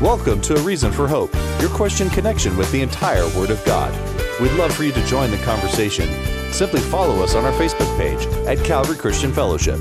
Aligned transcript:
Welcome 0.00 0.40
to 0.42 0.54
A 0.54 0.60
Reason 0.60 0.92
for 0.92 1.08
Hope, 1.08 1.34
your 1.60 1.70
question 1.70 2.08
connection 2.08 2.56
with 2.56 2.70
the 2.70 2.82
entire 2.82 3.26
Word 3.36 3.50
of 3.50 3.64
God. 3.64 3.92
We'd 4.40 4.52
love 4.52 4.72
for 4.72 4.84
you 4.84 4.92
to 4.92 5.04
join 5.06 5.32
the 5.32 5.38
conversation. 5.38 6.08
Simply 6.52 6.80
follow 6.80 7.20
us 7.24 7.34
on 7.34 7.44
our 7.44 7.50
Facebook 7.54 7.98
page 7.98 8.24
at 8.46 8.64
Calvary 8.64 8.96
Christian 8.96 9.32
Fellowship. 9.32 9.80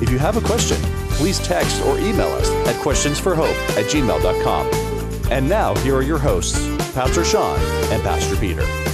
If 0.00 0.08
you 0.08 0.20
have 0.20 0.36
a 0.36 0.40
question, 0.40 0.76
please 1.16 1.40
text 1.40 1.82
or 1.82 1.98
email 1.98 2.28
us 2.28 2.48
at 2.68 2.80
questionsforhope 2.80 3.76
at 3.76 3.86
gmail.com. 3.86 5.32
And 5.32 5.48
now, 5.48 5.74
here 5.78 5.96
are 5.96 6.02
your 6.02 6.20
hosts, 6.20 6.64
Pastor 6.94 7.24
Sean 7.24 7.58
and 7.90 8.00
Pastor 8.04 8.36
Peter. 8.36 8.85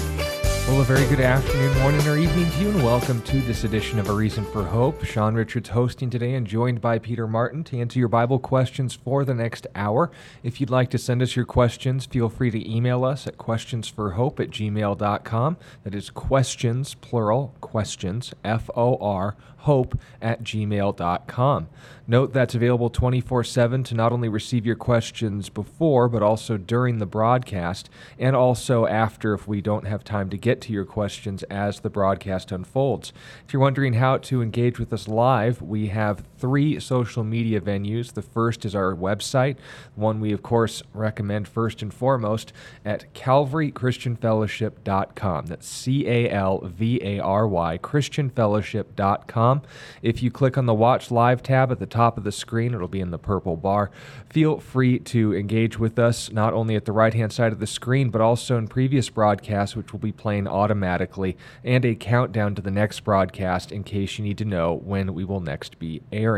Well, 0.72 0.80
a 0.80 0.84
very 0.84 1.06
good 1.06 1.20
afternoon, 1.20 1.78
morning, 1.80 2.08
or 2.08 2.16
evening 2.16 2.50
to 2.50 2.58
you, 2.58 2.70
and 2.70 2.82
welcome 2.82 3.20
to 3.24 3.42
this 3.42 3.64
edition 3.64 3.98
of 3.98 4.08
A 4.08 4.14
Reason 4.14 4.42
for 4.42 4.64
Hope. 4.64 5.04
Sean 5.04 5.34
Richards 5.34 5.68
hosting 5.68 6.08
today 6.08 6.32
and 6.32 6.46
joined 6.46 6.80
by 6.80 6.98
Peter 6.98 7.28
Martin 7.28 7.62
to 7.64 7.78
answer 7.78 7.98
your 7.98 8.08
Bible 8.08 8.38
questions 8.38 8.94
for 8.94 9.22
the 9.22 9.34
next 9.34 9.66
hour. 9.74 10.10
If 10.42 10.62
you'd 10.62 10.70
like 10.70 10.88
to 10.92 10.98
send 10.98 11.20
us 11.20 11.36
your 11.36 11.44
questions, 11.44 12.06
feel 12.06 12.30
free 12.30 12.50
to 12.50 12.74
email 12.74 13.04
us 13.04 13.26
at 13.26 13.36
questionsforhope 13.36 14.40
at 14.40 14.48
gmail.com. 14.48 15.56
That 15.84 15.94
is 15.94 16.08
questions, 16.08 16.94
plural, 16.94 17.54
questions, 17.60 18.32
F 18.42 18.70
O 18.74 18.96
R, 18.96 19.36
hope 19.62 19.98
at 20.20 20.42
gmail.com. 20.42 21.68
Note 22.06 22.32
that's 22.32 22.54
available 22.54 22.90
24 22.90 23.44
7 23.44 23.84
to 23.84 23.94
not 23.94 24.12
only 24.12 24.28
receive 24.28 24.66
your 24.66 24.76
questions 24.76 25.48
before, 25.48 26.08
but 26.08 26.22
also 26.22 26.56
during 26.56 26.98
the 26.98 27.06
broadcast, 27.06 27.88
and 28.18 28.34
also 28.34 28.86
after 28.86 29.34
if 29.34 29.46
we 29.46 29.60
don't 29.60 29.86
have 29.86 30.02
time 30.02 30.28
to 30.30 30.36
get 30.36 30.60
to 30.62 30.72
your 30.72 30.84
questions 30.84 31.42
as 31.44 31.80
the 31.80 31.90
broadcast 31.90 32.50
unfolds. 32.50 33.12
If 33.46 33.52
you're 33.52 33.62
wondering 33.62 33.94
how 33.94 34.18
to 34.18 34.42
engage 34.42 34.78
with 34.78 34.92
us 34.92 35.06
live, 35.06 35.62
we 35.62 35.88
have 35.88 36.24
three 36.42 36.78
social 36.80 37.22
media 37.22 37.60
venues. 37.60 38.14
The 38.14 38.20
first 38.20 38.64
is 38.64 38.74
our 38.74 38.96
website, 38.96 39.58
one 39.94 40.18
we, 40.18 40.32
of 40.32 40.42
course, 40.42 40.82
recommend 40.92 41.46
first 41.46 41.82
and 41.82 41.94
foremost 41.94 42.52
at 42.84 43.14
calvarychristianfellowship.com. 43.14 45.46
That's 45.46 45.68
C 45.68 46.08
A 46.08 46.28
L 46.28 46.62
V 46.64 46.98
A 47.00 47.20
R 47.20 47.46
Y, 47.46 47.78
christianfellowship.com. 47.78 49.62
If 50.02 50.20
you 50.20 50.32
click 50.32 50.58
on 50.58 50.66
the 50.66 50.74
Watch 50.74 51.12
Live 51.12 51.44
tab 51.44 51.70
at 51.70 51.78
the 51.78 51.86
top 51.86 52.18
of 52.18 52.24
the 52.24 52.32
screen, 52.32 52.74
it'll 52.74 52.88
be 52.88 53.00
in 53.00 53.12
the 53.12 53.18
purple 53.18 53.56
bar. 53.56 53.92
Feel 54.28 54.58
free 54.58 54.98
to 54.98 55.36
engage 55.36 55.78
with 55.78 55.96
us 55.96 56.32
not 56.32 56.54
only 56.54 56.74
at 56.74 56.86
the 56.86 56.92
right 56.92 57.14
hand 57.14 57.32
side 57.32 57.52
of 57.52 57.60
the 57.60 57.68
screen, 57.68 58.10
but 58.10 58.20
also 58.20 58.58
in 58.58 58.66
previous 58.66 59.08
broadcasts, 59.10 59.76
which 59.76 59.92
will 59.92 60.00
be 60.00 60.10
playing 60.10 60.48
automatically, 60.48 61.36
and 61.62 61.84
a 61.84 61.94
countdown 61.94 62.56
to 62.56 62.62
the 62.62 62.72
next 62.72 63.04
broadcast 63.04 63.70
in 63.70 63.84
case 63.84 64.18
you 64.18 64.24
need 64.24 64.38
to 64.38 64.44
know 64.44 64.74
when 64.74 65.14
we 65.14 65.24
will 65.24 65.38
next 65.38 65.78
be 65.78 66.02
airing. 66.10 66.31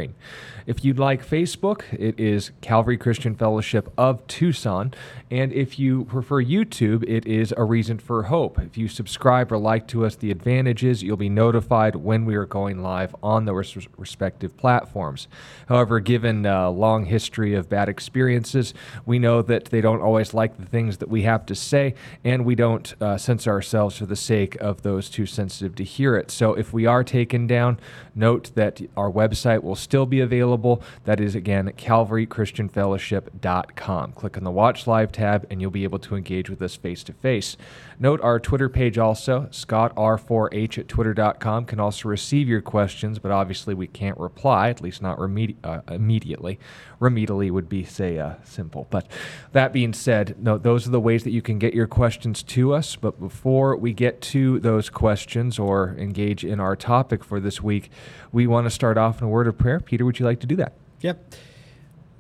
If 0.67 0.83
you'd 0.83 0.99
like 0.99 1.27
Facebook, 1.27 1.83
it 1.93 2.19
is 2.19 2.51
Calvary 2.63 2.97
Christian 2.97 3.35
Fellowship 3.35 3.93
of 3.99 4.27
Tucson. 4.27 4.95
And 5.31 5.53
if 5.53 5.79
you 5.79 6.05
prefer 6.07 6.43
YouTube, 6.43 7.05
it 7.07 7.27
is 7.27 7.53
A 7.57 7.65
Reason 7.65 7.99
for 7.99 8.25
Hope. 8.25 8.59
If 8.59 8.79
you 8.79 8.89
subscribe 8.89 9.53
or 9.53 9.59
like 9.59 9.87
to 9.89 10.07
us, 10.07 10.17
the 10.17 10.31
advantage 10.31 10.83
is 10.83 11.03
you'll 11.03 11.19
be 11.19 11.29
notified 11.29 11.97
when 11.97 12.25
we 12.25 12.35
are 12.35 12.47
going 12.47 12.83
live 12.83 13.15
on 13.23 13.45
those 13.45 13.77
respective 13.99 14.57
platforms. 14.57 15.29
However, 15.69 16.01
given 16.01 16.47
a 16.47 16.71
long 16.71 17.05
history 17.05 17.55
of 17.55 17.69
bad 17.69 17.89
experiences, 17.89 18.73
we 19.05 19.19
know 19.19 19.43
that 19.43 19.67
they 19.67 19.83
don't 19.83 20.01
always 20.01 20.33
like 20.33 20.57
the 20.57 20.67
things 20.67 20.97
that 20.99 21.11
we 21.11 21.23
have 21.23 21.45
to 21.47 21.55
say, 21.55 21.95
and 22.25 22.45
we 22.45 22.55
don't 22.55 22.95
uh, 23.03 23.19
censor 23.19 23.51
ourselves 23.51 23.99
for 23.99 24.07
the 24.07 24.17
sake 24.17 24.57
of 24.57 24.83
those 24.83 25.11
too 25.11 25.27
sensitive 25.27 25.75
to 25.75 25.85
hear 25.85 26.17
it. 26.17 26.31
So 26.31 26.55
if 26.55 26.73
we 26.73 26.87
are 26.87 27.05
taken 27.05 27.47
down, 27.47 27.79
note 28.15 28.51
that 28.55 28.81
our 28.97 29.11
website 29.11 29.63
will 29.63 29.77
still 29.85 30.07
be 30.07 30.21
available. 30.21 30.83
That 31.05 31.21
is, 31.21 31.37
again, 31.37 31.71
calvarychristianfellowship.com. 31.77 34.13
Click 34.13 34.37
on 34.37 34.45
the 34.45 34.51
Watch 34.51 34.87
Live 34.87 35.13
tab, 35.13 35.47
and 35.51 35.61
you'll 35.61 35.71
be 35.71 35.85
able 35.85 35.99
to 36.01 36.17
engage 36.17 36.51
with 36.51 36.61
us 36.61 36.75
face 36.75 37.05
to 37.05 37.13
face. 37.13 37.57
Note 38.01 38.21
our 38.23 38.41
Twitter 38.41 38.69
page 38.69 38.99
also, 38.99 39.43
scottr4h 39.53 40.79
at 40.79 40.89
twitter.com, 40.89 41.67
can 41.67 41.79
also 41.79 42.09
receive 42.09 42.49
your 42.49 42.61
questions, 42.61 43.21
but 43.21 43.31
obviously 43.31 43.75
we 43.75 43.87
can't 43.87 44.19
reply, 44.19 44.71
at 44.71 44.81
least 44.81 45.01
not 45.01 45.19
remedi- 45.19 45.57
uh, 45.63 45.83
immediately. 45.89 46.59
Remedially 47.01 47.51
would 47.51 47.69
be, 47.69 47.85
say, 47.85 48.19
uh, 48.19 48.35
simple. 48.43 48.87
But 48.91 49.07
that 49.53 49.73
being 49.73 49.93
said, 49.93 50.43
no, 50.43 50.59
those 50.59 50.87
are 50.87 50.91
the 50.91 51.01
ways 51.01 51.23
that 51.25 51.31
you 51.31 51.43
can 51.43 51.59
get 51.59 51.75
your 51.75 51.87
questions 51.87 52.43
to 52.45 52.75
us. 52.75 52.97
But 52.97 53.21
before 53.21 53.77
we 53.77 53.93
get 53.93 54.21
to 54.23 54.59
those 54.61 54.91
questions 54.91 55.59
or 55.59 55.95
engage 55.99 56.45
in 56.45 56.61
our 56.61 56.75
topic 56.75 57.23
for 57.23 57.39
this 57.39 57.63
week, 57.63 57.91
we 58.33 58.47
want 58.47 58.67
to 58.67 58.71
start 58.71 58.97
off 58.97 59.21
in 59.21 59.27
a 59.27 59.31
word 59.31 59.47
of 59.47 59.59
prayer. 59.59 59.74
Peter, 59.81 60.05
would 60.05 60.19
you 60.19 60.27
like 60.27 60.41
to 60.41 60.47
do 60.47 60.57
that? 60.57 60.73
Yep. 61.01 61.35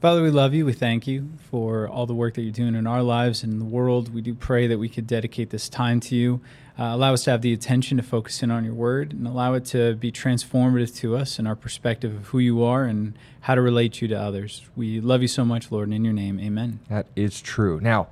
Father, 0.00 0.22
we 0.22 0.30
love 0.30 0.52
you. 0.52 0.66
We 0.66 0.74
thank 0.74 1.06
you 1.06 1.30
for 1.50 1.88
all 1.88 2.04
the 2.04 2.14
work 2.14 2.34
that 2.34 2.42
you're 2.42 2.52
doing 2.52 2.74
in 2.74 2.86
our 2.86 3.02
lives 3.02 3.42
and 3.42 3.54
in 3.54 3.58
the 3.58 3.64
world. 3.64 4.12
We 4.12 4.20
do 4.20 4.34
pray 4.34 4.66
that 4.66 4.76
we 4.76 4.90
could 4.90 5.06
dedicate 5.06 5.48
this 5.48 5.66
time 5.66 5.98
to 6.00 6.14
you. 6.14 6.42
Uh, 6.78 6.90
allow 6.92 7.14
us 7.14 7.24
to 7.24 7.30
have 7.30 7.40
the 7.40 7.54
attention 7.54 7.96
to 7.96 8.02
focus 8.02 8.42
in 8.42 8.50
on 8.50 8.64
your 8.64 8.74
word 8.74 9.14
and 9.14 9.26
allow 9.26 9.54
it 9.54 9.64
to 9.64 9.94
be 9.94 10.12
transformative 10.12 10.94
to 10.96 11.16
us 11.16 11.38
in 11.38 11.46
our 11.46 11.56
perspective 11.56 12.14
of 12.14 12.26
who 12.26 12.38
you 12.38 12.62
are 12.62 12.84
and 12.84 13.16
how 13.40 13.54
to 13.54 13.62
relate 13.62 14.02
you 14.02 14.08
to 14.08 14.14
others. 14.14 14.68
We 14.76 15.00
love 15.00 15.22
you 15.22 15.28
so 15.28 15.42
much, 15.42 15.72
Lord, 15.72 15.88
and 15.88 15.94
in 15.94 16.04
your 16.04 16.12
name, 16.12 16.38
amen. 16.38 16.80
That 16.90 17.06
is 17.16 17.40
true. 17.40 17.80
Now, 17.80 18.08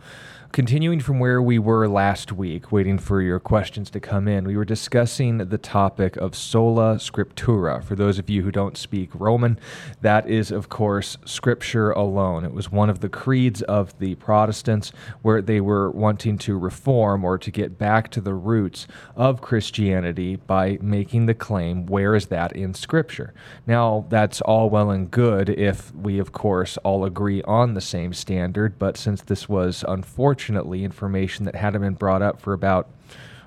continuing 0.53 1.01
from 1.01 1.19
where 1.19 1.41
we 1.41 1.59
were 1.59 1.89
last 1.89 2.31
week, 2.31 2.71
waiting 2.71 2.99
for 2.99 3.23
your 3.23 3.41
questions 3.41 3.89
to 3.89 3.99
come 3.99 4.29
in, 4.29 4.45
we 4.45 4.55
were 4.55 4.67
discussing 4.67 5.39
the 5.39 5.57
topic 5.57 6.15
of 6.19 6.37
sola 6.37 6.97
scriptura. 6.97 7.83
For 7.83 7.95
those 7.95 8.19
of 8.19 8.29
you 8.29 8.43
who 8.43 8.53
don't 8.53 8.77
speak 8.77 9.09
Roman, 9.15 9.59
that 10.03 10.29
is, 10.29 10.51
of 10.51 10.69
course, 10.69 11.17
scripture 11.25 11.91
alone. 11.93 12.45
It 12.45 12.53
was 12.53 12.71
one 12.71 12.91
of 12.91 13.01
the 13.01 13.09
creeds 13.09 13.63
of 13.63 13.99
the 13.99 14.15
Protestants 14.17 14.93
where 15.23 15.41
they 15.41 15.59
were 15.59 15.91
wanting 15.91 16.37
to 16.39 16.59
reform 16.59 17.25
or 17.25 17.39
to 17.39 17.51
get 17.51 17.79
back 17.79 18.11
to 18.11 18.21
the 18.21 18.35
roots 18.35 18.87
of 19.17 19.41
Christianity 19.41 20.37
by 20.37 20.77
making 20.83 21.25
the 21.25 21.35
claim, 21.35 21.87
where 21.87 22.15
is 22.15 22.27
that 22.27 22.53
in 22.53 22.75
scripture? 22.75 23.33
Now, 23.67 24.05
that's 24.11 24.43
all 24.43 24.69
well 24.69 24.91
and 24.91 25.11
good 25.11 25.49
if 25.49 25.95
we, 25.95 26.19
of 26.19 26.33
course, 26.33 26.77
all 26.79 27.07
agree 27.07 27.41
on 27.45 27.73
the 27.73 27.81
same 27.81 28.13
standard, 28.13 28.79
but 28.79 28.99
since 28.99 29.23
this 29.23 29.49
was 29.49 29.83
unfortunate, 29.89 30.42
unfortunately, 30.43 30.83
information 30.83 31.45
that 31.45 31.55
hadn't 31.55 31.83
been 31.83 31.95
brought 31.95 32.21
up 32.21 32.41
for 32.41 32.53
about 32.53 32.89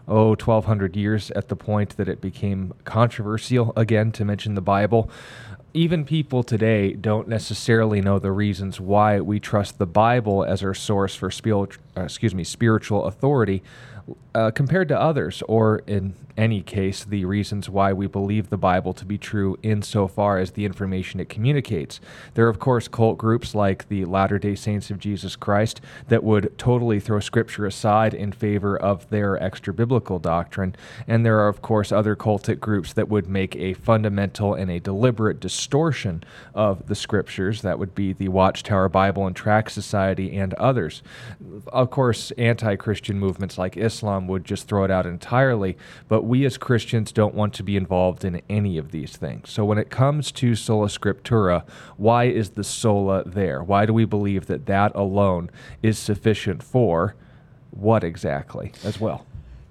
oh 0.08 0.30
1200 0.30 0.96
years 0.96 1.30
at 1.32 1.50
the 1.50 1.56
point 1.56 1.98
that 1.98 2.08
it 2.08 2.22
became 2.22 2.74
controversial 2.86 3.74
again 3.76 4.14
to 4.14 4.24
mention 4.24 4.56
the 4.56 4.62
bible. 4.62 5.10
Even 5.74 6.06
people 6.06 6.42
today 6.42 6.94
don't 6.94 7.28
necessarily 7.28 8.00
know 8.00 8.18
the 8.18 8.32
reasons 8.32 8.80
why 8.80 9.20
we 9.20 9.42
trust 9.42 9.78
the 9.78 9.86
bible 9.86 10.46
as 10.46 10.64
our 10.64 10.74
source 10.74 11.16
for 11.16 11.30
spiritual, 11.30 11.84
uh, 11.98 12.04
excuse 12.04 12.34
me 12.34 12.46
spiritual 12.46 13.06
authority 13.08 13.62
uh, 14.34 14.52
compared 14.52 14.88
to 14.88 14.98
others, 14.98 15.44
or 15.50 15.80
in 15.88 16.14
any 16.38 16.62
case, 16.62 17.04
the 17.04 17.26
reasons 17.26 17.70
why 17.70 17.94
we 17.94 18.08
believe 18.08 18.50
the 18.50 18.58
Bible 18.58 18.94
to 18.94 19.06
be 19.06 19.18
true 19.18 19.58
insofar 19.64 20.38
as 20.38 20.52
the 20.52 20.66
information 20.66 21.20
it 21.20 21.30
communicates. 21.30 22.02
There 22.34 22.46
are, 22.46 22.50
of 22.50 22.60
course, 22.60 22.88
cult 22.88 23.18
groups 23.18 23.56
like 23.56 23.88
the 23.88 24.06
Latter 24.06 24.38
day 24.38 24.56
Saints 24.56 24.90
of 24.90 25.00
Jesus 25.00 25.36
Christ 25.36 25.82
that 26.08 26.24
would 26.24 26.58
totally 26.58 27.00
throw 27.00 27.20
Scripture 27.20 27.66
aside 27.66 28.14
in 28.14 28.32
favor 28.32 28.78
of 28.78 29.10
their 29.10 29.42
extra 29.42 29.74
biblical 29.74 30.20
doctrine. 30.20 30.76
And 31.08 31.26
there 31.26 31.40
are, 31.40 31.48
of 31.48 31.62
course, 31.62 31.92
other 31.92 32.16
cultic 32.16 32.60
groups 32.60 32.94
that 32.94 33.10
would 33.10 33.28
make 33.28 33.56
a 33.56 33.74
fundamental 33.74 34.54
and 34.54 34.70
a 34.70 34.80
deliberate 34.80 35.40
distortion 35.40 36.24
of 36.54 36.88
the 36.88 36.96
Scriptures. 36.96 37.62
That 37.62 37.80
would 37.80 37.96
be 37.96 38.14
the 38.14 38.28
Watchtower 38.28 38.90
Bible 38.90 39.26
and 39.26 39.36
Tract 39.36 39.72
Society 39.72 40.36
and 40.38 40.54
others. 40.56 41.02
Of 41.68 41.90
course, 41.90 42.32
anti 42.32 42.76
Christian 42.76 43.20
movements 43.20 43.58
like 43.58 43.78
Islam 43.78 44.28
would 44.28 44.44
just 44.44 44.68
throw 44.68 44.84
it 44.84 44.92
out 44.92 45.06
entirely. 45.06 45.78
But 46.08 46.25
we 46.26 46.46
as 46.46 46.58
Christians 46.58 47.12
don't 47.12 47.36
want 47.36 47.54
to 47.56 47.64
be 47.64 47.78
involved 47.78 48.26
in 48.26 48.42
any 48.50 48.78
of 48.78 48.92
these 48.92 49.16
things. 49.16 49.50
So 49.50 49.66
when 49.66 49.78
it 49.78 49.90
comes 49.90 50.32
to 50.34 50.56
sola 50.56 50.88
scriptura, 50.88 51.68
why 51.98 52.26
is 52.26 52.52
the 52.52 52.64
sola 52.64 53.24
there? 53.24 53.64
Why 53.64 53.86
do 53.86 53.94
we 53.94 54.06
believe 54.06 54.48
that 54.48 54.66
that 54.66 54.94
alone 54.96 55.50
is 55.82 55.98
sufficient 55.98 56.64
for 56.64 57.16
what 57.72 58.04
exactly 58.04 58.72
as 58.84 59.00
well? 59.00 59.26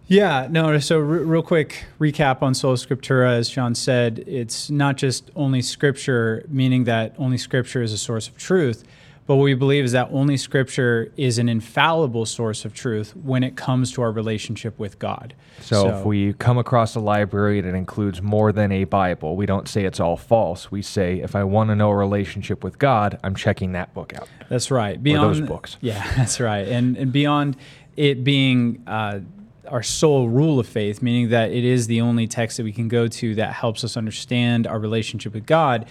Yeah, 0.06 0.48
no, 0.50 0.78
so 0.80 0.98
r- 0.98 1.02
real 1.02 1.42
quick 1.42 1.84
recap 1.98 2.42
on 2.42 2.52
Sola 2.54 2.76
Scriptura. 2.76 3.38
As 3.38 3.48
Sean 3.48 3.74
said, 3.74 4.22
it's 4.26 4.70
not 4.70 4.96
just 4.98 5.30
only 5.34 5.62
scripture, 5.62 6.44
meaning 6.48 6.84
that 6.84 7.14
only 7.16 7.38
scripture 7.38 7.80
is 7.80 7.90
a 7.90 7.96
source 7.96 8.28
of 8.28 8.36
truth, 8.36 8.84
but 9.26 9.36
what 9.36 9.44
we 9.44 9.54
believe 9.54 9.84
is 9.84 9.92
that 9.92 10.10
only 10.12 10.36
Scripture 10.36 11.10
is 11.16 11.38
an 11.38 11.48
infallible 11.48 12.26
source 12.26 12.64
of 12.64 12.74
truth 12.74 13.16
when 13.16 13.42
it 13.42 13.56
comes 13.56 13.90
to 13.92 14.02
our 14.02 14.12
relationship 14.12 14.78
with 14.78 14.98
God. 14.98 15.34
So, 15.60 15.82
so, 15.82 15.98
if 15.98 16.04
we 16.04 16.34
come 16.34 16.58
across 16.58 16.94
a 16.94 17.00
library 17.00 17.62
that 17.62 17.74
includes 17.74 18.20
more 18.20 18.52
than 18.52 18.70
a 18.70 18.84
Bible, 18.84 19.34
we 19.34 19.46
don't 19.46 19.66
say 19.66 19.84
it's 19.84 19.98
all 20.00 20.18
false. 20.18 20.70
We 20.70 20.82
say, 20.82 21.20
if 21.20 21.34
I 21.34 21.44
want 21.44 21.70
to 21.70 21.76
know 21.76 21.90
a 21.90 21.96
relationship 21.96 22.62
with 22.62 22.78
God, 22.78 23.18
I'm 23.24 23.34
checking 23.34 23.72
that 23.72 23.94
book 23.94 24.12
out. 24.14 24.28
That's 24.50 24.70
right. 24.70 25.02
Beyond 25.02 25.24
or 25.24 25.34
those 25.34 25.48
books. 25.48 25.78
Yeah, 25.80 26.06
that's 26.16 26.38
right. 26.38 26.68
And 26.68 26.96
and 26.98 27.10
beyond 27.10 27.56
it 27.96 28.24
being 28.24 28.82
uh, 28.86 29.20
our 29.68 29.82
sole 29.82 30.28
rule 30.28 30.58
of 30.58 30.66
faith, 30.66 31.00
meaning 31.00 31.30
that 31.30 31.50
it 31.50 31.64
is 31.64 31.86
the 31.86 32.00
only 32.00 32.26
text 32.26 32.58
that 32.58 32.64
we 32.64 32.72
can 32.72 32.88
go 32.88 33.08
to 33.08 33.34
that 33.36 33.52
helps 33.54 33.84
us 33.84 33.96
understand 33.96 34.66
our 34.66 34.78
relationship 34.78 35.32
with 35.32 35.46
God 35.46 35.86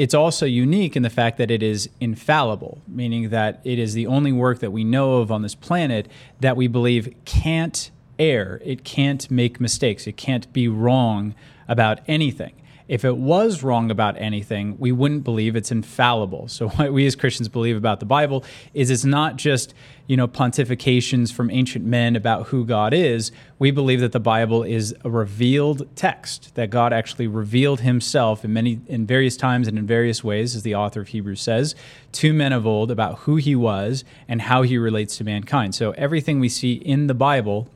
it's 0.00 0.14
also 0.14 0.46
unique 0.46 0.96
in 0.96 1.02
the 1.02 1.10
fact 1.10 1.36
that 1.36 1.50
it 1.50 1.62
is 1.62 1.90
infallible, 2.00 2.80
meaning 2.88 3.28
that 3.28 3.60
it 3.64 3.78
is 3.78 3.92
the 3.92 4.06
only 4.06 4.32
work 4.32 4.60
that 4.60 4.70
we 4.70 4.82
know 4.82 5.18
of 5.18 5.30
on 5.30 5.42
this 5.42 5.54
planet 5.54 6.08
that 6.40 6.56
we 6.56 6.66
believe 6.66 7.14
can't 7.26 7.90
err, 8.18 8.62
it 8.64 8.82
can't 8.82 9.30
make 9.30 9.60
mistakes, 9.60 10.06
it 10.06 10.16
can't 10.16 10.50
be 10.54 10.68
wrong 10.68 11.34
about 11.68 12.00
anything 12.08 12.54
if 12.90 13.04
it 13.04 13.16
was 13.16 13.62
wrong 13.62 13.88
about 13.88 14.20
anything, 14.20 14.76
we 14.76 14.90
wouldn't 14.90 15.22
believe 15.22 15.54
it's 15.54 15.70
infallible. 15.70 16.48
So 16.48 16.68
what 16.70 16.92
we 16.92 17.06
as 17.06 17.14
Christians 17.14 17.48
believe 17.48 17.76
about 17.76 18.00
the 18.00 18.06
Bible 18.06 18.44
is 18.74 18.90
it's 18.90 19.04
not 19.04 19.36
just, 19.36 19.72
you 20.08 20.16
know, 20.16 20.26
pontifications 20.26 21.32
from 21.32 21.52
ancient 21.52 21.84
men 21.84 22.16
about 22.16 22.48
who 22.48 22.66
God 22.66 22.92
is. 22.92 23.30
We 23.60 23.70
believe 23.70 24.00
that 24.00 24.10
the 24.10 24.18
Bible 24.18 24.64
is 24.64 24.92
a 25.04 25.08
revealed 25.08 25.88
text, 25.94 26.56
that 26.56 26.70
God 26.70 26.92
actually 26.92 27.28
revealed 27.28 27.82
himself 27.82 28.44
in 28.44 28.52
many 28.52 28.80
in 28.88 29.06
various 29.06 29.36
times 29.36 29.68
and 29.68 29.78
in 29.78 29.86
various 29.86 30.24
ways, 30.24 30.56
as 30.56 30.64
the 30.64 30.74
author 30.74 31.00
of 31.00 31.08
Hebrews 31.08 31.40
says, 31.40 31.76
to 32.10 32.32
men 32.32 32.52
of 32.52 32.66
old 32.66 32.90
about 32.90 33.20
who 33.20 33.36
he 33.36 33.54
was 33.54 34.02
and 34.26 34.42
how 34.42 34.62
he 34.62 34.78
relates 34.78 35.16
to 35.18 35.24
mankind. 35.24 35.76
So 35.76 35.92
everything 35.92 36.40
we 36.40 36.48
see 36.48 36.72
in 36.72 37.06
the 37.06 37.14
Bible 37.14 37.68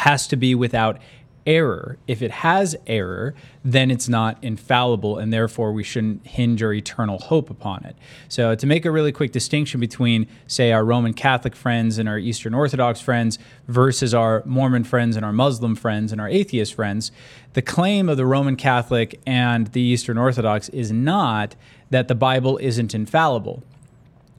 has 0.00 0.26
to 0.28 0.36
be 0.36 0.54
without 0.54 0.98
error. 1.48 1.96
If 2.06 2.20
it 2.20 2.30
has 2.30 2.76
error, 2.86 3.34
then 3.64 3.90
it's 3.90 4.08
not 4.08 4.36
infallible, 4.42 5.16
and 5.16 5.32
therefore 5.32 5.72
we 5.72 5.82
shouldn't 5.82 6.26
hinge 6.26 6.62
our 6.62 6.74
eternal 6.74 7.18
hope 7.18 7.48
upon 7.48 7.84
it. 7.84 7.96
So, 8.28 8.54
to 8.54 8.66
make 8.66 8.84
a 8.84 8.90
really 8.90 9.12
quick 9.12 9.32
distinction 9.32 9.80
between, 9.80 10.28
say, 10.46 10.72
our 10.72 10.84
Roman 10.84 11.14
Catholic 11.14 11.56
friends 11.56 11.96
and 11.98 12.06
our 12.06 12.18
Eastern 12.18 12.52
Orthodox 12.52 13.00
friends 13.00 13.38
versus 13.66 14.12
our 14.12 14.42
Mormon 14.44 14.84
friends 14.84 15.16
and 15.16 15.24
our 15.24 15.32
Muslim 15.32 15.74
friends 15.74 16.12
and 16.12 16.20
our 16.20 16.28
atheist 16.28 16.74
friends, 16.74 17.10
the 17.54 17.62
claim 17.62 18.10
of 18.10 18.18
the 18.18 18.26
Roman 18.26 18.54
Catholic 18.54 19.18
and 19.26 19.68
the 19.68 19.80
Eastern 19.80 20.18
Orthodox 20.18 20.68
is 20.68 20.92
not 20.92 21.56
that 21.88 22.08
the 22.08 22.14
Bible 22.14 22.58
isn't 22.58 22.94
infallible 22.94 23.62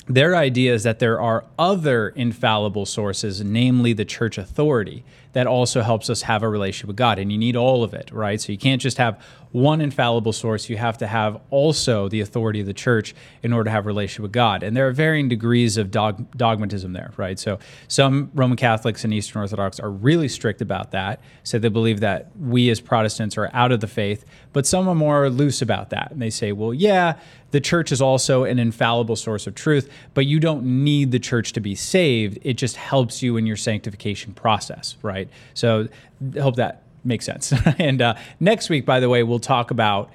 their 0.10 0.36
idea 0.36 0.74
is 0.74 0.84
that 0.84 0.98
there 0.98 1.22
are 1.22 1.46
other 1.60 2.10
infallible 2.10 2.88
sources, 2.88 3.44
namely 3.44 3.94
the 3.94 4.06
church 4.06 4.40
authority, 4.40 5.06
that 5.34 5.46
also 5.46 5.84
helps 5.84 6.10
us 6.10 6.24
have 6.24 6.42
a 6.42 6.50
relationship 6.50 6.88
with 6.88 6.96
God. 6.96 7.20
And 7.20 7.32
you 7.32 7.38
need 7.38 7.56
all 7.56 7.84
of 7.84 7.94
it, 7.94 8.12
right? 8.12 8.42
So 8.42 8.52
you 8.52 8.58
can't 8.58 8.82
just 8.82 8.98
have 8.98 9.24
one 9.52 9.82
infallible 9.82 10.34
source. 10.34 10.70
You 10.70 10.78
have 10.78 10.98
to 11.00 11.08
have 11.08 11.42
also 11.50 12.08
the 12.08 12.22
authority 12.22 12.60
of 12.60 12.68
the 12.68 12.74
church 12.74 13.16
in 13.42 13.52
order 13.52 13.66
to 13.66 13.72
have 13.72 13.86
a 13.86 13.88
relationship 13.88 14.24
with 14.24 14.32
God. 14.32 14.62
And 14.62 14.78
there 14.78 14.88
are 14.88 14.92
varying 14.92 15.28
degrees 15.28 15.78
of 15.78 15.90
dog, 15.90 16.36
dogmatism 16.38 16.94
there, 16.94 17.12
right? 17.18 17.40
So 17.40 17.58
some 17.88 18.32
Roman 18.34 18.58
Catholics 18.58 19.04
and 19.04 19.14
Eastern 19.14 19.42
Orthodox 19.42 19.80
are 19.80 19.90
really 19.90 20.28
strict 20.28 20.62
about 20.62 20.92
that. 20.92 21.20
So 21.44 21.58
they 21.58 21.70
believe 21.70 22.00
that 22.02 22.30
we 22.40 22.70
as 22.70 22.80
Protestants 22.80 23.38
are 23.38 23.50
out 23.54 23.72
of 23.72 23.80
the 23.80 23.88
faith, 23.88 24.24
but 24.54 24.68
some 24.68 24.88
are 24.88 24.96
more 24.96 25.30
loose 25.30 25.62
about 25.62 25.90
that. 25.90 26.12
And 26.12 26.22
they 26.22 26.30
say, 26.30 26.52
well, 26.52 26.74
yeah, 26.74 27.18
the 27.52 27.60
church 27.60 27.92
is 27.92 28.02
also 28.02 28.44
an 28.44 28.60
infallible 28.60 29.16
source 29.16 29.48
of 29.48 29.56
truth, 29.56 29.92
but 30.14 30.28
you 30.28 30.40
don't 30.40 30.84
need 30.84 31.12
the 31.12 31.20
church 31.20 31.54
to 31.54 31.60
be 31.60 31.74
saved. 31.74 32.38
It 32.44 32.54
just 32.54 32.76
helps 32.76 33.24
you 33.24 33.38
in 33.38 33.48
your 33.48 33.58
sanctification 33.58 34.34
process, 34.34 34.96
right? 35.02 35.28
So 35.56 35.88
I 36.36 36.40
hope 36.40 36.58
that 36.58 36.84
makes 37.10 37.26
sense. 37.26 37.54
and 37.78 38.02
uh, 38.02 38.16
next 38.40 38.70
week, 38.70 38.86
by 38.86 39.02
the 39.02 39.10
way, 39.10 39.24
we'll 39.24 39.40
talk 39.40 39.72
about 39.72 40.10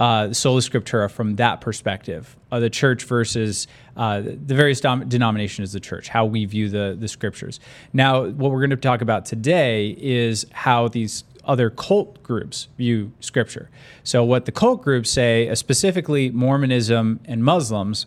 uh, 0.00 0.32
sola 0.32 0.60
scriptura 0.60 1.10
from 1.10 1.36
that 1.36 1.60
perspective, 1.60 2.34
uh, 2.50 2.58
the 2.58 2.70
church 2.70 3.04
versus 3.04 3.68
uh, 3.96 4.20
the 4.22 4.54
various 4.54 4.80
dom- 4.80 5.06
denominations 5.08 5.68
of 5.68 5.72
the 5.74 5.86
church, 5.86 6.08
how 6.08 6.24
we 6.24 6.46
view 6.46 6.70
the 6.70 6.96
the 6.98 7.06
scriptures. 7.06 7.60
Now, 7.92 8.24
what 8.24 8.50
we're 8.50 8.60
going 8.60 8.70
to 8.70 8.76
talk 8.76 9.02
about 9.02 9.26
today 9.26 9.94
is 10.00 10.46
how 10.52 10.88
these 10.88 11.24
other 11.44 11.68
cult 11.68 12.22
groups 12.22 12.68
view 12.78 13.12
scripture. 13.20 13.70
So, 14.02 14.24
what 14.24 14.46
the 14.46 14.52
cult 14.52 14.82
groups 14.82 15.10
say, 15.10 15.48
uh, 15.50 15.54
specifically 15.54 16.30
Mormonism 16.30 17.20
and 17.26 17.44
Muslims, 17.44 18.06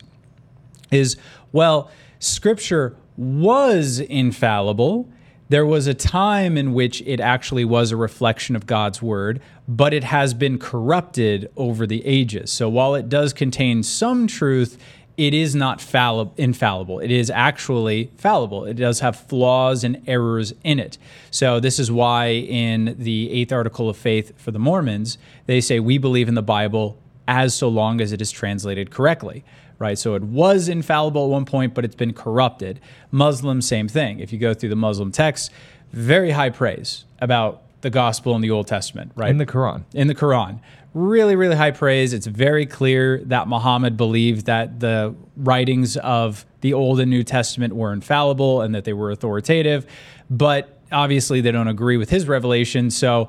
is 0.90 1.16
well, 1.52 1.90
scripture 2.18 2.96
was 3.16 4.00
infallible 4.00 5.08
there 5.54 5.64
was 5.64 5.86
a 5.86 5.94
time 5.94 6.58
in 6.58 6.72
which 6.72 7.00
it 7.02 7.20
actually 7.20 7.64
was 7.64 7.92
a 7.92 7.96
reflection 7.96 8.56
of 8.56 8.66
God's 8.66 9.00
word, 9.00 9.40
but 9.68 9.94
it 9.94 10.02
has 10.02 10.34
been 10.34 10.58
corrupted 10.58 11.48
over 11.56 11.86
the 11.86 12.04
ages. 12.04 12.50
So 12.50 12.68
while 12.68 12.96
it 12.96 13.08
does 13.08 13.32
contain 13.32 13.84
some 13.84 14.26
truth, 14.26 14.76
it 15.16 15.32
is 15.32 15.54
not 15.54 15.78
falli- 15.78 16.36
infallible. 16.36 16.98
It 16.98 17.12
is 17.12 17.30
actually 17.30 18.10
fallible. 18.16 18.64
It 18.64 18.74
does 18.74 18.98
have 18.98 19.14
flaws 19.14 19.84
and 19.84 20.02
errors 20.08 20.54
in 20.64 20.80
it. 20.80 20.98
So, 21.30 21.60
this 21.60 21.78
is 21.78 21.88
why 21.88 22.30
in 22.30 22.96
the 22.98 23.30
eighth 23.30 23.52
article 23.52 23.88
of 23.88 23.96
faith 23.96 24.32
for 24.36 24.50
the 24.50 24.58
Mormons, 24.58 25.18
they 25.46 25.60
say, 25.60 25.78
We 25.78 25.98
believe 25.98 26.26
in 26.26 26.34
the 26.34 26.42
Bible 26.42 26.98
as 27.28 27.54
so 27.54 27.68
long 27.68 28.00
as 28.00 28.10
it 28.10 28.20
is 28.20 28.32
translated 28.32 28.90
correctly 28.90 29.44
right? 29.78 29.98
So 29.98 30.14
it 30.14 30.22
was 30.22 30.68
infallible 30.68 31.24
at 31.24 31.30
one 31.30 31.44
point, 31.44 31.74
but 31.74 31.84
it's 31.84 31.94
been 31.94 32.12
corrupted. 32.12 32.80
Muslim, 33.10 33.60
same 33.60 33.88
thing. 33.88 34.20
If 34.20 34.32
you 34.32 34.38
go 34.38 34.54
through 34.54 34.70
the 34.70 34.76
Muslim 34.76 35.12
texts, 35.12 35.50
very 35.92 36.30
high 36.30 36.50
praise 36.50 37.04
about 37.20 37.62
the 37.82 37.90
gospel 37.90 38.34
in 38.34 38.40
the 38.40 38.50
Old 38.50 38.66
Testament, 38.66 39.12
right? 39.14 39.30
In 39.30 39.38
the 39.38 39.46
Quran. 39.46 39.84
In 39.92 40.08
the 40.08 40.14
Quran. 40.14 40.60
Really, 40.94 41.36
really 41.36 41.56
high 41.56 41.70
praise. 41.70 42.12
It's 42.12 42.26
very 42.26 42.66
clear 42.66 43.18
that 43.24 43.46
Muhammad 43.46 43.96
believed 43.96 44.46
that 44.46 44.80
the 44.80 45.14
writings 45.36 45.96
of 45.98 46.46
the 46.62 46.72
Old 46.72 47.00
and 47.00 47.10
New 47.10 47.22
Testament 47.22 47.74
were 47.74 47.92
infallible 47.92 48.62
and 48.62 48.74
that 48.74 48.84
they 48.84 48.92
were 48.92 49.10
authoritative. 49.10 49.86
But 50.30 50.80
obviously, 50.90 51.40
they 51.40 51.50
don't 51.50 51.68
agree 51.68 51.96
with 51.96 52.10
his 52.10 52.26
revelation. 52.26 52.90
So 52.90 53.28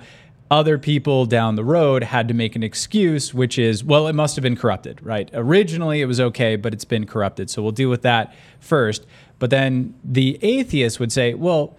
other 0.52 0.78
people 0.78 1.26
down 1.26 1.56
the 1.56 1.64
road 1.64 2.04
had 2.04 2.28
to 2.28 2.34
make 2.34 2.56
an 2.56 2.62
excuse, 2.62 3.34
which 3.34 3.58
is, 3.58 3.84
well, 3.84 4.08
it 4.08 4.14
must 4.14 4.36
have 4.36 4.44
been 4.44 4.56
corrupted, 4.56 5.04
right? 5.04 5.30
Originally 5.34 6.02
it 6.02 6.06
was 6.06 6.20
okay, 6.20 6.56
but 6.56 6.74
it's 6.74 6.86
been 6.86 7.06
corrupted. 7.06 7.50
So 7.50 7.64
we'll 7.64 7.72
deal 7.72 7.90
with 7.90 8.04
that 8.04 8.34
first. 8.60 9.06
But 9.40 9.50
then 9.50 9.96
the 10.04 10.38
atheist 10.44 11.00
would 11.00 11.12
say, 11.12 11.34
well, 11.34 11.76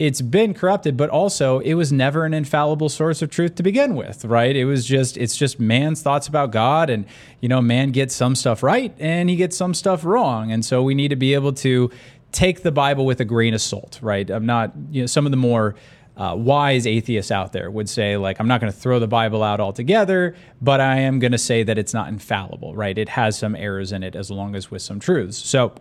it's 0.00 0.20
been 0.20 0.54
corrupted, 0.54 0.96
but 0.96 1.10
also 1.10 1.58
it 1.60 1.74
was 1.74 1.92
never 1.92 2.24
an 2.24 2.34
infallible 2.34 2.88
source 2.88 3.22
of 3.22 3.30
truth 3.30 3.54
to 3.56 3.62
begin 3.62 3.96
with, 3.96 4.24
right? 4.24 4.54
It 4.54 4.64
was 4.64 4.84
just, 4.84 5.16
it's 5.16 5.36
just 5.36 5.58
man's 5.58 6.02
thoughts 6.02 6.28
about 6.28 6.52
God. 6.52 6.90
And, 6.90 7.04
you 7.40 7.48
know, 7.48 7.60
man 7.60 7.90
gets 7.90 8.14
some 8.14 8.34
stuff 8.34 8.62
right 8.62 8.94
and 8.98 9.28
he 9.30 9.36
gets 9.36 9.56
some 9.56 9.74
stuff 9.74 10.04
wrong. 10.04 10.52
And 10.52 10.64
so 10.64 10.82
we 10.82 10.94
need 10.94 11.08
to 11.08 11.16
be 11.16 11.34
able 11.34 11.52
to 11.54 11.90
take 12.30 12.62
the 12.62 12.70
Bible 12.70 13.06
with 13.06 13.20
a 13.20 13.24
grain 13.24 13.54
of 13.54 13.60
salt, 13.60 13.98
right? 14.02 14.28
I'm 14.28 14.46
not, 14.46 14.72
you 14.90 15.02
know, 15.02 15.06
some 15.06 15.24
of 15.24 15.30
the 15.30 15.36
more, 15.36 15.74
uh, 16.18 16.34
wise 16.36 16.84
atheists 16.84 17.30
out 17.30 17.52
there 17.52 17.70
would 17.70 17.88
say, 17.88 18.16
like, 18.16 18.40
I'm 18.40 18.48
not 18.48 18.60
going 18.60 18.72
to 18.72 18.78
throw 18.78 18.98
the 18.98 19.06
Bible 19.06 19.42
out 19.42 19.60
altogether, 19.60 20.34
but 20.60 20.80
I 20.80 20.98
am 20.98 21.20
going 21.20 21.32
to 21.32 21.38
say 21.38 21.62
that 21.62 21.78
it's 21.78 21.94
not 21.94 22.08
infallible, 22.08 22.74
right? 22.74 22.98
It 22.98 23.10
has 23.10 23.38
some 23.38 23.54
errors 23.54 23.92
in 23.92 24.02
it 24.02 24.16
as 24.16 24.28
long 24.28 24.56
as 24.56 24.68
with 24.68 24.82
some 24.82 24.98
truths. 24.98 25.38
So 25.38 25.74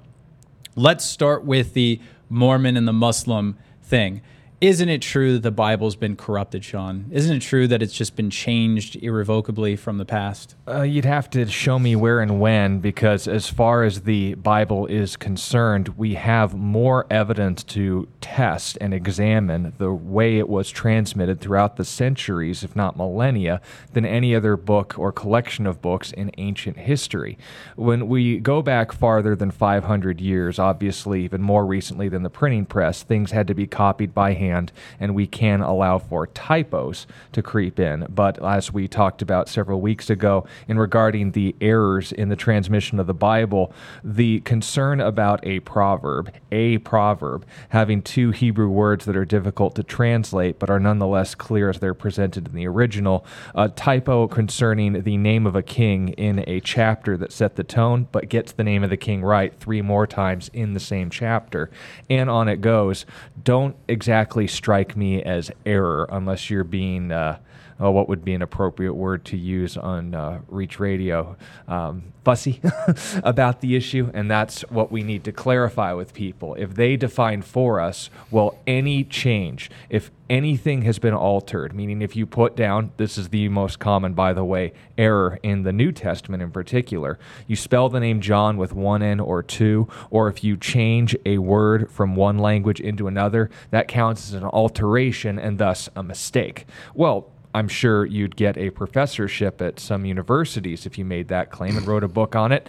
let's 0.76 1.04
start 1.04 1.44
with 1.44 1.74
the 1.74 2.00
Mormon 2.30 2.78
and 2.78 2.88
the 2.88 2.94
Muslim 2.94 3.58
thing. 3.82 4.22
Isn't 4.60 4.90
it 4.90 5.04
true 5.04 5.34
that 5.34 5.44
the 5.44 5.52
Bible's 5.52 5.96
been 5.96 6.16
corrupted, 6.16 6.66
Sean? 6.66 7.06
Isn't 7.12 7.38
it 7.38 7.42
true 7.42 7.68
that 7.68 7.84
it's 7.84 7.94
just 7.94 8.16
been 8.16 8.32
changed 8.32 8.96
irrevocably 9.04 9.76
from 9.76 10.00
the 10.00 10.06
past? 10.06 10.56
Uh, 10.68 10.82
you'd 10.82 11.06
have 11.06 11.30
to 11.32 11.46
show 11.46 11.78
me 11.78 11.96
where 11.96 12.22
and 12.22 12.40
when, 12.40 12.80
because 12.80 13.28
as 13.28 13.48
far 13.48 13.84
as 13.84 14.02
the 14.02 14.34
Bible 14.34 14.88
is 14.88 15.16
concerned, 15.16 15.90
we 15.90 16.16
have 16.16 16.56
more 16.56 17.06
evidence 17.12 17.64
to 17.66 18.08
test 18.20 18.80
and 18.82 18.96
examine 18.96 19.74
the 19.78 19.94
way 19.94 20.40
it 20.40 20.50
was 20.50 20.72
transmitted 20.72 21.40
throughout 21.40 21.76
the 21.76 21.86
centuries, 21.86 22.64
if 22.64 22.76
not 22.76 22.98
millennia, 22.98 23.62
than 23.94 24.06
any 24.08 24.34
other 24.34 24.58
book 24.58 24.98
or 24.98 25.12
collection 25.12 25.68
of 25.68 25.84
books 25.84 26.12
in 26.14 26.32
ancient 26.40 26.78
history. 26.78 27.38
When 27.76 28.08
we 28.08 28.40
go 28.40 28.64
back 28.64 28.92
farther 28.92 29.36
than 29.36 29.52
500 29.52 30.20
years, 30.20 30.58
obviously, 30.58 31.24
even 31.24 31.44
more 31.44 31.64
recently 31.64 32.10
than 32.10 32.24
the 32.24 32.32
printing 32.32 32.66
press, 32.66 33.04
things 33.04 33.30
had 33.30 33.46
to 33.50 33.54
be 33.54 33.68
copied 33.68 34.16
by 34.16 34.34
hand 34.34 34.47
hand, 34.48 34.72
and 35.00 35.16
we 35.16 35.28
can 35.28 35.62
allow 35.62 36.00
for 36.00 36.28
typos 36.28 37.08
to 37.32 37.42
creep 37.42 37.80
in. 37.80 38.06
But 38.10 38.44
as 38.44 38.74
we 38.74 38.88
talked 38.88 39.22
about 39.22 39.50
several 39.50 39.82
weeks 39.82 40.10
ago, 40.10 40.46
in 40.68 40.78
regarding 40.78 41.32
the 41.32 41.56
errors 41.62 42.12
in 42.12 42.30
the 42.30 42.36
transmission 42.36 43.00
of 43.00 43.08
the 43.08 43.14
Bible, 43.14 43.74
the 44.04 44.40
concern 44.42 45.00
about 45.00 45.46
a 45.46 45.60
proverb, 45.62 46.34
a 46.52 46.78
proverb, 46.80 47.46
having 47.70 48.02
two 48.02 48.32
Hebrew 48.32 48.70
words 48.70 49.06
that 49.06 49.18
are 49.18 49.26
difficult 49.26 49.76
to 49.76 49.84
translate 49.84 50.60
but 50.60 50.70
are 50.70 50.80
nonetheless 50.80 51.36
clear 51.36 51.70
as 51.70 51.80
they're 51.80 51.94
presented 51.94 52.48
in 52.48 52.54
the 52.54 52.68
original, 52.68 53.26
a 53.56 53.70
typo 53.70 54.28
concerning 54.28 55.02
the 55.02 55.18
name 55.18 55.46
of 55.46 55.56
a 55.56 55.64
king 55.64 56.10
in 56.10 56.44
a 56.48 56.60
chapter 56.62 57.18
that 57.18 57.32
set 57.32 57.56
the 57.56 57.64
tone 57.64 58.08
but 58.12 58.30
gets 58.30 58.52
the 58.52 58.64
name 58.64 58.84
of 58.84 58.90
the 58.90 58.98
king 58.98 59.24
right 59.24 59.54
three 59.60 59.82
more 59.82 60.08
times 60.08 60.50
in 60.54 60.74
the 60.74 60.80
same 60.80 61.10
chapter, 61.10 61.70
and 62.10 62.30
on 62.30 62.48
it 62.48 62.62
goes. 62.62 63.06
Don't 63.44 63.76
exactly 63.88 64.37
strike 64.46 64.96
me 64.96 65.24
as 65.24 65.50
error 65.66 66.08
unless 66.12 66.50
you're 66.52 66.64
being 66.64 67.12
uh, 67.12 67.40
oh, 67.80 67.92
what 67.92 68.10
would 68.10 68.26
be 68.26 68.34
an 68.34 68.42
appropriate 68.42 68.94
word 68.94 69.26
to 69.26 69.38
use 69.38 69.78
on 69.78 70.14
uh, 70.14 70.40
Reach 70.48 70.80
Radio, 70.80 71.38
um, 71.68 72.14
fussy 72.24 72.60
about 73.24 73.62
the 73.62 73.76
issue. 73.76 74.12
And 74.14 74.30
that's 74.30 74.62
what 74.64 74.92
we 74.92 75.04
need 75.04 75.24
to 75.26 75.32
clarify 75.32 75.94
with 75.94 76.14
people. 76.14 76.56
If 76.56 76.76
they 76.76 76.98
define 76.98 77.42
for 77.42 77.80
us, 77.80 78.10
well, 78.32 78.58
any 78.66 79.04
change, 79.04 79.70
if 79.90 80.12
anything 80.30 80.82
has 80.82 81.00
been 81.00 81.14
altered, 81.14 81.74
meaning 81.74 82.02
if 82.02 82.16
you 82.16 82.26
put 82.26 82.56
down, 82.56 82.92
this 82.98 83.18
is 83.18 83.30
the 83.30 83.48
most 83.50 83.80
common, 83.80 84.14
by 84.14 84.34
the 84.34 84.44
way, 84.44 84.74
error 84.98 85.40
in 85.42 85.64
the 85.64 85.72
New 85.72 85.92
Testament 85.92 86.44
in 86.44 86.52
particular, 86.52 87.18
you 87.48 87.56
spell 87.56 87.88
the 87.88 88.00
name 88.00 88.20
John 88.20 88.58
with 88.58 88.74
one 88.74 89.02
N 89.02 89.20
or 89.20 89.42
two, 89.42 89.88
or 90.10 90.28
if 90.28 90.44
you 90.44 90.58
change 90.58 91.16
a 91.26 91.38
word 91.38 91.90
from 91.90 92.16
one 92.16 92.40
language 92.40 92.82
into 92.82 93.08
another, 93.08 93.50
that 93.70 93.88
counts 93.88 94.28
as 94.28 94.34
an 94.34 94.44
alteration 94.44 95.40
and 95.40 95.60
thus 95.60 95.90
a 95.96 96.04
mistake. 96.04 96.66
Well, 96.94 97.32
I'm 97.58 97.68
sure 97.68 98.06
you'd 98.06 98.36
get 98.36 98.56
a 98.56 98.70
professorship 98.70 99.64
at 99.64 99.80
some 99.80 100.06
universities 100.06 100.86
if 100.86 101.00
you 101.00 101.06
made 101.06 101.28
that 101.30 101.50
claim 101.50 101.76
and 101.76 101.88
wrote 101.88 102.04
a 102.04 102.08
book 102.08 102.36
on 102.36 102.52
it 102.52 102.68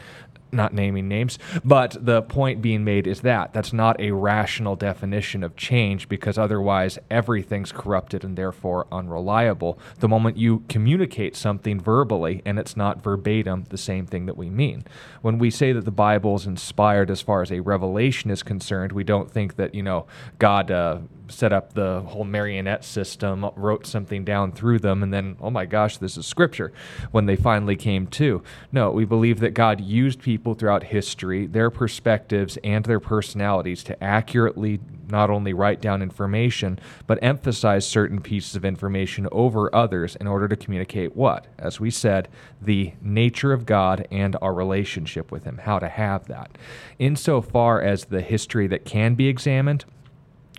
not 0.50 0.73
naming 0.73 1.09
names, 1.09 1.38
but 1.64 1.95
the 2.00 2.23
point 2.23 2.62
being 2.62 2.85
made 2.85 3.07
is 3.07 3.21
that 3.21 3.52
that's 3.52 3.73
not 3.73 4.00
a 4.00 4.12
rational 4.12 4.76
definition 4.76 5.42
of 5.42 5.57
change 5.57 6.09
because 6.09 6.38
otherwise 6.38 6.99
everything's 7.11 7.73
corrupted 7.73 8.25
and 8.25 8.37
therefore 8.37 8.87
unreliable. 8.90 9.78
The 9.99 10.09
moment 10.09 10.37
you 10.37 10.64
communicate 10.68 11.37
something 11.37 11.78
verbally 11.78 12.42
and 12.45 12.59
it's 12.59 12.76
not 12.76 13.02
verbatim 13.02 13.64
the 13.68 13.76
same 13.76 14.07
thing 14.07 14.25
that 14.25 14.37
we 14.37 14.49
mean. 14.49 14.85
When 15.21 15.38
we 15.38 15.50
say 15.50 15.73
that 15.73 15.85
the 15.85 15.90
Bible 15.90 16.37
is 16.37 16.47
inspired 16.47 17.11
as 17.11 17.21
far 17.21 17.42
as 17.42 17.52
a 17.52 17.61
revelation 17.61 18.30
is 18.30 18.42
concerned, 18.42 18.92
we 18.92 19.04
don't 19.04 19.30
think 19.30 19.57
that, 19.57 19.75
you 19.75 19.83
know, 19.83 20.07
God 20.38 20.71
uh, 20.71 21.00
set 21.28 21.52
up 21.52 21.73
the 21.73 22.02
whole 22.06 22.25
marionette 22.25 22.85
system, 22.85 23.49
wrote 23.56 23.87
something 23.87 24.25
down 24.25 24.52
through 24.52 24.78
them, 24.78 25.02
and 25.02 25.12
then, 25.12 25.37
oh 25.40 25.50
my 25.50 25.66
gosh, 25.66 25.99
this 25.99 26.16
is 26.16 26.26
scripture 26.26 26.73
when 27.11 27.26
they 27.26 27.37
finally 27.37 27.76
came 27.76 28.06
to. 28.06 28.42
No, 28.73 28.90
we 28.90 29.04
believe 29.04 29.40
that 29.40 29.54
God 29.54 29.80
used 29.80 30.20
people 30.20 30.54
throughout 30.54 30.85
history, 30.85 31.47
their 31.47 31.70
perspectives, 31.70 32.58
and 32.64 32.85
their 32.85 33.00
personalities 33.00 33.82
to 33.85 34.02
accurately 34.02 34.80
not 35.11 35.30
only 35.30 35.52
write 35.52 35.80
down 35.80 36.02
information, 36.02 36.78
but 37.06 37.18
emphasize 37.23 37.87
certain 37.87 38.20
pieces 38.20 38.54
of 38.54 38.64
information 38.64 39.26
over 39.32 39.75
others 39.75 40.16
in 40.16 40.26
order 40.26 40.49
to 40.49 40.56
communicate 40.56 41.16
what? 41.16 41.47
As 41.58 41.80
we 41.80 41.90
said, 41.90 42.28
the 42.61 42.92
nature 43.00 43.52
of 43.52 43.66
God 43.66 44.06
and 44.11 44.37
our 44.42 44.52
relationship 44.52 45.32
with 45.32 45.44
Him, 45.44 45.58
how 45.58 45.78
to 45.78 45.88
have 45.88 46.26
that. 46.28 46.56
Insofar 46.99 47.80
as 47.80 48.06
the 48.06 48.20
history 48.20 48.66
that 48.66 48.85
can 48.85 49.14
be 49.14 49.28
examined, 49.28 49.85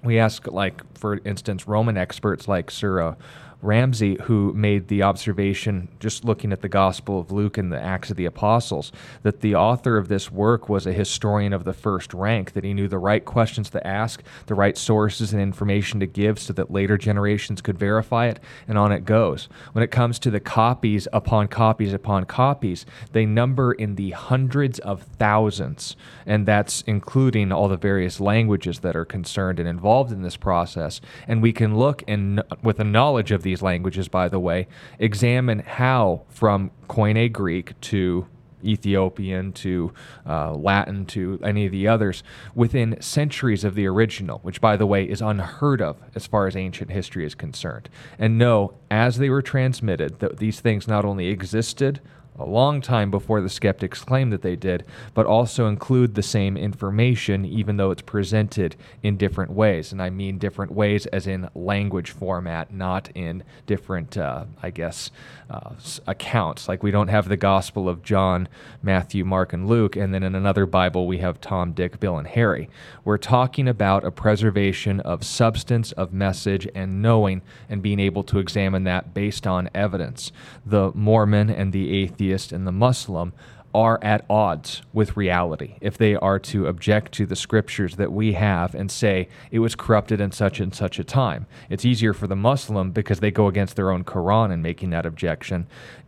we 0.03 0.19
ask, 0.19 0.47
like, 0.47 0.81
for 0.97 1.19
instance, 1.25 1.67
Roman 1.67 1.97
experts 1.97 2.47
like 2.47 2.71
Sir 2.71 3.15
Ramsay, 3.61 4.17
who 4.23 4.53
made 4.53 4.87
the 4.87 5.03
observation, 5.03 5.89
just 5.99 6.23
looking 6.23 6.53
at 6.53 6.61
the 6.61 6.69
Gospel 6.69 7.19
of 7.19 7.29
Luke 7.31 7.57
and 7.57 7.71
the 7.71 7.81
Acts 7.81 8.09
of 8.09 8.15
the 8.15 8.25
Apostles, 8.25 8.93
that 9.23 9.41
the 9.41 9.55
author 9.55 9.97
of 9.97 10.07
this 10.07 10.31
work 10.31 10.69
was 10.69 10.87
a 10.87 10.93
historian 10.93 11.51
of 11.51 11.65
the 11.65 11.73
first 11.73 12.13
rank, 12.13 12.53
that 12.53 12.63
he 12.63 12.73
knew 12.73 12.87
the 12.87 12.97
right 12.97 13.25
questions 13.25 13.69
to 13.71 13.85
ask, 13.85 14.23
the 14.45 14.55
right 14.55 14.77
sources 14.77 15.33
and 15.33 15.41
information 15.41 15.99
to 15.99 16.07
give 16.07 16.39
so 16.39 16.53
that 16.53 16.71
later 16.71 16.97
generations 16.97 17.61
could 17.61 17.77
verify 17.77 18.27
it, 18.27 18.39
and 18.65 18.77
on 18.77 18.93
it 18.93 19.03
goes. 19.03 19.49
When 19.73 19.83
it 19.83 19.91
comes 19.91 20.19
to 20.19 20.31
the 20.31 20.39
copies 20.39 21.07
upon 21.11 21.49
copies 21.49 21.93
upon 21.93 22.25
copies, 22.25 22.85
they 23.11 23.25
number 23.25 23.73
in 23.73 23.95
the 23.95 24.11
hundreds 24.11 24.79
of 24.79 25.03
thousands, 25.03 25.97
and 26.25 26.45
that's 26.45 26.81
including 26.83 27.51
all 27.51 27.67
the 27.67 27.75
various 27.75 28.21
languages 28.21 28.79
that 28.79 28.95
are 28.95 29.05
concerned 29.05 29.59
and 29.59 29.67
involved 29.67 30.13
in 30.13 30.21
this 30.21 30.37
process. 30.37 31.01
And 31.27 31.41
we 31.41 31.51
can 31.51 31.77
look 31.77 32.03
and, 32.07 32.41
with 32.63 32.79
a 32.79 32.85
knowledge 32.85 33.31
of 33.31 33.43
the 33.43 33.48
these 33.49 33.61
languages, 33.61 34.07
by 34.07 34.27
the 34.29 34.39
way, 34.39 34.67
examine 34.99 35.59
how 35.59 36.21
from 36.29 36.71
Koine 36.87 37.31
Greek 37.31 37.79
to 37.81 38.27
Ethiopian 38.63 39.53
to 39.53 39.93
uh, 40.27 40.53
Latin 40.53 41.05
to 41.05 41.39
any 41.43 41.65
of 41.65 41.71
the 41.71 41.87
others 41.87 42.23
within 42.53 42.99
centuries 43.01 43.63
of 43.63 43.73
the 43.73 43.87
original, 43.87 44.39
which, 44.39 44.61
by 44.61 44.75
the 44.75 44.85
way, 44.85 45.03
is 45.03 45.21
unheard 45.21 45.81
of 45.81 45.97
as 46.13 46.27
far 46.27 46.45
as 46.45 46.55
ancient 46.55 46.91
history 46.91 47.25
is 47.25 47.35
concerned. 47.35 47.89
And 48.17 48.37
know, 48.37 48.73
as 48.91 49.17
they 49.17 49.29
were 49.29 49.41
transmitted, 49.41 50.19
that 50.19 50.37
these 50.37 50.59
things 50.59 50.87
not 50.87 51.05
only 51.05 51.27
existed 51.27 52.01
a 52.39 52.45
long 52.45 52.81
time 52.81 53.11
before 53.11 53.41
the 53.41 53.49
skeptics 53.49 54.03
claim 54.03 54.29
that 54.29 54.41
they 54.41 54.55
did, 54.55 54.85
but 55.13 55.25
also 55.25 55.67
include 55.67 56.15
the 56.15 56.23
same 56.23 56.55
information, 56.55 57.45
even 57.45 57.77
though 57.77 57.91
it's 57.91 58.01
presented 58.01 58.75
in 59.03 59.17
different 59.17 59.51
ways. 59.51 59.91
And 59.91 60.01
I 60.01 60.09
mean 60.09 60.37
different 60.37 60.71
ways 60.71 61.05
as 61.07 61.27
in 61.27 61.49
language 61.53 62.11
format, 62.11 62.73
not 62.73 63.09
in 63.13 63.43
different, 63.65 64.17
uh, 64.17 64.45
I 64.63 64.69
guess, 64.69 65.11
uh, 65.49 65.71
accounts. 66.07 66.67
Like 66.67 66.83
we 66.83 66.91
don't 66.91 67.07
have 67.09 67.27
the 67.27 67.37
Gospel 67.37 67.89
of 67.89 68.03
John, 68.03 68.47
Matthew, 68.81 69.25
Mark, 69.25 69.51
and 69.53 69.67
Luke, 69.67 69.95
and 69.95 70.13
then 70.13 70.23
in 70.23 70.35
another 70.35 70.65
Bible 70.65 71.07
we 71.07 71.17
have 71.17 71.41
Tom, 71.41 71.73
Dick, 71.73 71.99
Bill, 71.99 72.17
and 72.17 72.27
Harry. 72.27 72.69
We're 73.03 73.17
talking 73.17 73.67
about 73.67 74.03
a 74.03 74.11
preservation 74.11 74.99
of 75.01 75.25
substance, 75.25 75.91
of 75.93 76.13
message, 76.13 76.67
and 76.73 77.01
knowing, 77.01 77.41
and 77.67 77.81
being 77.81 77.99
able 77.99 78.23
to 78.23 78.39
examine 78.39 78.83
that 78.85 79.13
based 79.13 79.45
on 79.45 79.69
evidence. 79.73 80.31
The 80.65 80.91
Mormon 80.93 81.49
and 81.49 81.73
the 81.73 81.91
atheist 82.03 82.28
and 82.51 82.67
the 82.67 82.71
Muslim 82.71 83.33
are 83.73 83.99
at 84.01 84.25
odds 84.29 84.81
with 84.93 85.15
reality 85.15 85.75
if 85.79 85.97
they 85.97 86.15
are 86.15 86.39
to 86.39 86.67
object 86.67 87.11
to 87.11 87.25
the 87.25 87.35
scriptures 87.35 87.97
that 87.97 88.11
we 88.11 88.33
have 88.33 88.73
and 88.73 88.89
say 88.89 89.27
it 89.51 89.59
was 89.59 89.75
corrupted 89.75 90.19
in 90.19 90.31
such 90.31 90.59
and 90.59 90.73
such 90.73 90.97
a 90.97 91.03
time. 91.03 91.45
It's 91.69 91.85
easier 91.85 92.13
for 92.13 92.27
the 92.27 92.35
Muslim 92.35 92.91
because 92.91 93.19
they 93.19 93.31
go 93.31 93.47
against 93.47 93.75
their 93.75 93.91
own 93.91 94.03
Quran 94.03 94.51
in 94.51 94.61
making 94.61 94.89
that 94.89 95.05
objection. 95.05 95.67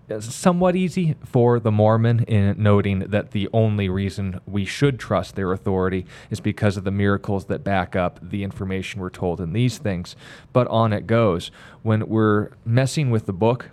It's 0.10 0.34
somewhat 0.34 0.75
easy 0.75 1.16
for 1.24 1.60
the 1.60 1.72
Mormon 1.72 2.24
in 2.24 2.62
noting 2.62 3.00
that 3.00 3.32
the 3.32 3.48
only 3.54 3.88
reason 3.88 4.42
we 4.46 4.66
should 4.66 5.00
trust 5.00 5.36
their 5.36 5.54
authority 5.54 6.06
is 6.30 6.42
because 6.42 6.75
of 6.75 6.84
the 6.84 6.92
miracles 6.92 7.46
that 7.46 7.63
back 7.63 7.96
up 7.96 8.20
the 8.22 8.44
information 8.44 9.00
we're 9.00 9.10
told 9.10 9.40
in 9.40 9.54
these 9.54 9.78
things. 9.78 10.16
But 10.51 10.68
on 10.68 10.92
it 10.92 11.08
goes. 11.08 11.50
When 11.82 12.10
we're 12.10 12.50
messing 12.66 13.10
with 13.10 13.25
the 13.25 13.34
book, 13.34 13.70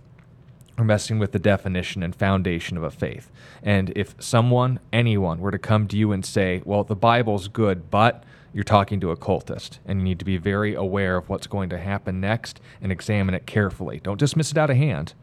we're 0.78 0.85
messing 0.85 1.18
with 1.18 1.32
the 1.32 1.38
definition 1.38 2.02
and 2.02 2.14
foundation 2.14 2.76
of 2.76 2.82
a 2.82 2.90
faith. 2.90 3.30
And 3.62 3.92
if 3.97 4.14
someone, 4.18 4.80
anyone, 4.92 5.40
were 5.40 5.50
to 5.50 5.58
come 5.58 5.88
to 5.88 5.97
you 5.97 6.12
and 6.12 6.25
say, 6.25 6.62
well, 6.64 6.85
the 6.85 6.94
Bible's 6.94 7.49
good, 7.49 7.90
but 7.90 8.25
you're 8.52 8.64
talking 8.64 9.00
to 9.00 9.11
a 9.11 9.16
cultist, 9.16 9.78
and 9.85 10.00
you 10.00 10.04
need 10.04 10.18
to 10.18 10.25
be 10.25 10.38
very 10.38 10.75
aware 10.75 11.16
of 11.16 11.28
what's 11.28 11.47
going 11.47 11.68
to 11.70 11.78
happen 11.78 12.20
next 12.20 12.61
and 12.80 12.90
examine 12.90 13.35
it 13.35 13.47
carefully. 13.47 14.00
Don't 14.02 14.18
dismiss 14.18 14.52
it 14.52 14.58
out 14.58 14.70
of 14.70 14.76
hand 14.76 15.14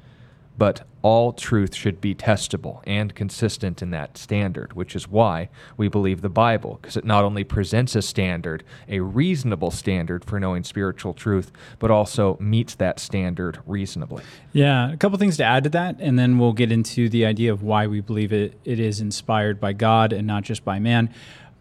but 0.57 0.83
all 1.01 1.33
truth 1.33 1.75
should 1.75 2.01
be 2.01 2.15
testable 2.15 2.81
and 2.87 3.13
consistent 3.13 3.81
in 3.83 3.91
that 3.91 4.17
standard, 4.17 4.73
which 4.73 4.95
is 4.95 5.07
why 5.07 5.49
we 5.77 5.87
believe 5.87 6.21
the 6.21 6.29
Bible, 6.29 6.79
because 6.81 6.97
it 6.97 7.05
not 7.05 7.23
only 7.23 7.43
presents 7.43 7.95
a 7.95 8.01
standard, 8.01 8.63
a 8.89 8.99
reasonable 9.01 9.69
standard 9.69 10.25
for 10.25 10.39
knowing 10.39 10.63
spiritual 10.63 11.13
truth, 11.13 11.51
but 11.77 11.91
also 11.91 12.37
meets 12.39 12.73
that 12.75 12.99
standard 12.99 13.59
reasonably. 13.67 14.23
Yeah, 14.51 14.91
a 14.91 14.97
couple 14.97 15.19
things 15.19 15.37
to 15.37 15.43
add 15.43 15.63
to 15.65 15.69
that, 15.71 15.97
and 15.99 16.17
then 16.17 16.39
we'll 16.39 16.53
get 16.53 16.71
into 16.71 17.07
the 17.07 17.25
idea 17.25 17.51
of 17.53 17.61
why 17.61 17.85
we 17.85 18.01
believe 18.01 18.33
it, 18.33 18.57
it 18.65 18.79
is 18.79 18.99
inspired 18.99 19.59
by 19.59 19.73
God 19.73 20.11
and 20.11 20.25
not 20.25 20.43
just 20.43 20.65
by 20.65 20.79
man. 20.79 21.13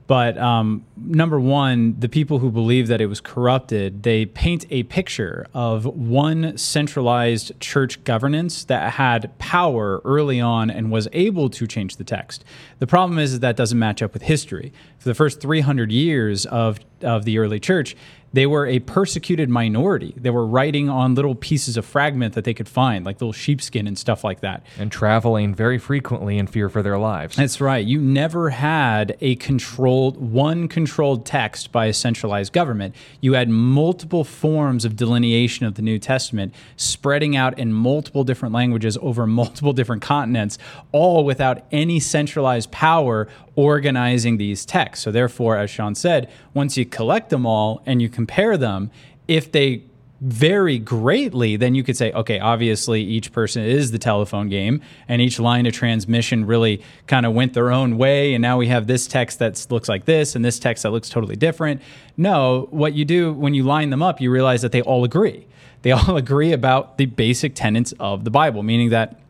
But 0.06 0.36
um, 0.36 0.84
number 0.96 1.40
one, 1.40 1.98
the 1.98 2.10
people 2.10 2.38
who 2.38 2.50
believe 2.50 2.88
that 2.88 3.00
it 3.00 3.06
was 3.06 3.22
corrupted, 3.22 4.02
they 4.02 4.26
paint 4.26 4.66
a 4.70 4.82
picture 4.82 5.46
of 5.54 5.86
one 5.86 6.58
centralized 6.58 7.58
church 7.58 8.04
governance 8.04 8.64
that 8.64 8.94
had 8.94 9.36
power 9.38 10.02
early 10.04 10.40
on 10.40 10.68
and 10.70 10.90
was 10.90 11.08
able 11.12 11.48
to 11.50 11.66
change 11.66 11.96
the 11.96 12.04
text. 12.04 12.44
The 12.80 12.86
problem 12.86 13.18
is 13.18 13.32
that, 13.32 13.40
that 13.40 13.56
doesn't 13.56 13.78
match 13.78 14.02
up 14.02 14.12
with 14.12 14.22
history. 14.22 14.74
For 14.98 15.08
the 15.08 15.14
first 15.14 15.40
300 15.40 15.90
years 15.90 16.44
of, 16.46 16.80
of 17.00 17.24
the 17.24 17.38
early 17.38 17.60
church, 17.60 17.96
they 18.34 18.46
were 18.46 18.66
a 18.66 18.80
persecuted 18.80 19.48
minority. 19.48 20.12
They 20.16 20.30
were 20.30 20.44
writing 20.44 20.88
on 20.88 21.14
little 21.14 21.36
pieces 21.36 21.76
of 21.76 21.86
fragment 21.86 22.34
that 22.34 22.42
they 22.42 22.52
could 22.52 22.68
find, 22.68 23.06
like 23.06 23.20
little 23.20 23.32
sheepskin 23.32 23.86
and 23.86 23.96
stuff 23.96 24.24
like 24.24 24.40
that. 24.40 24.66
And 24.76 24.90
traveling 24.90 25.54
very 25.54 25.78
frequently 25.78 26.36
in 26.36 26.48
fear 26.48 26.68
for 26.68 26.82
their 26.82 26.98
lives. 26.98 27.36
That's 27.36 27.60
right. 27.60 27.86
You 27.86 28.00
never 28.00 28.50
had 28.50 29.16
a 29.20 29.36
controlled, 29.36 30.16
one 30.16 30.66
controlled 30.66 31.24
text 31.24 31.70
by 31.70 31.86
a 31.86 31.92
centralized 31.92 32.52
government. 32.52 32.96
You 33.20 33.34
had 33.34 33.48
multiple 33.48 34.24
forms 34.24 34.84
of 34.84 34.96
delineation 34.96 35.64
of 35.64 35.76
the 35.76 35.82
New 35.82 36.00
Testament 36.00 36.56
spreading 36.74 37.36
out 37.36 37.56
in 37.56 37.72
multiple 37.72 38.24
different 38.24 38.52
languages 38.52 38.98
over 39.00 39.28
multiple 39.28 39.72
different 39.72 40.02
continents, 40.02 40.58
all 40.90 41.24
without 41.24 41.64
any 41.70 42.00
centralized 42.00 42.72
power 42.72 43.28
organizing 43.56 44.36
these 44.36 44.64
texts. 44.64 45.04
So, 45.04 45.10
therefore, 45.10 45.56
as 45.56 45.70
Sean 45.70 45.94
said, 45.94 46.30
once 46.52 46.76
you 46.76 46.84
collect 46.84 47.30
them 47.30 47.46
all 47.46 47.82
and 47.86 48.00
you 48.00 48.08
compare 48.08 48.56
them, 48.56 48.90
if 49.28 49.50
they 49.52 49.84
vary 50.20 50.78
greatly, 50.78 51.56
then 51.56 51.74
you 51.74 51.82
could 51.82 51.96
say, 51.96 52.10
okay, 52.12 52.38
obviously 52.38 53.02
each 53.02 53.30
person 53.32 53.62
is 53.62 53.90
the 53.90 53.98
telephone 53.98 54.48
game, 54.48 54.80
and 55.06 55.20
each 55.20 55.38
line 55.38 55.66
of 55.66 55.72
transmission 55.72 56.46
really 56.46 56.82
kind 57.06 57.26
of 57.26 57.34
went 57.34 57.52
their 57.52 57.70
own 57.70 57.98
way, 57.98 58.32
and 58.32 58.40
now 58.40 58.56
we 58.56 58.68
have 58.68 58.86
this 58.86 59.06
text 59.06 59.38
that 59.38 59.66
looks 59.70 59.88
like 59.88 60.06
this, 60.06 60.34
and 60.34 60.44
this 60.44 60.58
text 60.58 60.82
that 60.84 60.90
looks 60.90 61.08
totally 61.10 61.36
different. 61.36 61.82
No, 62.16 62.68
what 62.70 62.94
you 62.94 63.04
do 63.04 63.32
when 63.34 63.52
you 63.54 63.64
line 63.64 63.90
them 63.90 64.02
up, 64.02 64.20
you 64.20 64.30
realize 64.30 64.62
that 64.62 64.72
they 64.72 64.82
all 64.82 65.04
agree 65.04 65.46
they 65.84 65.92
all 65.92 66.16
agree 66.16 66.52
about 66.52 66.98
the 66.98 67.06
basic 67.06 67.54
tenets 67.54 67.94
of 68.00 68.24
the 68.24 68.30
Bible, 68.30 68.64
meaning 68.64 68.90
that 68.90 69.20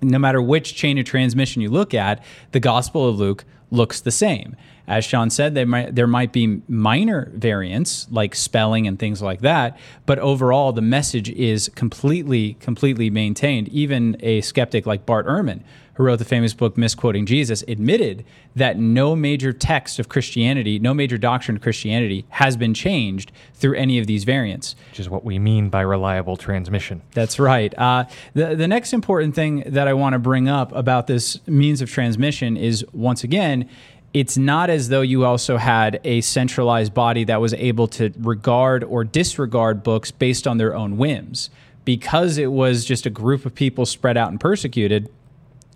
no 0.00 0.18
matter 0.18 0.40
which 0.40 0.74
chain 0.74 0.98
of 0.98 1.04
transmission 1.04 1.62
you 1.62 1.70
look 1.70 1.94
at, 1.94 2.22
the 2.52 2.60
Gospel 2.60 3.08
of 3.08 3.18
Luke 3.18 3.44
looks 3.70 4.00
the 4.00 4.10
same. 4.10 4.56
As 4.88 5.04
Sean 5.04 5.28
said, 5.28 5.54
there 5.54 5.66
might, 5.66 5.94
there 5.94 6.06
might 6.06 6.32
be 6.32 6.62
minor 6.66 7.30
variants 7.34 8.06
like 8.10 8.34
spelling 8.34 8.86
and 8.86 8.98
things 8.98 9.20
like 9.20 9.42
that, 9.42 9.78
but 10.06 10.18
overall 10.18 10.72
the 10.72 10.80
message 10.80 11.28
is 11.30 11.68
completely, 11.74 12.54
completely 12.54 13.10
maintained. 13.10 13.68
Even 13.68 14.16
a 14.20 14.40
skeptic 14.40 14.86
like 14.86 15.04
Bart 15.04 15.26
Ehrman, 15.26 15.62
who 15.94 16.04
wrote 16.04 16.20
the 16.20 16.24
famous 16.24 16.54
book 16.54 16.78
Misquoting 16.78 17.26
Jesus, 17.26 17.62
admitted 17.68 18.24
that 18.56 18.78
no 18.78 19.14
major 19.14 19.52
text 19.52 19.98
of 19.98 20.08
Christianity, 20.08 20.78
no 20.78 20.94
major 20.94 21.18
doctrine 21.18 21.56
of 21.56 21.62
Christianity 21.62 22.24
has 22.30 22.56
been 22.56 22.72
changed 22.72 23.30
through 23.52 23.74
any 23.74 23.98
of 23.98 24.06
these 24.06 24.24
variants. 24.24 24.74
Which 24.90 25.00
is 25.00 25.10
what 25.10 25.24
we 25.24 25.38
mean 25.38 25.68
by 25.68 25.82
reliable 25.82 26.36
transmission. 26.36 27.02
That's 27.12 27.38
right. 27.38 27.76
Uh, 27.76 28.04
the, 28.32 28.54
the 28.54 28.68
next 28.68 28.94
important 28.94 29.34
thing 29.34 29.64
that 29.66 29.86
I 29.86 29.92
want 29.92 30.14
to 30.14 30.18
bring 30.18 30.48
up 30.48 30.72
about 30.72 31.08
this 31.08 31.46
means 31.46 31.82
of 31.82 31.90
transmission 31.90 32.56
is 32.56 32.86
once 32.92 33.22
again, 33.24 33.68
it's 34.14 34.38
not 34.38 34.70
as 34.70 34.88
though 34.88 35.02
you 35.02 35.24
also 35.24 35.56
had 35.58 36.00
a 36.04 36.20
centralized 36.22 36.94
body 36.94 37.24
that 37.24 37.40
was 37.40 37.54
able 37.54 37.86
to 37.88 38.12
regard 38.18 38.82
or 38.84 39.04
disregard 39.04 39.82
books 39.82 40.10
based 40.10 40.46
on 40.46 40.58
their 40.58 40.74
own 40.74 40.96
whims. 40.96 41.50
Because 41.84 42.36
it 42.36 42.52
was 42.52 42.84
just 42.84 43.06
a 43.06 43.10
group 43.10 43.46
of 43.46 43.54
people 43.54 43.86
spread 43.86 44.16
out 44.16 44.30
and 44.30 44.38
persecuted, 44.38 45.10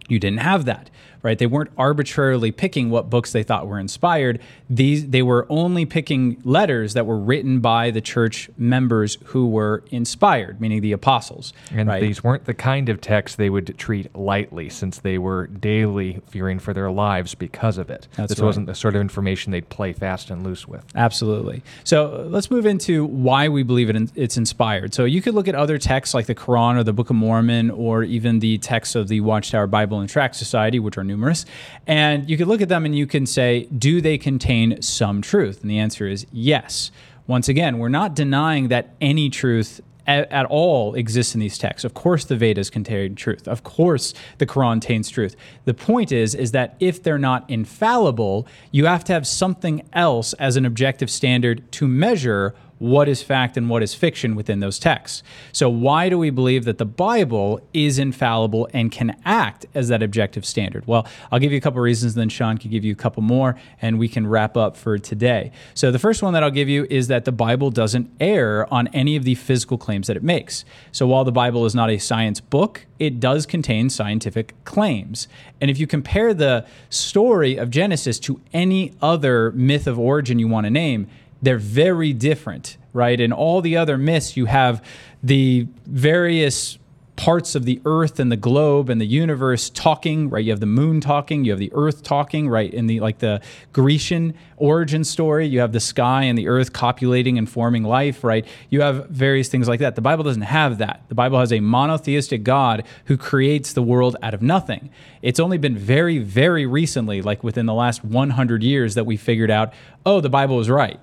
you 0.09 0.19
didn't 0.19 0.41
have 0.41 0.65
that 0.67 0.91
right? 1.23 1.39
They 1.39 1.47
weren't 1.47 1.71
arbitrarily 1.79 2.53
picking 2.53 2.91
what 2.91 3.11
books 3.11 3.33
they 3.33 3.43
thought 3.43 3.67
were 3.67 3.79
inspired. 3.79 4.41
These 4.69 5.09
they 5.09 5.23
were 5.23 5.47
only 5.49 5.85
picking 5.85 6.41
letters 6.45 6.95
that 6.95 7.07
were 7.07 7.19
written 7.19 7.61
by 7.61 7.91
the 7.91 8.01
church 8.01 8.51
members 8.57 9.19
who 9.27 9.49
were 9.49 9.85
inspired, 9.91 10.61
meaning 10.61 10.81
the 10.81 10.93
apostles. 10.93 11.53
And 11.71 11.89
right? 11.89 12.01
these 12.01 12.23
weren't 12.25 12.45
the 12.45 12.55
kind 12.55 12.89
of 12.89 13.01
texts 13.01 13.37
they 13.37 13.51
would 13.51 13.77
treat 13.79 14.15
lightly, 14.17 14.69
since 14.69 14.99
they 14.99 15.19
were 15.19 15.47
daily 15.47 16.21
fearing 16.29 16.59
for 16.59 16.73
their 16.73 16.91
lives 16.91 17.35
because 17.35 17.79
of 17.79 17.91
it. 17.91 18.09
That's 18.17 18.31
this 18.31 18.41
right. 18.41 18.47
wasn't 18.47 18.67
the 18.67 18.75
sort 18.75 18.95
of 18.95 19.01
information 19.01 19.53
they'd 19.53 19.69
play 19.69 19.93
fast 19.93 20.31
and 20.31 20.45
loose 20.45 20.67
with. 20.67 20.85
Absolutely. 20.95 21.63
So 21.85 22.07
uh, 22.07 22.25
let's 22.29 22.51
move 22.51 22.67
into 22.67 23.05
why 23.05 23.49
we 23.49 23.63
believe 23.63 23.91
it 23.91 24.11
it's 24.15 24.37
inspired. 24.37 24.95
So 24.95 25.05
you 25.05 25.23
could 25.23 25.35
look 25.35 25.49
at 25.49 25.55
other 25.55 25.79
texts 25.79 26.15
like 26.15 26.27
the 26.27 26.35
Quran 26.35 26.77
or 26.77 26.85
the 26.85 26.93
Book 26.93 27.11
of 27.11 27.17
Mormon 27.17 27.71
or 27.71 28.03
even 28.03 28.39
the 28.41 28.59
texts 28.59 28.95
of 28.95 29.09
the 29.09 29.21
Watchtower 29.21 29.67
Bible 29.67 30.01
and 30.01 30.09
Tract 30.09 30.37
Society, 30.37 30.79
which 30.79 30.99
are 30.99 31.05
numerous. 31.13 31.45
And 31.87 32.29
you 32.29 32.37
could 32.37 32.49
look 32.49 32.63
at 32.63 32.69
them 32.69 32.85
and 32.85 32.97
you 32.97 33.07
can 33.07 33.27
say, 33.27 33.65
do 33.67 34.01
they 34.01 34.17
contain 34.19 34.81
some 34.81 35.21
truth? 35.21 35.61
And 35.61 35.71
the 35.71 35.79
answer 35.79 36.09
is 36.09 36.27
yes. 36.33 36.91
Once 37.27 37.49
again, 37.49 37.79
we're 37.79 37.89
not 37.89 38.17
denying 38.17 38.69
that 38.69 38.95
any 39.01 39.29
truth 39.31 39.81
at, 40.07 40.31
at, 40.33 40.47
all 40.47 40.95
exists 40.95 41.35
in 41.35 41.41
these 41.41 41.59
texts. 41.59 41.85
Of 41.85 41.95
course, 41.95 42.25
the 42.25 42.37
Vedas 42.37 42.71
contain 42.71 43.15
truth. 43.15 43.47
Of 43.47 43.63
course, 43.63 44.15
the 44.39 44.47
Quran 44.47 44.73
contains 44.73 45.09
truth. 45.09 45.37
The 45.65 45.75
point 45.75 46.11
is, 46.11 46.35
is 46.35 46.51
that 46.53 46.75
if 46.81 47.03
they're 47.03 47.19
not 47.19 47.49
infallible, 47.49 48.47
you 48.73 48.87
have 48.87 49.05
to 49.05 49.13
have 49.13 49.27
something 49.27 49.83
else 49.93 50.33
as 50.35 50.57
an 50.57 50.67
objective 50.67 51.11
standard 51.11 51.71
to 51.73 51.87
measure 51.87 52.55
what 52.83 53.09
is 53.09 53.23
fact 53.23 53.57
and 53.57 53.71
what 53.71 53.81
is 53.81 53.95
fiction 53.95 54.35
within 54.35 54.59
those 54.59 54.77
texts. 54.77 55.23
So, 55.53 55.71
why 55.71 56.09
do 56.09 56.19
we 56.19 56.31
believe 56.31 56.65
that 56.65 56.79
the 56.79 56.85
Bible 56.85 57.61
is 57.73 57.97
infallible 57.97 58.69
and 58.75 58.91
can 58.91 59.17
act 59.25 59.67
as 59.73 59.87
that 59.89 60.03
objective 60.03 60.45
standard? 60.45 60.85
Well, 60.87 61.07
I'll 61.31 61.39
give 61.39 61.53
you 61.53 61.59
a 61.59 61.61
couple 61.61 61.81
reasons, 61.81 62.15
then 62.15 62.29
Sean 62.29 62.59
can 62.59 62.73
give 62.73 62.85
you 62.85 62.93
a 62.93 62.97
couple 62.97 63.23
more, 63.23 63.57
and 63.81 64.01
we 64.01 64.09
can 64.09 64.27
wrap 64.27 64.57
up 64.57 64.77
for 64.77 64.99
today. 64.99 65.53
So, 65.75 65.93
the 65.93 66.01
first 66.01 66.25
one 66.25 66.33
that 66.33 66.43
I'll 66.43 66.51
give 66.51 66.69
you 66.69 66.85
is 66.91 67.07
that 67.07 67.25
the 67.25 67.33
Bible 67.33 67.71
doesn't 67.71 68.11
err 68.21 68.73
on 68.75 68.89
any 68.89 69.15
of 69.15 69.23
the 69.23 69.37
physical 69.37 69.79
claims 69.79 70.09
that 70.09 70.17
it 70.17 70.25
makes. 70.25 70.65
So, 70.91 71.07
while 71.07 71.25
the 71.25 71.33
Bible 71.33 71.65
is 71.65 71.77
not 71.77 71.89
a 71.89 71.99
science 71.99 72.41
book, 72.41 72.87
it 72.99 73.21
does 73.21 73.47
contain 73.47 73.91
scientific 73.91 74.55
claims. 74.65 75.29
And 75.61 75.71
if 75.71 75.79
you 75.79 75.87
compare 75.87 76.35
the 76.35 76.67
story 76.91 77.57
of 77.57 77.71
Genesis 77.71 78.19
to 78.21 78.41
any 78.53 78.93
other 79.01 79.53
myth 79.53 79.87
of 79.87 80.01
origin 80.01 80.41
you 80.41 80.49
want 80.49 80.67
to 80.67 80.71
name, 80.71 81.09
they're 81.43 81.59
very 81.59 82.13
different, 82.13 82.79
right? 82.93 83.21
In 83.21 83.33
all 83.33 83.61
the 83.61 83.77
other 83.77 83.99
myths, 83.99 84.37
you 84.37 84.47
have 84.47 84.83
the 85.23 85.67
various 85.87 86.79
parts 87.17 87.55
of 87.55 87.67
the 87.67 87.81
earth 87.85 88.19
and 88.19 88.33
the 88.33 88.37
globe 88.37 88.89
and 88.89 89.01
the 89.01 89.07
universe 89.07 89.69
talking 89.71 90.31
right? 90.31 90.45
You 90.45 90.51
have 90.51 90.61
the 90.61 90.67
moon 90.67 91.01
talking 91.01 91.45
you 91.45 91.53
have 91.53 91.61
the 91.61 91.71
earth 91.75 92.03
talking 92.03 92.49
right? 92.49 92.73
In 92.73 92.87
the 92.87 93.01
like 93.01 93.19
the 93.19 93.43
grecian 93.73 94.35
origin 94.57 95.05
story 95.05 95.47
you 95.47 95.61
have 95.61 95.73
the 95.73 95.81
sky 95.81 96.23
and 96.25 96.39
the 96.39 96.49
earth 96.49 96.73
copulating 96.73 97.37
and 97.37 97.49
forming 97.49 97.85
life 97.85 98.25
right? 98.25 98.47
You 98.71 98.81
have 98.81 99.09
various 99.11 99.49
things 99.49 99.69
like 99.69 99.81
that. 99.81 99.95
The 99.95 100.01
bible 100.01 100.25
doesn't 100.25 100.43
have 100.43 100.79
that. 100.79 101.03
The 101.09 101.15
bible 101.15 101.39
has 101.39 101.53
a 101.53 101.61
monotheistic 101.61 102.45
god 102.45 102.85
who 103.05 103.19
creates 103.19 103.75
the 103.75 103.83
world 103.83 104.17
out 104.23 104.33
of 104.33 104.41
nothing. 104.41 104.89
It's 105.21 105.39
only 105.39 105.59
been 105.59 105.77
very 105.77 106.19
very 106.19 106.65
recently 106.65 107.21
like 107.21 107.45
within 107.45 107.67
the 107.67 107.75
last 107.75 108.03
100 108.03 108.63
years 108.63 108.95
that 108.95 109.05
we 109.05 109.19
figured 109.19 109.51
out 109.51 109.75
oh 110.07 110.23
the 110.23 110.31
bible 110.31 110.61
is 110.61 110.71
right 110.71 110.99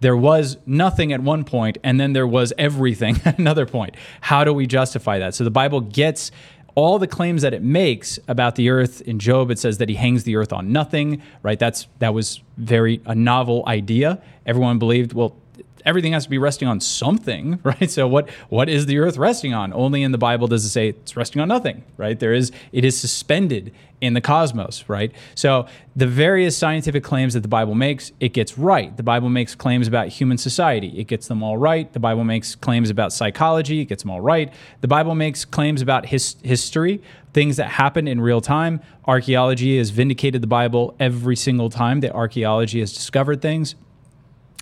there 0.00 0.16
was 0.16 0.56
nothing 0.66 1.12
at 1.12 1.20
one 1.20 1.44
point 1.44 1.78
and 1.84 2.00
then 2.00 2.12
there 2.12 2.26
was 2.26 2.52
everything 2.58 3.20
at 3.24 3.38
another 3.38 3.66
point. 3.66 3.96
How 4.22 4.44
do 4.44 4.52
we 4.52 4.66
justify 4.66 5.18
that? 5.18 5.34
So 5.34 5.44
the 5.44 5.50
Bible 5.50 5.80
gets 5.80 6.30
all 6.74 6.98
the 6.98 7.06
claims 7.06 7.42
that 7.42 7.52
it 7.52 7.62
makes 7.62 8.18
about 8.28 8.54
the 8.54 8.70
earth 8.70 9.00
in 9.02 9.18
Job 9.18 9.50
it 9.50 9.58
says 9.58 9.78
that 9.78 9.88
he 9.88 9.96
hangs 9.96 10.24
the 10.24 10.36
earth 10.36 10.52
on 10.52 10.72
nothing, 10.72 11.22
right? 11.42 11.58
That's 11.58 11.88
that 11.98 12.14
was 12.14 12.40
very 12.56 13.00
a 13.06 13.14
novel 13.14 13.64
idea. 13.66 14.22
Everyone 14.46 14.78
believed, 14.78 15.12
well, 15.12 15.36
everything 15.84 16.12
has 16.12 16.24
to 16.24 16.30
be 16.30 16.38
resting 16.38 16.68
on 16.68 16.80
something, 16.80 17.60
right? 17.64 17.90
So 17.90 18.06
what 18.06 18.30
what 18.48 18.68
is 18.68 18.86
the 18.86 18.98
earth 18.98 19.16
resting 19.16 19.54
on? 19.54 19.72
Only 19.72 20.02
in 20.02 20.12
the 20.12 20.18
Bible 20.18 20.48
does 20.48 20.64
it 20.64 20.70
say 20.70 20.88
it's 20.88 21.16
resting 21.16 21.40
on 21.40 21.48
nothing, 21.48 21.84
right? 21.96 22.18
There 22.18 22.32
is 22.32 22.52
it 22.72 22.84
is 22.84 22.98
suspended 22.98 23.72
in 24.00 24.14
the 24.14 24.20
cosmos, 24.20 24.84
right? 24.88 25.12
So 25.34 25.66
the 25.94 26.06
various 26.06 26.56
scientific 26.56 27.04
claims 27.04 27.34
that 27.34 27.40
the 27.40 27.48
Bible 27.48 27.74
makes, 27.74 28.12
it 28.18 28.32
gets 28.32 28.56
right. 28.56 28.96
The 28.96 29.02
Bible 29.02 29.28
makes 29.28 29.54
claims 29.54 29.86
about 29.86 30.08
human 30.08 30.38
society, 30.38 30.98
it 30.98 31.04
gets 31.04 31.28
them 31.28 31.42
all 31.42 31.58
right. 31.58 31.92
The 31.92 32.00
Bible 32.00 32.24
makes 32.24 32.54
claims 32.54 32.90
about 32.90 33.12
psychology, 33.12 33.80
it 33.80 33.86
gets 33.86 34.02
them 34.02 34.10
all 34.10 34.20
right. 34.20 34.52
The 34.80 34.88
Bible 34.88 35.14
makes 35.14 35.44
claims 35.44 35.82
about 35.82 36.06
his, 36.06 36.36
history, 36.42 37.02
things 37.32 37.56
that 37.58 37.68
happen 37.68 38.08
in 38.08 38.20
real 38.20 38.40
time. 38.40 38.80
Archaeology 39.06 39.78
has 39.78 39.90
vindicated 39.90 40.42
the 40.42 40.46
Bible 40.46 40.96
every 40.98 41.36
single 41.36 41.70
time 41.70 42.00
that 42.00 42.12
archaeology 42.12 42.80
has 42.80 42.92
discovered 42.92 43.42
things 43.42 43.74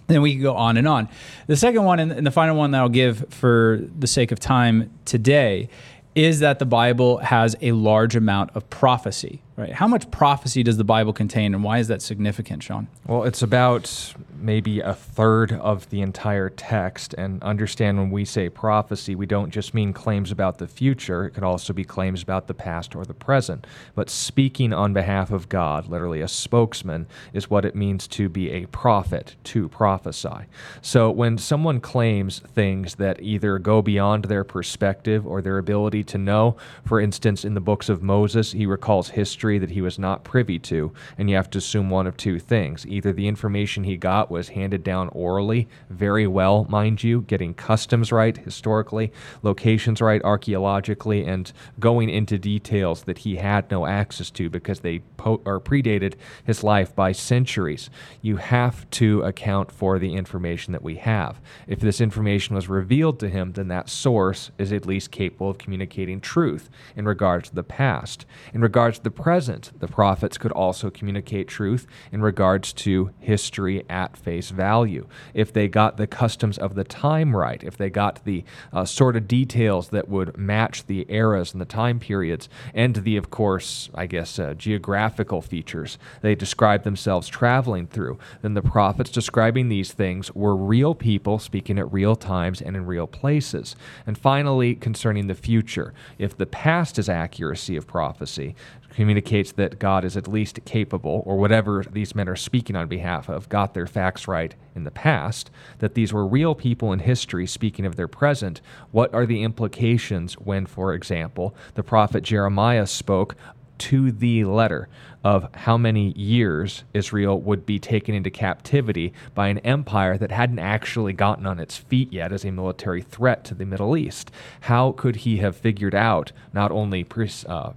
then 0.09 0.23
we 0.23 0.33
can 0.33 0.43
go 0.43 0.55
on 0.55 0.77
and 0.77 0.89
on. 0.89 1.09
The 1.47 1.57
second 1.57 1.85
one, 1.85 2.01
and 2.01 2.27
the 2.27 2.31
final 2.31 2.57
one 2.57 2.73
that 2.73 2.81
I'll 2.81 2.89
give 2.89 3.27
for 3.31 3.81
the 3.99 4.07
sake 4.07 4.33
of 4.33 4.41
time 4.41 4.91
today, 5.05 5.69
is 6.15 6.41
that 6.41 6.59
the 6.59 6.67
Bible 6.67 7.19
has 7.19 7.55
a 7.61 7.73
large 7.73 8.17
amount 8.17 8.51
of 8.55 8.69
prophecy, 8.71 9.41
right? 9.59 9.73
How 9.73 9.89
much 9.89 10.09
prophecy 10.13 10.63
does 10.63 10.77
the 10.77 10.85
Bible 10.85 11.13
contain, 11.13 11.53
and 11.53 11.65
why 11.65 11.79
is 11.79 11.89
that 11.89 12.01
significant, 12.01 12.63
Sean? 12.63 12.87
Well, 13.07 13.25
it's 13.25 13.43
about 13.43 14.15
maybe 14.41 14.79
a 14.79 14.95
third 14.95 15.53
of 15.53 15.91
the 15.91 16.01
entire 16.01 16.49
text. 16.49 17.13
And 17.19 17.43
understand 17.43 17.99
when 17.99 18.11
we 18.11 18.25
say 18.25 18.49
prophecy, 18.49 19.17
we 19.17 19.27
don't 19.27 19.51
just 19.51 19.75
mean 19.75 19.93
claims 19.93 20.31
about 20.31 20.59
the 20.59 20.69
future, 20.69 21.27
it 21.27 21.31
could 21.31 21.43
also 21.43 21.73
be 21.73 21.83
claims 21.83 22.23
about 22.23 22.47
the 22.47 22.55
past 22.55 22.95
or 22.95 23.05
the 23.05 23.15
present. 23.15 23.67
But 23.97 24.09
speaking 24.09 24.73
on 24.73 24.93
behalf 24.93 25.33
of 25.33 25.49
God, 25.49 25.89
literally 25.89 26.21
a 26.21 26.29
spokesman, 26.29 27.09
is 27.33 27.51
what 27.51 27.65
it 27.65 27.75
means 27.75 28.07
to 28.09 28.29
be 28.29 28.51
a 28.51 28.67
prophet, 28.67 29.35
to 29.45 29.69
prophesy. 29.69 30.47
So 30.83 31.11
when 31.11 31.37
someone 31.37 31.81
claims 31.81 32.39
things 32.39 32.95
that 32.95 33.21
either 33.21 33.59
go 33.59 33.83
beyond 33.83 34.27
their 34.27 34.45
perspective 34.45 35.27
or 35.27 35.43
their 35.43 35.59
ability 35.59 36.05
to 36.05 36.19
know, 36.19 36.57
for 36.87 37.01
instance, 37.01 37.45
in 37.45 37.55
the 37.55 37.61
books 37.61 37.89
of 37.89 38.05
Moses, 38.05 38.53
he 38.53 38.67
recalls 38.67 39.09
history 39.09 39.48
that 39.57 39.71
he 39.71 39.81
was 39.81 39.99
not 39.99 40.25
privy 40.25 40.59
to, 40.59 40.93
and 41.17 41.31
you 41.31 41.37
have 41.37 41.49
to 41.51 41.59
assume 41.59 41.89
one 41.89 42.07
of 42.07 42.17
two 42.17 42.39
things. 42.39 42.85
Either 42.87 43.13
the 43.13 43.29
information 43.29 43.85
he 43.85 43.97
got 43.97 44.31
was 44.31 44.49
handed 44.49 44.83
down 44.83 45.09
orally, 45.11 45.69
very 45.89 46.27
well, 46.27 46.67
mind 46.69 47.03
you, 47.03 47.23
getting 47.23 47.55
customs 47.55 48.11
right 48.11 48.37
historically, 48.37 49.13
locations 49.43 50.01
right 50.01 50.23
archaeologically, 50.25 51.25
and 51.25 51.53
going 51.79 52.11
into 52.11 52.37
details 52.37 53.05
that 53.05 53.19
he 53.19 53.37
had 53.37 53.71
no 53.71 53.87
access 53.87 54.31
to 54.31 54.51
because 54.51 54.81
they 54.81 54.99
po- 55.17 55.41
or 55.45 55.61
predated 55.61 56.15
his 56.45 56.65
life 56.65 56.95
by 56.97 57.13
centuries. 57.13 57.91
You 58.21 58.37
have 58.37 58.91
to 58.91 59.23
account 59.23 59.71
for 59.71 59.99
the 59.99 60.15
information 60.15 60.73
that 60.73 60.83
we 60.83 60.97
have. 60.97 61.41
If 61.69 61.79
this 61.79 62.01
information 62.01 62.57
was 62.57 62.69
revealed 62.69 63.21
to 63.21 63.29
him, 63.29 63.53
then 63.53 63.69
that 63.69 63.89
source 63.89 64.51
is 64.59 64.73
at 64.73 64.87
least 64.87 65.13
capable 65.13 65.51
of 65.51 65.59
communicating 65.59 66.21
truth 66.21 66.71
in 66.97 67.05
regards 67.05 67.51
to 67.51 67.55
the 67.55 67.63
past. 67.63 68.27
In 68.53 68.61
regards 68.61 68.99
to 68.99 69.05
the 69.05 69.11
present, 69.11 69.38
present, 69.39 69.71
the 69.79 69.87
prophets 69.87 70.37
could 70.37 70.51
also 70.51 70.91
communicate 70.91 71.47
truth 71.47 71.87
in 72.11 72.21
regards 72.21 72.73
to 72.73 73.11
history 73.21 73.85
at 73.89 74.17
face 74.17 74.51
value. 74.51 75.07
If 75.33 75.53
they 75.53 75.69
got 75.69 75.97
the 75.97 76.09
customs 76.09 76.59
of 76.59 76.75
the 76.75 76.83
time 76.83 77.37
right, 77.37 77.63
if 77.63 77.77
they 77.77 77.89
got 77.89 78.25
the 78.25 78.43
uh, 78.73 78.85
sort 78.85 79.15
of 79.15 79.29
details 79.29 79.91
that 79.91 80.09
would 80.09 80.37
match 80.37 80.87
the 80.87 81.07
eras 81.09 81.53
and 81.53 81.61
the 81.61 81.67
time 81.67 82.01
periods, 82.01 82.49
and 82.75 82.97
the, 82.97 83.17
of 83.17 83.31
course, 83.31 83.91
I 83.95 84.07
guess, 84.07 84.41
uh, 84.41 84.55
geographical 84.55 85.41
features 85.41 85.99
they 86.21 86.35
described 86.35 86.83
themselves 86.83 87.29
traveling 87.29 87.87
through, 87.87 88.19
then 88.43 88.55
the 88.55 88.63
prophets 88.63 89.11
describing 89.11 89.69
these 89.69 89.93
things 89.93 90.35
were 90.35 90.57
real 90.57 90.97
people 90.97 91.39
speaking 91.39 91.79
at 91.79 91.93
real 91.93 92.17
times 92.17 92.61
and 92.61 92.75
in 92.75 92.87
real 92.87 93.07
places. 93.07 93.77
And 94.05 94.19
finally, 94.19 94.75
concerning 94.75 95.29
the 95.29 95.37
future, 95.37 95.95
if 96.19 96.37
the 96.37 96.47
past 96.47 96.99
is 96.99 97.09
accuracy 97.09 97.77
of 97.77 97.87
prophecy, 97.87 98.57
communicates 98.91 99.53
that 99.53 99.79
God 99.79 100.05
is 100.05 100.17
at 100.17 100.29
least 100.29 100.65
capable, 100.65 101.23
or 101.25 101.37
whatever 101.37 101.85
these 101.91 102.15
men 102.15 102.29
are 102.29 102.37
speaking 102.37 102.77
on 102.77 102.89
behalf 102.89 103.29
of, 103.29 103.49
got 103.49 103.75
their 103.75 103.87
facts 103.87 104.27
right 104.27 104.55
in 104.75 104.85
the 104.85 104.91
past, 104.91 105.51
that 105.79 105.95
these 105.95 106.13
were 106.13 106.27
real 106.27 106.55
people 106.55 106.93
in 106.93 107.01
history 107.01 107.47
speaking 107.47 107.87
of 107.87 107.97
their 107.97 108.09
present, 108.09 108.61
what 108.91 109.13
are 109.15 109.27
the 109.27 109.43
implications 109.43 110.35
when, 110.35 110.67
for 110.67 110.95
example, 110.95 111.55
the 111.75 111.83
prophet 111.83 112.23
Jeremiah 112.23 112.87
spoke 112.87 113.37
to 113.79 114.11
the 114.11 114.45
letter 114.45 114.89
of 115.25 115.49
how 115.55 115.77
many 115.77 116.13
years 116.13 116.85
Israel 116.95 117.41
would 117.41 117.67
be 117.67 117.79
taken 117.79 118.15
into 118.15 118.31
captivity 118.31 119.13
by 119.35 119.49
an 119.49 119.59
empire 119.59 120.17
that 120.19 120.31
hadn't 120.31 120.59
actually 120.59 121.13
gotten 121.13 121.47
on 121.47 121.59
its 121.59 121.77
feet 121.77 122.13
yet 122.13 122.33
as 122.33 122.45
a 122.45 122.51
military 122.51 123.03
threat 123.03 123.45
to 123.45 123.55
the 123.55 123.67
Middle 123.67 123.97
East. 123.97 124.31
How 124.63 124.93
could 124.93 125.17
he 125.17 125.39
have 125.39 125.57
figured 125.57 125.95
out 125.95 126.33
not 126.53 126.71
only 126.71 127.07
uh, 127.47 127.73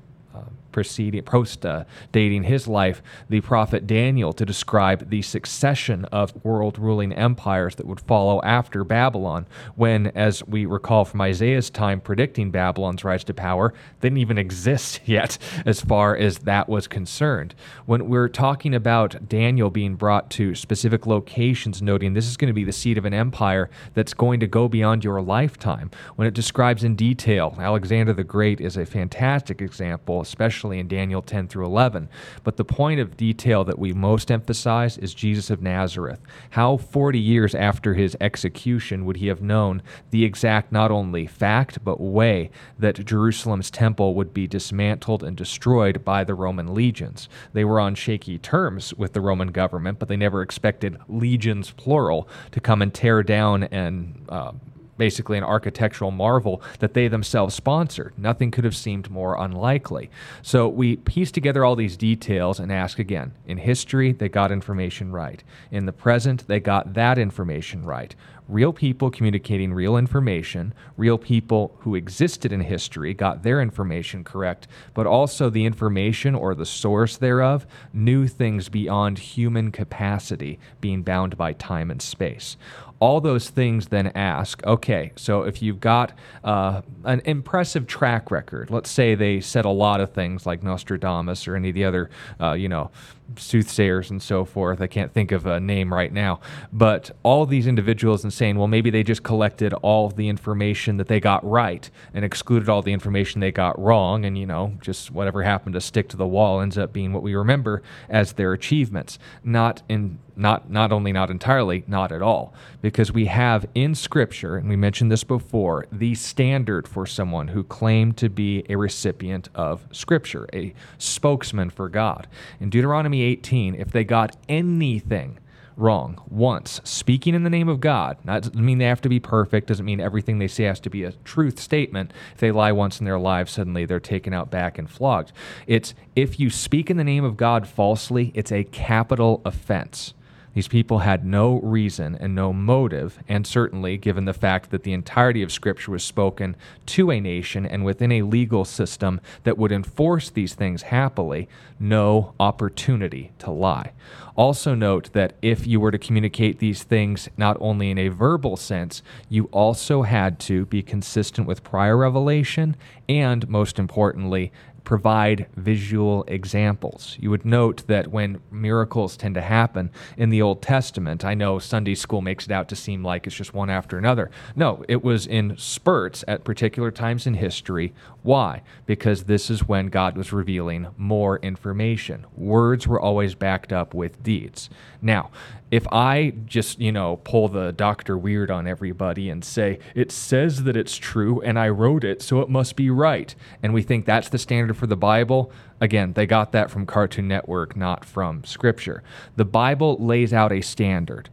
preceding, 0.72 1.24
post 1.24 1.66
dating 2.12 2.44
his 2.44 2.68
life, 2.68 3.02
the 3.30 3.42
prophet 3.42 3.86
Daniel 3.88 4.34
to 4.34 4.46
describe 4.46 5.10
the 5.10 5.22
succession 5.22 6.06
of 6.06 6.44
world 6.44 6.80
ruling 6.80 7.14
empires 7.14 7.76
that 7.76 7.86
would 7.86 8.02
follow 8.02 8.42
after 8.42 8.84
Babylon, 8.84 9.46
when, 9.76 10.08
as 10.08 10.46
we 10.48 10.66
recall 10.66 11.06
from 11.06 11.22
Isaiah's 11.22 11.70
time 11.70 12.02
predicting 12.02 12.52
Babylon's 12.52 13.04
rise 13.04 13.24
to 13.26 13.34
power, 13.34 13.74
didn't 14.02 14.18
even 14.18 14.38
exist 14.38 15.02
yet 15.06 15.38
as 15.66 15.82
far 15.82 16.16
as 16.16 16.40
that 16.40 16.70
was 16.70 16.88
concerned. 16.88 17.54
When 17.86 18.08
we're 18.08 18.30
talking 18.30 18.74
about 18.74 19.28
Daniel 19.28 19.70
being 19.70 19.96
brought 19.96 20.30
to 20.32 20.56
specific 20.56 21.06
locations, 21.06 21.82
noting 21.82 22.14
this 22.14 22.28
is 22.28 22.38
going 22.38 22.48
to 22.48 22.54
be 22.54 22.64
the 22.64 22.72
seat 22.72 22.98
of 22.98 23.06
an 23.06 23.14
empire 23.14 23.70
that's 23.94 24.14
going 24.14 24.40
to 24.40 24.48
go 24.48 24.68
beyond 24.68 25.04
your 25.04 25.22
lifetime, 25.22 25.92
when 26.16 26.28
it 26.28 26.34
describes 26.34 26.84
in 26.84 26.96
detail, 26.96 27.56
Alexander 27.60 28.14
the 28.14 28.24
Great 28.24 28.62
is 28.62 28.78
a 28.78 28.86
fantastic 28.86 29.62
example, 29.62 30.22
especially 30.22 30.61
in 30.70 30.88
Daniel 30.88 31.22
10 31.22 31.48
through 31.48 31.66
11. 31.66 32.10
But 32.44 32.58
the 32.58 32.66
point 32.66 33.00
of 33.00 33.18
detail 33.18 33.64
that 33.64 33.80
we 33.80 33.94
most 33.94 34.32
emphasize 34.32 34.98
is 34.98 35.14
Jesus 35.14 35.50
of 35.50 35.62
Nazareth. 35.62 36.20
How 36.52 36.78
40 36.78 37.20
years 37.20 37.56
after 37.56 37.94
his 37.94 38.16
execution 38.22 39.06
would 39.06 39.18
he 39.18 39.28
have 39.28 39.42
known 39.42 39.82
the 40.12 40.24
exact 40.24 40.72
not 40.72 40.92
only 40.92 41.26
fact, 41.26 41.84
but 41.84 42.00
way 42.00 42.50
that 42.78 43.06
Jerusalem's 43.06 43.72
temple 43.72 44.14
would 44.16 44.34
be 44.34 44.48
dismantled 44.48 45.24
and 45.24 45.36
destroyed 45.36 46.06
by 46.06 46.24
the 46.24 46.36
Roman 46.36 46.74
legions? 46.74 47.28
They 47.54 47.66
were 47.66 47.80
on 47.80 47.96
shaky 47.96 48.38
terms 48.38 48.94
with 48.94 49.14
the 49.14 49.22
Roman 49.22 49.52
government, 49.52 50.00
but 50.00 50.08
they 50.08 50.18
never 50.18 50.42
expected 50.42 50.98
legions, 51.08 51.72
plural, 51.72 52.28
to 52.52 52.60
come 52.60 52.82
and 52.82 52.94
tear 52.94 53.24
down 53.24 53.64
and 53.64 54.26
uh, 54.30 54.52
basically 55.02 55.36
an 55.36 55.44
architectural 55.44 56.12
marvel 56.12 56.62
that 56.78 56.94
they 56.94 57.08
themselves 57.08 57.56
sponsored. 57.56 58.14
Nothing 58.20 58.52
could 58.52 58.64
have 58.64 58.76
seemed 58.76 59.10
more 59.10 59.36
unlikely. 59.44 60.12
So 60.44 60.70
we 60.70 60.98
piece 60.98 61.32
together 61.32 61.66
all 61.66 61.76
these 61.76 61.98
details 61.98 62.60
and 62.60 62.72
ask 62.72 63.00
again 63.00 63.34
in 63.48 63.58
history, 63.58 64.12
they 64.12 64.30
got 64.30 64.52
information 64.52 65.12
right. 65.12 65.44
In 65.72 65.88
the 65.88 65.92
present, 65.92 66.48
they 66.48 66.60
got 66.60 66.94
that 66.94 67.18
information 67.18 67.84
right. 67.84 68.14
Real 68.48 68.74
people 68.74 69.10
communicating 69.10 69.74
real 69.74 69.98
information, 69.98 70.74
real 70.98 71.18
people 71.18 71.74
who 71.80 71.96
existed 71.96 72.52
in 72.52 72.60
history 72.60 73.14
got 73.14 73.42
their 73.42 73.62
information 73.62 74.24
correct, 74.24 74.68
but 74.94 75.08
also 75.08 75.50
the 75.50 75.66
information 75.66 76.36
or 76.36 76.54
the 76.54 76.66
source 76.66 77.18
thereof 77.18 77.66
knew 77.94 78.28
things 78.28 78.70
beyond 78.70 79.18
human 79.18 79.72
capacity, 79.72 80.60
being 80.80 81.02
bound 81.02 81.38
by 81.38 81.54
time 81.54 81.90
and 81.90 82.02
space 82.02 82.58
all 83.02 83.20
those 83.20 83.50
things 83.50 83.88
then 83.88 84.08
ask 84.16 84.66
okay 84.66 85.12
so 85.18 85.44
if 85.44 85.62
you've 85.62 85.82
got 85.82 86.14
uh, 86.44 86.82
an 87.04 87.22
impressive 87.26 87.86
track 87.88 88.32
record 88.32 88.70
let's 88.70 88.90
say 88.90 89.16
they 89.16 89.42
said 89.42 89.66
a 89.66 89.70
lot 89.70 90.00
of 90.00 90.14
things 90.14 90.46
like 90.46 90.64
nostradamus 90.64 91.48
or 91.48 91.56
any 91.58 91.70
of 91.70 91.76
the 91.76 91.84
other 91.84 92.10
uh, 92.40 92.54
you 92.54 92.70
know 92.70 92.90
soothsayers 93.36 94.10
and 94.10 94.22
so 94.22 94.46
forth. 94.46 94.82
I 94.82 94.88
can't 94.88 95.14
think 95.14 95.32
of 95.32 95.46
a 95.46 95.60
name 95.60 95.94
right 95.94 96.12
now, 96.12 96.40
but 96.72 97.12
all 97.24 97.46
these 97.46 97.68
individuals 97.68 98.24
and 98.24 98.34
saying, 98.34 98.58
well, 98.58 98.68
maybe 98.68 98.90
they 98.90 99.04
just 99.04 99.24
collected 99.24 99.74
all 99.74 100.10
the 100.10 100.28
information 100.28 100.98
that 100.98 101.08
they 101.08 101.20
got 101.20 101.48
right 101.48 101.90
and 102.14 102.26
excluded 102.26 102.70
all 102.70 102.82
the 102.82 102.94
information 102.94 103.42
they 103.42 103.52
got 103.52 103.80
wrong, 103.80 104.26
and 104.26 104.38
you 104.38 104.46
know, 104.46 104.74
just 104.82 105.12
whatever 105.12 105.44
happened 105.44 105.74
to 105.74 105.82
stick 105.82 106.10
to 106.10 106.18
the 106.18 106.28
wall 106.28 106.62
ends 106.62 106.78
up 106.78 106.94
being 106.94 107.14
what 107.14 107.24
we 107.24 107.36
remember 107.36 107.82
as 108.10 108.34
their 108.34 108.54
achievements. 108.54 109.20
Not 109.44 109.84
in 109.90 110.20
not 110.36 110.70
not 110.70 110.92
only 110.92 111.12
not 111.12 111.30
entirely, 111.30 111.84
not 111.88 112.12
at 112.12 112.22
all, 112.22 112.54
because 112.82 113.12
we 113.12 113.26
have 113.26 113.66
in 113.76 113.96
Scripture, 113.96 114.58
and 114.58 114.70
we 114.70 114.76
mentioned 114.76 115.12
this 115.12 115.24
before, 115.24 115.86
the 115.92 116.16
standard 116.16 116.88
for 116.88 117.06
someone 117.06 117.50
who 117.50 117.64
claimed 117.64 118.18
to 118.18 118.30
be 118.30 118.64
a 118.70 118.76
recipient 118.76 119.50
of 119.56 119.86
Scripture, 119.92 120.48
a 120.54 120.74
spokesman 120.98 121.70
for 121.70 121.90
God. 121.90 122.28
In 122.60 122.70
Deuteronomy 122.70 123.22
18, 123.22 123.76
if 123.76 123.92
they 123.92 124.04
got 124.04 124.36
anything 124.50 125.40
wrong 125.78 126.22
once, 126.30 126.80
speaking 126.84 127.34
in 127.34 127.44
the 127.44 127.50
name 127.50 127.68
of 127.68 127.80
God, 127.80 128.18
that 128.26 128.44
doesn't 128.44 128.64
mean 128.64 128.78
they 128.78 128.86
have 128.86 129.02
to 129.02 129.10
be 129.10 129.20
perfect, 129.20 129.68
doesn't 129.68 129.86
mean 129.86 130.00
everything 130.00 130.40
they 130.40 130.48
say 130.48 130.66
has 130.66 130.80
to 130.82 130.90
be 130.90 131.04
a 131.04 131.12
truth 131.24 131.60
statement. 131.60 132.12
If 132.34 132.40
they 132.40 132.52
lie 132.52 132.72
once 132.72 133.00
in 133.00 133.06
their 133.06 133.20
lives, 133.20 133.52
suddenly 133.52 133.86
they're 133.86 134.00
taken 134.00 134.34
out 134.34 134.52
back 134.52 134.78
and 134.78 134.90
flogged. 134.90 135.32
It's 135.68 135.94
if 136.16 136.40
you 136.40 136.50
speak 136.50 136.90
in 136.90 136.98
the 136.98 137.04
name 137.04 137.24
of 137.24 137.38
God 137.38 137.68
falsely, 137.68 138.32
it's 138.34 138.52
a 138.52 138.64
capital 138.66 139.42
offense. 139.46 140.14
These 140.54 140.68
people 140.68 141.00
had 141.00 141.26
no 141.26 141.60
reason 141.62 142.18
and 142.20 142.36
no 142.36 142.52
motive, 142.52 143.20
and 143.30 143.48
certainly, 143.48 143.98
given 143.98 144.26
the 144.26 144.34
fact 144.34 144.70
that 144.72 144.84
the 144.84 144.92
entirety 144.92 145.42
of 145.42 145.52
Scripture 145.52 145.92
was 145.92 146.04
spoken 146.04 146.58
to 146.88 147.10
a 147.10 147.22
nation 147.22 147.66
and 147.66 147.86
within 147.86 148.12
a 148.12 148.24
legal 148.24 148.66
system 148.66 149.22
that 149.44 149.58
would 149.58 149.72
enforce 149.72 150.30
these 150.30 150.54
things 150.54 150.84
happily, 150.84 151.48
no 151.80 152.34
opportunity 152.40 153.32
to 153.40 153.50
lie. 153.50 153.94
Also, 154.36 154.76
note 154.76 155.12
that 155.14 155.36
if 155.42 155.66
you 155.68 155.80
were 155.80 155.92
to 155.92 155.98
communicate 155.98 156.60
these 156.60 156.84
things 156.84 157.30
not 157.38 157.58
only 157.60 157.90
in 157.90 157.98
a 157.98 158.08
verbal 158.10 158.58
sense, 158.58 159.02
you 159.30 159.46
also 159.52 160.02
had 160.02 160.40
to 160.40 160.66
be 160.66 160.82
consistent 160.82 161.48
with 161.48 161.64
prior 161.64 161.96
revelation 161.96 162.76
and, 163.08 163.48
most 163.50 163.80
importantly, 163.80 164.52
provide 164.92 165.48
visual 165.56 166.26
examples. 166.28 167.16
You 167.18 167.30
would 167.30 167.46
note 167.46 167.88
that 167.88 168.10
when 168.10 168.42
miracles 168.52 169.16
tend 169.16 169.36
to 169.36 169.42
happen 169.42 169.90
in 170.18 170.32
the 170.32 170.42
Old 170.42 170.62
Testament, 170.62 171.24
I 171.24 171.34
know 171.34 171.60
Sunday 171.60 171.96
school 171.96 172.20
makes 172.20 172.46
it 172.46 172.52
out 172.52 172.68
to 172.68 172.76
seem 172.76 173.02
like 173.02 173.26
it's 173.26 173.34
just 173.34 173.54
one 173.54 173.70
after 173.70 173.98
another. 173.98 174.30
No, 174.54 174.84
it 174.90 175.02
was 175.02 175.26
in 175.26 175.56
spurts 175.58 176.26
at 176.28 176.44
particular 176.44 176.92
times 176.92 177.26
in 177.26 177.36
history. 177.36 177.94
Why? 178.22 178.64
Because 178.86 179.24
this 179.24 179.50
is 179.50 179.66
when 179.66 179.88
God 179.88 180.18
was 180.18 180.34
revealing 180.34 180.88
more 180.98 181.38
information. 181.38 182.26
Words 182.36 182.86
were 182.86 183.00
always 183.00 183.34
backed 183.34 183.72
up 183.72 183.94
with 183.94 184.22
deeds. 184.22 184.70
Now, 185.02 185.32
if 185.72 185.88
I 185.92 186.34
just, 186.46 186.80
you 186.80 186.92
know, 186.92 187.16
pull 187.24 187.48
the 187.48 187.72
Dr. 187.72 188.18
Weird 188.18 188.52
on 188.52 188.68
everybody 188.68 189.30
and 189.30 189.44
say, 189.44 189.80
it 189.96 190.12
says 190.12 190.64
that 190.64 190.76
it's 190.76 190.98
true 190.98 191.42
and 191.42 191.58
I 191.58 191.70
wrote 191.70 192.04
it, 192.04 192.22
so 192.22 192.42
it 192.42 192.50
must 192.50 192.76
be 192.76 192.90
right, 192.90 193.34
and 193.64 193.74
we 193.74 193.82
think 193.82 194.06
that's 194.06 194.30
the 194.30 194.38
standard 194.38 194.76
for 194.76 194.88
the 194.88 194.98
Bible, 194.98 195.52
again, 195.80 196.14
they 196.14 196.26
got 196.26 196.52
that 196.52 196.70
from 196.70 196.86
Cartoon 196.86 197.28
Network, 197.30 197.76
not 197.76 198.04
from 198.04 198.44
Scripture. 198.44 199.02
The 199.38 199.46
Bible 199.46 199.96
lays 199.98 200.34
out 200.34 200.52
a 200.52 200.62
standard. 200.62 201.30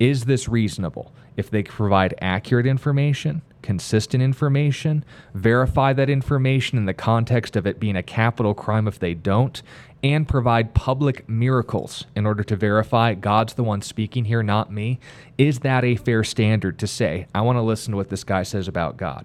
Is 0.00 0.24
this 0.24 0.48
reasonable? 0.48 1.12
If 1.36 1.50
they 1.50 1.62
provide 1.62 2.14
accurate 2.20 2.66
information, 2.66 3.42
consistent 3.62 4.22
information, 4.22 5.04
verify 5.34 5.92
that 5.92 6.10
information 6.10 6.78
in 6.78 6.86
the 6.86 6.94
context 6.94 7.56
of 7.56 7.66
it 7.66 7.80
being 7.80 7.96
a 7.96 8.02
capital 8.02 8.54
crime 8.54 8.86
if 8.88 8.98
they 8.98 9.14
don't, 9.14 9.62
and 10.02 10.28
provide 10.28 10.74
public 10.74 11.28
miracles 11.28 12.06
in 12.16 12.26
order 12.26 12.42
to 12.42 12.56
verify 12.56 13.14
God's 13.14 13.54
the 13.54 13.62
one 13.62 13.82
speaking 13.82 14.24
here, 14.24 14.42
not 14.42 14.72
me, 14.72 14.98
is 15.38 15.60
that 15.60 15.84
a 15.84 15.96
fair 15.96 16.24
standard 16.24 16.78
to 16.80 16.86
say, 16.86 17.26
I 17.34 17.42
want 17.42 17.56
to 17.56 17.62
listen 17.62 17.92
to 17.92 17.96
what 17.96 18.08
this 18.08 18.24
guy 18.24 18.42
says 18.42 18.66
about 18.66 18.96
God? 18.96 19.24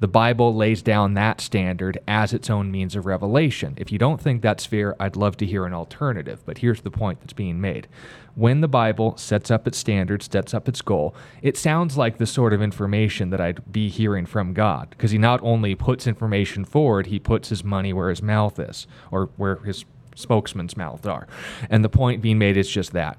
The 0.00 0.08
Bible 0.08 0.54
lays 0.54 0.80
down 0.80 1.12
that 1.14 1.42
standard 1.42 1.98
as 2.08 2.32
its 2.32 2.48
own 2.48 2.70
means 2.70 2.96
of 2.96 3.04
revelation. 3.04 3.74
If 3.76 3.92
you 3.92 3.98
don't 3.98 4.18
think 4.18 4.40
that's 4.40 4.64
fair, 4.64 4.96
I'd 5.00 5.14
love 5.14 5.36
to 5.36 5.46
hear 5.46 5.66
an 5.66 5.74
alternative, 5.74 6.40
but 6.46 6.58
here's 6.58 6.80
the 6.80 6.90
point 6.90 7.20
that's 7.20 7.34
being 7.34 7.60
made. 7.60 7.86
When 8.34 8.62
the 8.62 8.68
Bible 8.68 9.18
sets 9.18 9.50
up 9.50 9.66
its 9.66 9.76
standard, 9.76 10.22
sets 10.22 10.54
up 10.54 10.68
its 10.68 10.80
goal, 10.80 11.14
it 11.42 11.58
sounds 11.58 11.98
like 11.98 12.16
the 12.16 12.26
sort 12.26 12.54
of 12.54 12.62
information 12.62 13.28
that 13.28 13.42
I'd 13.42 13.70
be 13.70 13.90
hearing 13.90 14.24
from 14.24 14.54
God, 14.54 14.88
because 14.88 15.10
he 15.10 15.18
not 15.18 15.40
only 15.42 15.74
puts 15.74 16.06
information 16.06 16.64
forward, 16.64 17.08
he 17.08 17.18
puts 17.18 17.50
his 17.50 17.62
money 17.62 17.92
where 17.92 18.08
his 18.08 18.22
mouth 18.22 18.58
is, 18.58 18.86
or 19.10 19.28
where 19.36 19.56
his 19.56 19.84
spokesman's 20.14 20.78
mouths 20.78 21.06
are. 21.06 21.28
And 21.68 21.84
the 21.84 21.90
point 21.90 22.22
being 22.22 22.38
made 22.38 22.56
is 22.56 22.70
just 22.70 22.92
that. 22.92 23.18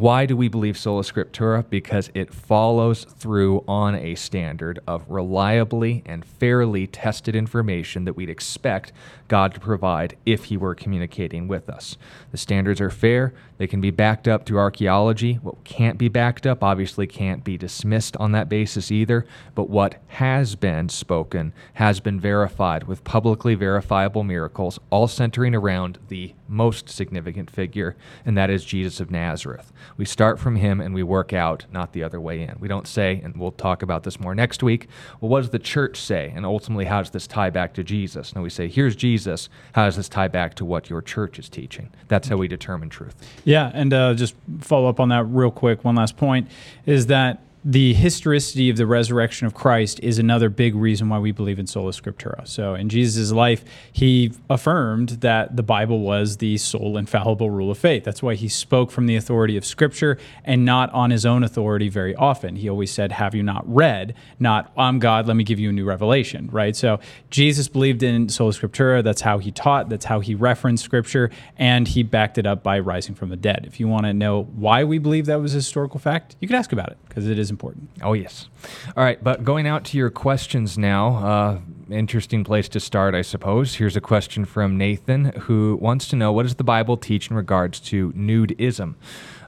Why 0.00 0.24
do 0.24 0.34
we 0.34 0.48
believe 0.48 0.78
sola 0.78 1.02
scriptura? 1.02 1.62
Because 1.68 2.10
it 2.14 2.32
follows 2.32 3.04
through 3.04 3.62
on 3.68 3.94
a 3.94 4.14
standard 4.14 4.78
of 4.86 5.04
reliably 5.10 6.02
and 6.06 6.24
fairly 6.24 6.86
tested 6.86 7.36
information 7.36 8.06
that 8.06 8.14
we'd 8.14 8.30
expect 8.30 8.94
God 9.28 9.52
to 9.52 9.60
provide 9.60 10.16
if 10.24 10.44
He 10.44 10.56
were 10.56 10.74
communicating 10.74 11.48
with 11.48 11.68
us. 11.68 11.98
The 12.30 12.38
standards 12.38 12.80
are 12.80 12.88
fair, 12.88 13.34
they 13.58 13.66
can 13.66 13.82
be 13.82 13.90
backed 13.90 14.26
up 14.26 14.46
through 14.46 14.60
archaeology. 14.60 15.34
What 15.34 15.64
can't 15.64 15.98
be 15.98 16.08
backed 16.08 16.46
up 16.46 16.64
obviously 16.64 17.06
can't 17.06 17.44
be 17.44 17.58
dismissed 17.58 18.16
on 18.16 18.32
that 18.32 18.48
basis 18.48 18.90
either, 18.90 19.26
but 19.54 19.68
what 19.68 20.00
has 20.06 20.56
been 20.56 20.88
spoken 20.88 21.52
has 21.74 22.00
been 22.00 22.18
verified 22.18 22.84
with 22.84 23.04
publicly 23.04 23.54
verifiable 23.54 24.24
miracles, 24.24 24.78
all 24.88 25.08
centering 25.08 25.54
around 25.54 25.98
the 26.08 26.32
most 26.50 26.88
significant 26.88 27.50
figure, 27.50 27.96
and 28.26 28.36
that 28.36 28.50
is 28.50 28.64
Jesus 28.64 29.00
of 29.00 29.10
Nazareth. 29.10 29.72
We 29.96 30.04
start 30.04 30.38
from 30.38 30.56
him 30.56 30.80
and 30.80 30.94
we 30.94 31.02
work 31.02 31.32
out, 31.32 31.66
not 31.72 31.92
the 31.92 32.02
other 32.02 32.20
way 32.20 32.42
in. 32.42 32.56
We 32.58 32.68
don't 32.68 32.88
say, 32.88 33.20
and 33.22 33.36
we'll 33.36 33.52
talk 33.52 33.82
about 33.82 34.02
this 34.02 34.18
more 34.18 34.34
next 34.34 34.62
week, 34.62 34.88
well, 35.20 35.28
what 35.28 35.40
does 35.40 35.50
the 35.50 35.58
church 35.58 35.98
say? 35.98 36.32
And 36.34 36.44
ultimately, 36.44 36.86
how 36.86 37.00
does 37.00 37.10
this 37.10 37.26
tie 37.26 37.50
back 37.50 37.72
to 37.74 37.84
Jesus? 37.84 38.34
No, 38.34 38.42
we 38.42 38.50
say, 38.50 38.68
here's 38.68 38.96
Jesus. 38.96 39.48
How 39.72 39.84
does 39.84 39.96
this 39.96 40.08
tie 40.08 40.28
back 40.28 40.54
to 40.56 40.64
what 40.64 40.90
your 40.90 41.00
church 41.00 41.38
is 41.38 41.48
teaching? 41.48 41.90
That's 42.08 42.28
how 42.28 42.36
we 42.36 42.48
determine 42.48 42.88
truth. 42.88 43.14
Yeah, 43.44 43.70
and 43.72 43.92
uh, 43.92 44.14
just 44.14 44.34
follow 44.60 44.88
up 44.88 45.00
on 45.00 45.10
that 45.10 45.24
real 45.24 45.50
quick. 45.50 45.84
One 45.84 45.94
last 45.94 46.16
point 46.16 46.48
is 46.84 47.06
that 47.06 47.42
the 47.64 47.92
historicity 47.92 48.70
of 48.70 48.78
the 48.78 48.86
resurrection 48.86 49.46
of 49.46 49.52
Christ 49.52 50.00
is 50.02 50.18
another 50.18 50.48
big 50.48 50.74
reason 50.74 51.10
why 51.10 51.18
we 51.18 51.30
believe 51.30 51.58
in 51.58 51.66
sola 51.66 51.92
scriptura. 51.92 52.48
So, 52.48 52.74
in 52.74 52.88
Jesus' 52.88 53.32
life, 53.32 53.64
he 53.92 54.32
affirmed 54.48 55.10
that 55.20 55.56
the 55.56 55.62
Bible 55.62 56.00
was 56.00 56.38
the 56.38 56.56
sole 56.56 56.96
infallible 56.96 57.50
rule 57.50 57.70
of 57.70 57.76
faith. 57.76 58.04
That's 58.04 58.22
why 58.22 58.34
he 58.34 58.48
spoke 58.48 58.90
from 58.90 59.06
the 59.06 59.14
authority 59.14 59.58
of 59.58 59.66
Scripture 59.66 60.16
and 60.42 60.64
not 60.64 60.90
on 60.94 61.10
his 61.10 61.26
own 61.26 61.42
authority 61.42 61.90
very 61.90 62.14
often. 62.14 62.56
He 62.56 62.68
always 62.68 62.90
said, 62.90 63.12
Have 63.12 63.34
you 63.34 63.42
not 63.42 63.62
read? 63.70 64.14
Not, 64.38 64.72
I'm 64.78 64.98
God, 64.98 65.26
let 65.26 65.36
me 65.36 65.44
give 65.44 65.58
you 65.58 65.68
a 65.68 65.72
new 65.72 65.84
revelation, 65.84 66.48
right? 66.50 66.74
So, 66.74 66.98
Jesus 67.28 67.68
believed 67.68 68.02
in 68.02 68.30
sola 68.30 68.52
scriptura. 68.52 69.04
That's 69.04 69.20
how 69.20 69.36
he 69.36 69.50
taught, 69.50 69.90
that's 69.90 70.06
how 70.06 70.20
he 70.20 70.34
referenced 70.34 70.82
Scripture, 70.84 71.30
and 71.58 71.86
he 71.86 72.02
backed 72.02 72.38
it 72.38 72.46
up 72.46 72.62
by 72.62 72.78
rising 72.78 73.14
from 73.14 73.28
the 73.28 73.36
dead. 73.36 73.64
If 73.66 73.78
you 73.78 73.86
want 73.86 74.06
to 74.06 74.14
know 74.14 74.44
why 74.44 74.82
we 74.84 74.96
believe 74.96 75.26
that 75.26 75.40
was 75.40 75.52
a 75.52 75.56
historical 75.56 76.00
fact, 76.00 76.36
you 76.40 76.48
can 76.48 76.56
ask 76.56 76.72
about 76.72 76.88
it 76.88 76.96
because 77.06 77.28
it 77.28 77.38
is 77.38 77.49
important. 77.50 77.90
Oh, 78.02 78.12
yes. 78.12 78.48
All 78.96 79.04
right, 79.04 79.22
but 79.22 79.44
going 79.44 79.66
out 79.66 79.84
to 79.86 79.98
your 79.98 80.10
questions 80.10 80.78
now, 80.78 81.16
uh, 81.16 81.58
interesting 81.90 82.44
place 82.44 82.68
to 82.70 82.80
start, 82.80 83.14
I 83.14 83.22
suppose. 83.22 83.74
Here's 83.74 83.96
a 83.96 84.00
question 84.00 84.44
from 84.44 84.76
Nathan 84.76 85.26
who 85.40 85.78
wants 85.80 86.08
to 86.08 86.16
know 86.16 86.32
what 86.32 86.44
does 86.44 86.54
the 86.54 86.64
Bible 86.64 86.96
teach 86.96 87.30
in 87.30 87.36
regards 87.36 87.80
to 87.80 88.12
nudism? 88.12 88.94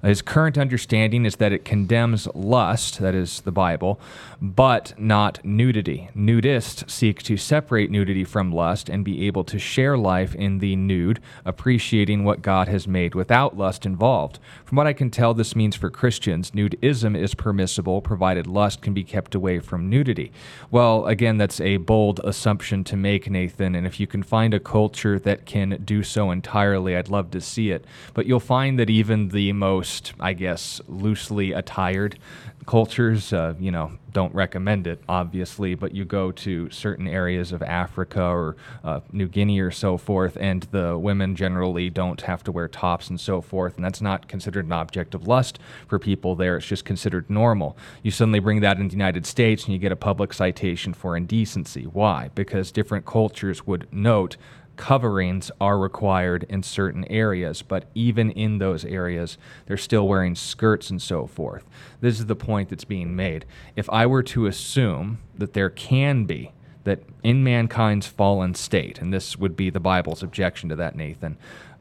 His 0.02 0.20
current 0.20 0.58
understanding 0.58 1.24
is 1.24 1.36
that 1.36 1.52
it 1.52 1.64
condemns 1.64 2.26
lust, 2.34 2.98
that 2.98 3.14
is 3.14 3.42
the 3.42 3.52
Bible, 3.52 4.00
but 4.40 4.94
not 4.98 5.44
nudity. 5.44 6.08
Nudists 6.16 6.90
seek 6.90 7.22
to 7.22 7.36
separate 7.36 7.88
nudity 7.88 8.24
from 8.24 8.50
lust 8.50 8.88
and 8.88 9.04
be 9.04 9.28
able 9.28 9.44
to 9.44 9.60
share 9.60 9.96
life 9.96 10.34
in 10.34 10.58
the 10.58 10.74
nude, 10.74 11.20
appreciating 11.44 12.24
what 12.24 12.42
God 12.42 12.66
has 12.66 12.88
made 12.88 13.14
without 13.14 13.56
lust 13.56 13.86
involved. 13.86 14.40
From 14.64 14.74
what 14.74 14.88
I 14.88 14.92
can 14.92 15.08
tell, 15.08 15.34
this 15.34 15.54
means 15.54 15.76
for 15.76 15.88
Christians, 15.88 16.50
nudism 16.50 17.16
is 17.16 17.36
permissible 17.36 18.02
provided 18.02 18.48
lust 18.48 18.82
can 18.82 18.94
be 18.94 19.04
kept 19.04 19.36
away 19.36 19.60
from 19.60 19.88
nudity. 19.88 20.32
Well, 20.72 21.06
again, 21.06 21.38
that's 21.38 21.60
a 21.60 21.76
bold 21.76 22.20
assumption 22.24 22.82
to 22.84 22.96
make, 22.96 23.30
Nathan, 23.30 23.76
and 23.76 23.86
if 23.86 24.00
you 24.00 24.08
can 24.08 24.24
find 24.24 24.52
a 24.52 24.58
culture 24.58 25.20
that 25.20 25.46
can 25.46 25.80
do 25.84 26.02
so 26.02 26.32
entirely, 26.32 26.96
I'd 26.96 27.08
love 27.08 27.30
to 27.30 27.40
see 27.40 27.70
it. 27.70 27.84
But 28.14 28.26
you'll 28.26 28.40
find 28.40 28.80
that 28.80 28.90
even 28.90 29.28
the 29.28 29.52
most 29.52 29.91
most, 29.92 30.14
I 30.20 30.33
guess, 30.33 30.81
loosely 30.88 31.52
attired 31.52 32.18
cultures, 32.64 33.33
uh, 33.33 33.55
you 33.59 33.70
know, 33.70 33.92
don't 34.12 34.35
recommend 34.35 34.87
it, 34.87 35.02
obviously, 35.09 35.74
but 35.74 35.92
you 35.92 36.05
go 36.05 36.31
to 36.31 36.70
certain 36.70 37.09
areas 37.09 37.50
of 37.50 37.62
Africa 37.62 38.22
or 38.22 38.57
uh, 38.85 39.00
New 39.11 39.26
Guinea 39.26 39.61
or 39.61 39.70
so 39.70 39.96
forth, 39.96 40.37
and 40.40 40.62
the 40.70 40.96
women 40.96 41.35
generally 41.35 41.90
don't 41.90 42.20
have 42.22 42.44
to 42.44 42.52
wear 42.52 42.68
tops 42.68 43.11
and 43.11 43.18
so 43.18 43.40
forth, 43.40 43.76
and 43.76 43.85
that's 43.85 44.00
not 44.00 44.28
considered 44.28 44.66
an 44.66 44.72
object 44.72 45.14
of 45.14 45.26
lust 45.26 45.59
for 45.88 45.98
people 45.98 46.37
there. 46.37 46.57
It's 46.57 46.66
just 46.66 46.85
considered 46.85 47.28
normal. 47.28 47.76
You 48.02 48.11
suddenly 48.11 48.38
bring 48.38 48.61
that 48.61 48.78
in 48.78 48.87
the 48.87 48.92
United 48.92 49.26
States 49.26 49.64
and 49.64 49.72
you 49.72 49.78
get 49.78 49.92
a 49.92 49.96
public 49.96 50.33
citation 50.33 50.94
for 50.94 51.16
indecency. 51.16 51.85
Why? 51.85 52.31
Because 52.35 52.70
different 52.70 53.07
cultures 53.07 53.66
would 53.66 53.88
note 53.92 54.37
coverings 54.76 55.50
are 55.61 55.78
required 55.78 56.44
in 56.48 56.62
certain 56.62 57.04
areas, 57.11 57.62
but 57.62 57.85
even 57.94 58.30
in 58.30 58.58
those 58.58 58.85
areas, 58.85 59.38
they're 59.66 59.76
still 59.76 60.08
wearing 60.08 60.35
skirts 60.35 60.90
and 60.90 61.00
so 61.00 61.26
forth. 61.26 61.64
This 62.00 62.18
is 62.18 62.26
the 62.26 62.37
point 62.37 62.68
that's 62.68 62.85
being 62.85 63.14
made. 63.14 63.44
If 63.76 63.88
I 63.90 64.06
were 64.06 64.22
to 64.24 64.46
assume 64.46 65.18
that 65.37 65.52
there 65.52 65.70
can 65.70 66.24
be, 66.24 66.52
that 66.85 67.00
in 67.22 67.44
mankind's 67.44 68.06
fallen 68.06 68.54
state, 68.54 69.00
and 69.00 69.12
this 69.12 69.37
would 69.37 69.56
be 69.56 69.70
the 69.70 69.80
Bible's 69.80 70.22
objection 70.22 70.68
to 70.68 70.76
that, 70.76 70.96
Nathan, 70.96 71.37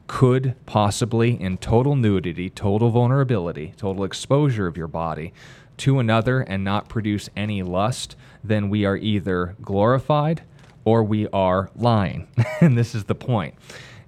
could 0.06 0.54
possibly, 0.66 1.40
in 1.40 1.58
total 1.58 1.96
nudity, 1.96 2.50
total 2.50 2.90
vulnerability, 2.90 3.72
total 3.76 4.04
exposure 4.04 4.66
of 4.66 4.76
your 4.76 4.88
body 4.88 5.32
to 5.78 5.98
another 5.98 6.40
and 6.40 6.62
not 6.62 6.88
produce 6.88 7.30
any 7.34 7.62
lust, 7.62 8.14
then 8.44 8.68
we 8.68 8.84
are 8.84 8.96
either 8.96 9.56
glorified 9.62 10.42
or 10.84 11.02
we 11.02 11.28
are 11.28 11.70
lying. 11.76 12.28
and 12.60 12.76
this 12.76 12.94
is 12.94 13.04
the 13.04 13.14
point 13.14 13.54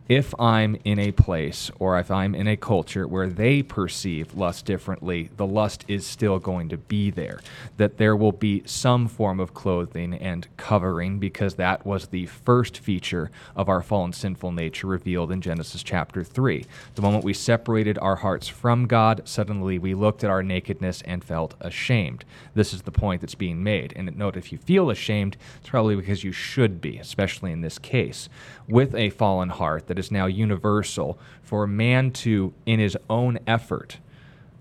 if 0.09 0.39
I'm 0.39 0.77
in 0.85 0.99
a 0.99 1.13
place 1.13 1.71
or 1.79 1.99
if 1.99 2.11
I'm 2.11 2.35
in 2.35 2.47
a 2.47 2.59
culture 2.59 3.09
where 3.09 3.29
they 3.29 3.63
perceive 3.63 4.35
lust 4.35 4.67
differently, 4.67 5.31
the 5.37 5.47
lust 5.47 5.85
is 5.89 6.07
still 6.07 6.39
going 6.39 6.69
to 6.69 6.77
be 6.77 7.11
there. 7.11 7.41
That 7.79 7.97
there 7.97 8.15
will 8.15 8.33
be 8.33 8.63
some 8.67 9.09
form 9.09 9.41
of 9.41 9.55
clothing 9.55 10.13
and 10.13 10.47
covering 10.59 11.19
because 11.19 11.55
that 11.55 11.87
was 11.87 12.09
the 12.09 12.27
first 12.27 12.79
feature 12.79 13.31
of 13.57 13.71
our 13.71 13.81
fallen 13.81 14.13
sinful 14.13 14.53
nature 14.53 14.87
revealed 14.87 15.33
in 15.33 15.41
Genesis 15.41 15.83
chapter 15.83 16.23
3. 16.23 16.67
The 16.97 17.03
moment 17.03 17.25
we 17.25 17.33
separated 17.33 17.99
our 17.99 18.17
hearts 18.17 18.47
from 18.47 18.87
God, 18.87 19.23
suddenly 19.25 19.79
we 19.79 19.95
looked 19.95 20.23
at 20.23 20.31
our 20.31 20.43
nakedness 20.43 21.01
and 21.03 21.25
felt 21.25 21.55
ashamed. 21.61 22.27
This 22.55 22.75
is 22.75 22.83
the 22.83 22.93
point 22.93 23.23
that's 23.23 23.35
being 23.35 23.63
made. 23.63 23.95
And 23.97 24.15
note, 24.19 24.37
if 24.37 24.53
you 24.53 24.59
feel 24.59 24.91
ashamed, 24.91 25.39
it's 25.61 25.71
probably 25.71 25.97
because 25.97 26.25
you 26.25 26.33
should 26.33 26.83
be, 26.83 26.99
especially 26.99 27.53
in 27.53 27.63
this 27.63 27.79
case. 27.79 28.29
With 28.69 28.95
a 28.95 29.11
fallen 29.11 29.49
heart, 29.49 29.87
that 29.95 30.01
is 30.01 30.11
now 30.11 30.27
universal 30.27 31.19
for 31.43 31.67
man 31.67 32.11
to, 32.11 32.53
in 32.67 32.81
his 32.81 32.97
own 33.09 33.39
effort, 33.47 33.99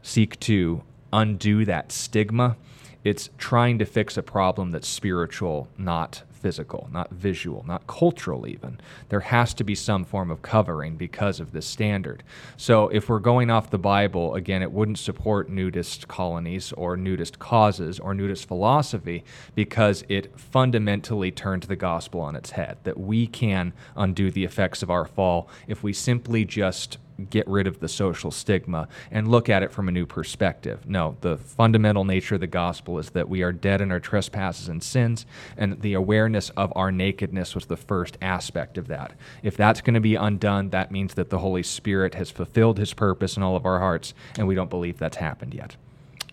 seek 0.04 0.40
to 0.42 0.84
undo 1.12 1.66
that 1.66 1.92
stigma. 1.92 2.56
It's 3.04 3.32
trying 3.38 3.80
to 3.80 3.86
fix 3.86 4.16
a 4.16 4.22
problem 4.22 4.72
that's 4.72 4.88
spiritual, 4.88 5.68
not 5.78 6.22
physical, 6.44 6.90
not 6.92 7.10
visual, 7.10 7.64
not 7.66 7.88
cultural 7.88 8.46
even. 8.46 8.80
There 9.08 9.22
has 9.22 9.54
to 9.56 9.64
be 9.64 9.76
some 9.76 10.04
form 10.04 10.30
of 10.30 10.42
covering 10.42 10.98
because 10.98 11.40
of 11.40 11.54
this 11.54 11.66
standard. 11.66 12.22
So 12.58 12.90
if 12.90 13.08
we're 13.08 13.20
going 13.20 13.50
off 13.50 13.70
the 13.70 13.78
Bible, 13.78 14.36
again, 14.36 14.62
it 14.62 14.74
wouldn't 14.74 15.00
support 15.00 15.50
nudist 15.50 16.10
colonies 16.10 16.74
or 16.74 16.98
nudist 16.98 17.40
causes 17.40 17.98
or 17.98 18.14
nudist 18.14 18.46
philosophy 18.46 19.24
because 19.56 20.04
it 20.10 20.38
fundamentally 20.38 21.32
turned 21.32 21.64
the 21.64 21.78
gospel 21.78 22.20
on 22.20 22.36
its 22.36 22.52
head 22.52 22.78
that 22.84 23.00
we 23.00 23.26
can 23.26 23.72
undo 23.96 24.30
the 24.30 24.44
effects 24.44 24.84
of 24.84 24.92
our 24.92 25.06
fall 25.06 25.48
if 25.68 25.82
we 25.82 25.94
simply 25.94 26.44
just 26.44 26.98
get 27.30 27.48
rid 27.48 27.68
of 27.68 27.80
the 27.80 27.88
social 27.88 28.32
stigma 28.32 28.88
and 29.12 29.28
look 29.28 29.50
at 29.50 29.64
it 29.64 29.72
from 29.72 29.88
a 29.88 29.92
new 29.92 30.06
perspective. 30.06 30.88
No, 30.88 31.18
the 31.22 31.38
fundamental 31.38 32.06
nature 32.06 32.36
of 32.36 32.42
the 32.42 32.48
gospel 32.48 33.00
is 33.00 33.12
that 33.12 33.30
we 33.30 33.42
are 33.44 33.52
dead 33.52 33.82
in 33.82 33.92
our 33.92 34.00
trespasses 34.00 34.68
and 34.68 34.84
sins, 34.84 35.26
and 35.58 35.82
the 35.82 35.94
awareness 35.94 36.50
of 36.52 36.74
our 36.76 36.92
nakedness 36.92 37.56
was 37.56 37.66
the 37.66 37.78
first 37.78 38.18
aspect 38.22 38.78
of 38.78 38.88
that. 38.88 39.14
If 39.42 39.58
that's 39.58 39.82
going 39.82 39.94
to 39.96 40.00
be 40.00 40.16
undone, 40.16 40.70
that 40.70 40.92
means 40.92 41.14
that 41.16 41.30
the 41.30 41.40
Holy 41.40 41.64
Spirit 41.64 42.16
has 42.16 42.32
fulfilled 42.32 42.78
his 42.78 42.94
purpose 42.94 43.38
in 43.38 43.44
all 43.44 43.56
of 43.56 43.66
our 43.66 43.80
hearts, 43.80 44.14
and 44.38 44.48
we 44.48 44.56
don't 44.56 44.70
believe 44.70 44.98
that's 44.98 45.18
happened 45.18 45.54
yet. 45.54 45.76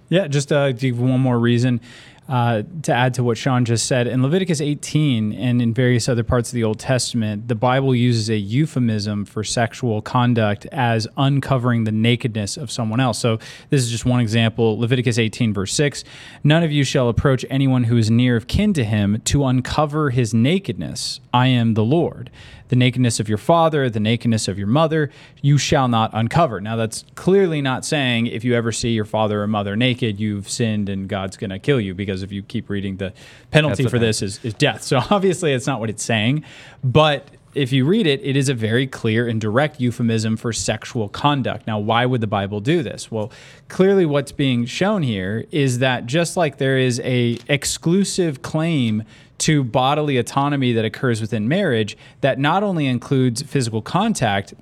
Yeah, 0.09 0.27
just 0.27 0.51
uh, 0.51 0.73
give 0.73 1.01
one 1.01 1.21
more 1.21 1.38
reason. 1.38 1.81
Uh, 2.28 2.62
to 2.83 2.92
add 2.92 3.14
to 3.14 3.24
what 3.24 3.37
Sean 3.37 3.64
just 3.64 3.87
said, 3.87 4.06
in 4.06 4.22
Leviticus 4.22 4.61
18 4.61 5.33
and 5.33 5.61
in 5.61 5.74
various 5.74 6.09
other 6.09 6.22
parts 6.22 6.50
of 6.50 6.54
the 6.54 6.62
Old 6.62 6.78
Testament, 6.78 7.48
the 7.48 7.54
Bible 7.54 7.94
uses 7.94 8.30
a 8.30 8.37
euphemism 8.37 9.24
for 9.24 9.42
sexual 9.42 10.00
conduct 10.00 10.66
as 10.66 11.09
uncovering 11.16 11.85
the 11.85 11.92
nakedness 11.92 12.56
of 12.56 12.70
someone 12.70 13.00
else. 13.00 13.18
So 13.18 13.38
this 13.70 13.83
is 13.83 13.90
just 13.90 14.04
one 14.04 14.20
example. 14.20 14.78
Leviticus 14.78 15.18
18, 15.18 15.52
verse 15.52 15.72
6 15.72 16.04
None 16.44 16.62
of 16.62 16.70
you 16.70 16.85
shall 16.85 17.09
approach 17.09 17.44
anyone 17.50 17.85
who 17.85 17.96
is 17.96 18.11
near 18.11 18.37
of 18.37 18.46
kin 18.46 18.72
to 18.74 18.85
him 18.85 19.20
to 19.24 19.44
uncover 19.44 20.11
his 20.11 20.33
nakedness. 20.33 21.20
I 21.33 21.48
am 21.48 21.74
the 21.74 21.85
Lord 21.85 22.30
the 22.70 22.76
nakedness 22.76 23.18
of 23.18 23.28
your 23.28 23.37
father, 23.37 23.90
the 23.90 24.00
nakedness 24.00 24.46
of 24.46 24.56
your 24.56 24.68
mother, 24.68 25.11
you 25.42 25.59
shall 25.59 25.88
not 25.88 26.11
uncover. 26.14 26.61
Now, 26.61 26.76
that's 26.76 27.04
clearly 27.16 27.61
not 27.61 27.85
saying 27.85 28.28
if 28.28 28.44
you 28.44 28.54
ever 28.54 28.70
see 28.70 28.90
your 28.90 29.04
father 29.04 29.42
or 29.42 29.48
mother 29.48 29.74
naked, 29.74 30.20
you've 30.20 30.48
sinned 30.48 30.88
and 30.88 31.09
God's 31.09 31.37
going 31.37 31.50
to 31.50 31.59
kill 31.59 31.80
you, 31.80 31.94
because 32.20 32.30
if 32.30 32.33
you 32.33 32.42
keep 32.42 32.68
reading, 32.68 32.96
the 32.96 33.12
penalty 33.50 33.88
for 33.88 33.98
this 33.98 34.22
is, 34.22 34.40
is 34.44 34.54
death. 34.54 34.83
So 34.83 35.00
obviously, 35.11 35.52
it's 35.52 35.66
not 35.66 35.80
what 35.80 35.90
it's 35.90 36.02
saying. 36.02 36.44
But 36.85 37.28
if 37.54 37.72
you 37.72 37.85
read 37.85 38.06
it, 38.06 38.20
it 38.22 38.37
is 38.37 38.48
a 38.48 38.54
very 38.54 38.87
clear 38.87 39.26
and 39.26 39.40
direct 39.40 39.80
euphemism 39.80 40.37
for 40.37 40.52
sexual 40.52 41.09
conduct. 41.09 41.66
Now, 41.66 41.78
why 41.78 42.06
would 42.06 42.20
the 42.20 42.26
Bible 42.26 42.61
do 42.61 42.83
this? 42.83 43.11
Well, 43.11 43.33
clearly 43.68 44.06
what's 44.06 44.33
being 44.33 44.66
shown 44.66 45.02
here 45.02 45.46
is 45.50 45.80
that 45.80 46.06
just 46.06 46.37
like 46.37 46.59
there 46.59 46.78
is 46.78 47.00
a 47.00 47.38
exclusive 47.48 48.42
claim 48.42 49.02
to 49.38 49.64
bodily 49.64 50.18
autonomy 50.18 50.72
that 50.72 50.85
occurs 50.85 51.20
within 51.20 51.48
marriage 51.48 51.96
that 52.20 52.38
not 52.38 52.62
only 52.62 52.87
includes 52.87 53.42
physical 53.42 53.80
contact, 53.80 54.52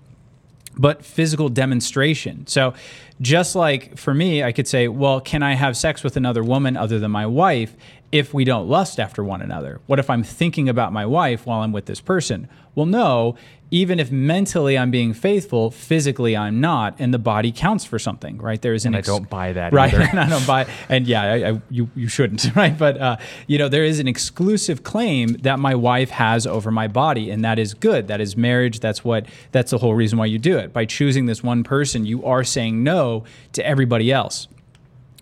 but 0.79 1.05
physical 1.05 1.49
demonstration. 1.49 2.47
So, 2.47 2.75
just 3.21 3.57
like 3.57 3.99
for 3.99 4.15
me, 4.15 4.45
I 4.45 4.53
could 4.53 4.69
say, 4.69 4.87
well, 4.87 5.21
can 5.21 5.43
I 5.43 5.55
have 5.55 5.77
sex 5.77 6.05
with 6.05 6.17
another 6.17 6.45
woman 6.45 6.77
other 6.77 7.01
than 7.01 7.11
my 7.11 7.27
wife 7.27 7.75
if 8.13 8.33
we 8.33 8.45
don't 8.45 8.69
lust 8.69 9.01
after 9.01 9.25
one 9.25 9.43
another? 9.43 9.81
What 9.87 9.99
if 9.99 10.09
I'm 10.09 10.23
thinking 10.23 10.69
about 10.69 10.93
my 10.93 11.05
wife 11.05 11.45
while 11.45 11.63
I'm 11.63 11.73
with 11.73 11.87
this 11.87 12.01
person? 12.01 12.49
Well, 12.79 12.87
no, 12.87 13.35
even 13.73 13.99
if 13.99 14.13
mentally 14.13 14.79
I'm 14.79 14.93
being 14.93 15.13
faithful, 15.13 15.73
physically 15.73 16.37
I'm 16.37 16.61
not, 16.61 16.95
and 17.01 17.13
the 17.13 17.19
body 17.19 17.51
counts 17.51 17.85
for 17.85 17.99
something, 17.99 18.39
right? 18.39 18.63
There 18.63 18.73
is 18.73 18.87
an 18.87 18.95
ex- 18.95 19.09
I 19.09 19.13
don't 19.15 19.29
buy 19.29 19.53
that, 19.53 19.73
right? 19.73 19.93
and 20.13 20.21
I 20.21 20.29
don't 20.29 20.47
buy, 20.47 20.69
and 20.89 21.05
yeah, 21.05 21.23
I, 21.23 21.51
I, 21.51 21.63
you 21.71 21.91
you 21.97 22.07
shouldn't, 22.07 22.47
right? 22.55 22.79
But 22.79 23.01
uh, 23.01 23.17
you 23.49 23.59
know, 23.59 23.69
there 23.69 23.83
is 23.83 23.99
an 23.99 24.07
exclusive 24.07 24.85
claim 24.85 25.31
that 25.39 25.59
my 25.59 25.75
wife 25.75 26.11
has 26.11 26.47
over 26.47 26.71
my 26.71 26.87
body, 26.87 27.33
and 27.33 27.45
that 27.45 27.59
is 27.59 27.75
good. 27.75 28.07
That 28.07 28.21
is 28.21 28.37
marriage. 28.37 28.79
That's 28.79 29.03
what. 29.05 29.27
That's 29.51 29.73
the 29.73 29.79
whole 29.79 29.97
reason 29.97 30.21
why 30.21 30.27
you 30.27 30.39
do 30.39 30.57
it. 30.57 30.73
By 30.73 30.85
choosing 30.85 31.27
this 31.27 31.43
one 31.43 31.65
person, 31.65 32.07
you 32.07 32.25
are 32.25 32.45
saying 32.45 32.85
no 32.85 33.25
to 33.55 33.67
everybody 33.67 34.13
else 34.13 34.47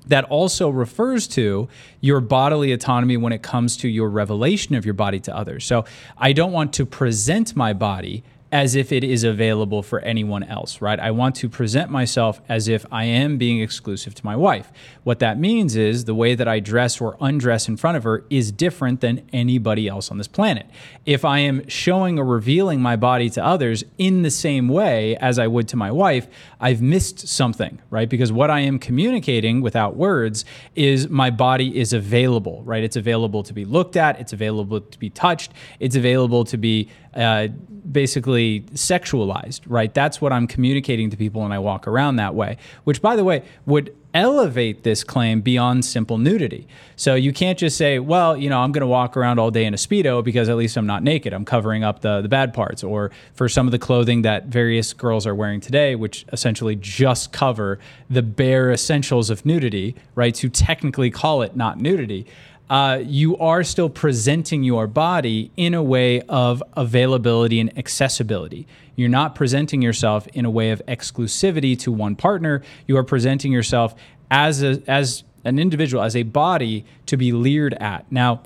that 0.06 0.24
also 0.24 0.68
refers 0.68 1.26
to 1.28 1.68
your 2.00 2.20
bodily 2.20 2.72
autonomy 2.72 3.16
when 3.16 3.32
it 3.32 3.42
comes 3.42 3.76
to 3.78 3.88
your 3.88 4.08
revelation 4.08 4.74
of 4.74 4.84
your 4.84 4.94
body 4.94 5.20
to 5.20 5.36
others. 5.36 5.64
So 5.64 5.84
I 6.16 6.32
don't 6.32 6.52
want 6.52 6.72
to 6.74 6.86
present 6.86 7.56
my 7.56 7.72
body 7.72 8.22
as 8.52 8.76
if 8.76 8.92
it 8.92 9.02
is 9.02 9.24
available 9.24 9.82
for 9.82 10.00
anyone 10.00 10.44
else, 10.44 10.80
right? 10.80 11.00
I 11.00 11.10
want 11.10 11.34
to 11.36 11.48
present 11.48 11.90
myself 11.90 12.40
as 12.48 12.68
if 12.68 12.86
I 12.92 13.04
am 13.04 13.38
being 13.38 13.60
exclusive 13.60 14.14
to 14.14 14.24
my 14.24 14.36
wife. 14.36 14.70
What 15.02 15.18
that 15.18 15.38
means 15.38 15.74
is 15.74 16.04
the 16.04 16.14
way 16.14 16.36
that 16.36 16.46
I 16.46 16.60
dress 16.60 17.00
or 17.00 17.16
undress 17.20 17.66
in 17.66 17.76
front 17.76 17.96
of 17.96 18.04
her 18.04 18.24
is 18.30 18.52
different 18.52 19.00
than 19.00 19.28
anybody 19.32 19.88
else 19.88 20.12
on 20.12 20.18
this 20.18 20.28
planet. 20.28 20.66
If 21.04 21.24
I 21.24 21.40
am 21.40 21.68
showing 21.68 22.20
or 22.20 22.24
revealing 22.24 22.80
my 22.80 22.94
body 22.94 23.30
to 23.30 23.44
others 23.44 23.82
in 23.98 24.22
the 24.22 24.30
same 24.30 24.68
way 24.68 25.16
as 25.16 25.40
I 25.40 25.48
would 25.48 25.66
to 25.68 25.76
my 25.76 25.90
wife, 25.90 26.28
I've 26.60 26.80
missed 26.80 27.26
something, 27.26 27.80
right? 27.90 28.08
Because 28.08 28.30
what 28.30 28.50
I 28.50 28.60
am 28.60 28.78
communicating 28.78 29.60
without 29.60 29.96
words 29.96 30.44
is 30.76 31.08
my 31.08 31.30
body 31.30 31.76
is 31.76 31.92
available, 31.92 32.62
right? 32.62 32.84
It's 32.84 32.96
available 32.96 33.42
to 33.42 33.52
be 33.52 33.64
looked 33.64 33.96
at, 33.96 34.20
it's 34.20 34.32
available 34.32 34.80
to 34.80 34.98
be 34.98 35.10
touched, 35.10 35.52
it's 35.80 35.96
available 35.96 36.44
to 36.44 36.56
be 36.56 36.88
uh, 37.14 37.48
basically 37.90 38.35
sexualized, 38.36 39.62
right? 39.66 39.92
That's 39.92 40.20
what 40.20 40.32
I'm 40.32 40.46
communicating 40.46 41.10
to 41.10 41.16
people 41.16 41.42
when 41.42 41.52
I 41.52 41.58
walk 41.58 41.86
around 41.86 42.16
that 42.16 42.34
way, 42.34 42.58
which, 42.84 43.02
by 43.02 43.16
the 43.16 43.24
way, 43.24 43.44
would 43.66 43.94
elevate 44.16 44.82
this 44.82 45.04
claim 45.04 45.42
beyond 45.42 45.84
simple 45.84 46.16
nudity. 46.16 46.66
So 46.96 47.14
you 47.14 47.34
can't 47.34 47.58
just 47.58 47.76
say, 47.76 47.98
well, 47.98 48.34
you 48.34 48.48
know, 48.48 48.60
I'm 48.60 48.72
going 48.72 48.80
to 48.80 48.86
walk 48.86 49.14
around 49.14 49.38
all 49.38 49.50
day 49.50 49.66
in 49.66 49.74
a 49.74 49.76
Speedo 49.76 50.24
because 50.24 50.48
at 50.48 50.56
least 50.56 50.78
I'm 50.78 50.86
not 50.86 51.02
naked. 51.02 51.34
I'm 51.34 51.44
covering 51.44 51.84
up 51.84 52.00
the, 52.00 52.22
the 52.22 52.28
bad 52.28 52.54
parts. 52.54 52.82
Or 52.82 53.10
for 53.34 53.46
some 53.46 53.66
of 53.66 53.72
the 53.72 53.78
clothing 53.78 54.22
that 54.22 54.46
various 54.46 54.94
girls 54.94 55.26
are 55.26 55.34
wearing 55.34 55.60
today, 55.60 55.96
which 55.96 56.24
essentially 56.32 56.76
just 56.76 57.30
cover 57.30 57.78
the 58.08 58.22
bare 58.22 58.70
essentials 58.70 59.28
of 59.28 59.44
nudity, 59.44 59.94
right? 60.14 60.34
To 60.36 60.48
technically 60.48 61.10
call 61.10 61.42
it 61.42 61.54
not 61.54 61.78
nudity 61.78 62.26
uh, 62.68 63.00
you 63.02 63.36
are 63.38 63.62
still 63.62 63.88
presenting 63.88 64.62
your 64.64 64.86
body 64.86 65.50
in 65.56 65.74
a 65.74 65.82
way 65.82 66.20
of 66.22 66.62
availability 66.76 67.60
and 67.60 67.76
accessibility. 67.78 68.66
You're 68.96 69.08
not 69.08 69.34
presenting 69.34 69.82
yourself 69.82 70.26
in 70.28 70.44
a 70.44 70.50
way 70.50 70.70
of 70.70 70.82
exclusivity 70.86 71.78
to 71.80 71.92
one 71.92 72.16
partner. 72.16 72.62
You 72.86 72.96
are 72.96 73.04
presenting 73.04 73.52
yourself 73.52 73.94
as 74.30 74.62
a, 74.62 74.82
as 74.88 75.22
an 75.44 75.58
individual, 75.58 76.02
as 76.02 76.16
a 76.16 76.24
body 76.24 76.84
to 77.06 77.16
be 77.16 77.30
leered 77.30 77.74
at. 77.74 78.10
Now, 78.10 78.42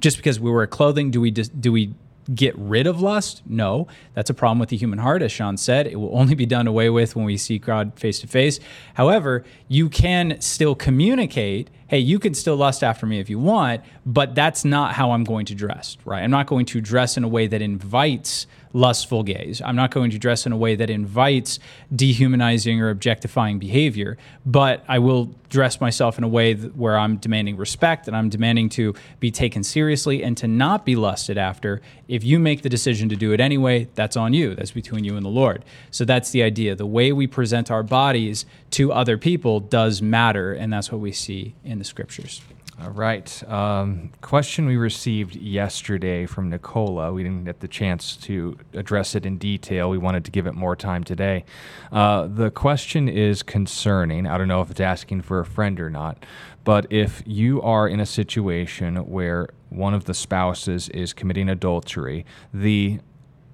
just 0.00 0.16
because 0.16 0.38
we 0.38 0.50
wear 0.50 0.66
clothing, 0.66 1.10
do 1.10 1.20
we 1.20 1.30
do 1.30 1.72
we 1.72 1.94
get 2.34 2.56
rid 2.56 2.86
of 2.86 3.00
lust? 3.00 3.42
No, 3.46 3.86
that's 4.14 4.30
a 4.30 4.34
problem 4.34 4.58
with 4.58 4.68
the 4.68 4.76
human 4.76 4.98
heart, 4.98 5.22
as 5.22 5.32
Sean 5.32 5.56
said. 5.56 5.86
It 5.86 5.96
will 5.96 6.16
only 6.16 6.34
be 6.34 6.46
done 6.46 6.66
away 6.66 6.90
with 6.90 7.16
when 7.16 7.24
we 7.24 7.36
see 7.36 7.58
God 7.58 7.92
face 7.94 8.20
to 8.20 8.26
face. 8.26 8.60
However, 8.94 9.44
you 9.68 9.88
can 9.88 10.40
still 10.40 10.74
communicate 10.74 11.70
hey, 11.90 11.98
you 11.98 12.20
can 12.20 12.34
still 12.34 12.54
lust 12.54 12.84
after 12.84 13.04
me 13.04 13.18
if 13.18 13.28
you 13.28 13.36
want, 13.36 13.80
but 14.06 14.32
that's 14.32 14.64
not 14.64 14.94
how 14.94 15.10
I'm 15.10 15.24
going 15.24 15.44
to 15.46 15.56
dress, 15.56 15.96
right? 16.04 16.22
I'm 16.22 16.30
not 16.30 16.46
going 16.46 16.64
to 16.66 16.80
dress 16.80 17.16
in 17.16 17.24
a 17.24 17.28
way 17.28 17.48
that 17.48 17.60
invites 17.60 18.46
lustful 18.72 19.22
gaze. 19.22 19.60
I'm 19.60 19.76
not 19.76 19.90
going 19.90 20.10
to 20.10 20.18
dress 20.18 20.46
in 20.46 20.52
a 20.52 20.56
way 20.56 20.76
that 20.76 20.90
invites 20.90 21.58
dehumanizing 21.94 22.80
or 22.80 22.90
objectifying 22.90 23.58
behavior, 23.58 24.16
but 24.46 24.84
I 24.88 24.98
will 24.98 25.34
dress 25.48 25.80
myself 25.80 26.16
in 26.16 26.24
a 26.24 26.28
way 26.28 26.54
where 26.54 26.96
I'm 26.96 27.16
demanding 27.16 27.56
respect 27.56 28.06
and 28.06 28.16
I'm 28.16 28.28
demanding 28.28 28.68
to 28.70 28.94
be 29.18 29.30
taken 29.30 29.64
seriously 29.64 30.22
and 30.22 30.36
to 30.36 30.46
not 30.46 30.84
be 30.84 30.94
lusted 30.94 31.36
after. 31.36 31.82
If 32.06 32.22
you 32.22 32.38
make 32.38 32.62
the 32.62 32.68
decision 32.68 33.08
to 33.08 33.16
do 33.16 33.32
it 33.32 33.40
anyway, 33.40 33.88
that's 33.96 34.16
on 34.16 34.32
you. 34.32 34.54
That's 34.54 34.70
between 34.70 35.04
you 35.04 35.16
and 35.16 35.24
the 35.24 35.30
Lord. 35.30 35.64
So 35.90 36.04
that's 36.04 36.30
the 36.30 36.42
idea. 36.42 36.76
The 36.76 36.86
way 36.86 37.12
we 37.12 37.26
present 37.26 37.70
our 37.70 37.82
bodies 37.82 38.46
to 38.72 38.92
other 38.92 39.18
people 39.18 39.58
does 39.58 40.00
matter, 40.00 40.52
and 40.52 40.72
that's 40.72 40.92
what 40.92 41.00
we 41.00 41.10
see 41.12 41.54
in 41.64 41.78
the 41.78 41.84
scriptures. 41.84 42.40
All 42.82 42.90
right. 42.90 43.42
Um, 43.46 44.10
question 44.22 44.64
we 44.64 44.78
received 44.78 45.36
yesterday 45.36 46.24
from 46.24 46.48
Nicola. 46.48 47.12
We 47.12 47.22
didn't 47.22 47.44
get 47.44 47.60
the 47.60 47.68
chance 47.68 48.16
to 48.18 48.56
address 48.72 49.14
it 49.14 49.26
in 49.26 49.36
detail. 49.36 49.90
We 49.90 49.98
wanted 49.98 50.24
to 50.24 50.30
give 50.30 50.46
it 50.46 50.54
more 50.54 50.74
time 50.74 51.04
today. 51.04 51.44
Uh, 51.92 52.26
the 52.26 52.50
question 52.50 53.06
is 53.06 53.42
concerning. 53.42 54.26
I 54.26 54.38
don't 54.38 54.48
know 54.48 54.62
if 54.62 54.70
it's 54.70 54.80
asking 54.80 55.22
for 55.22 55.40
a 55.40 55.44
friend 55.44 55.78
or 55.78 55.90
not, 55.90 56.24
but 56.64 56.86
if 56.90 57.22
you 57.26 57.60
are 57.60 57.86
in 57.86 58.00
a 58.00 58.06
situation 58.06 58.96
where 58.96 59.50
one 59.68 59.92
of 59.92 60.06
the 60.06 60.14
spouses 60.14 60.88
is 60.88 61.12
committing 61.12 61.50
adultery, 61.50 62.24
the 62.54 62.98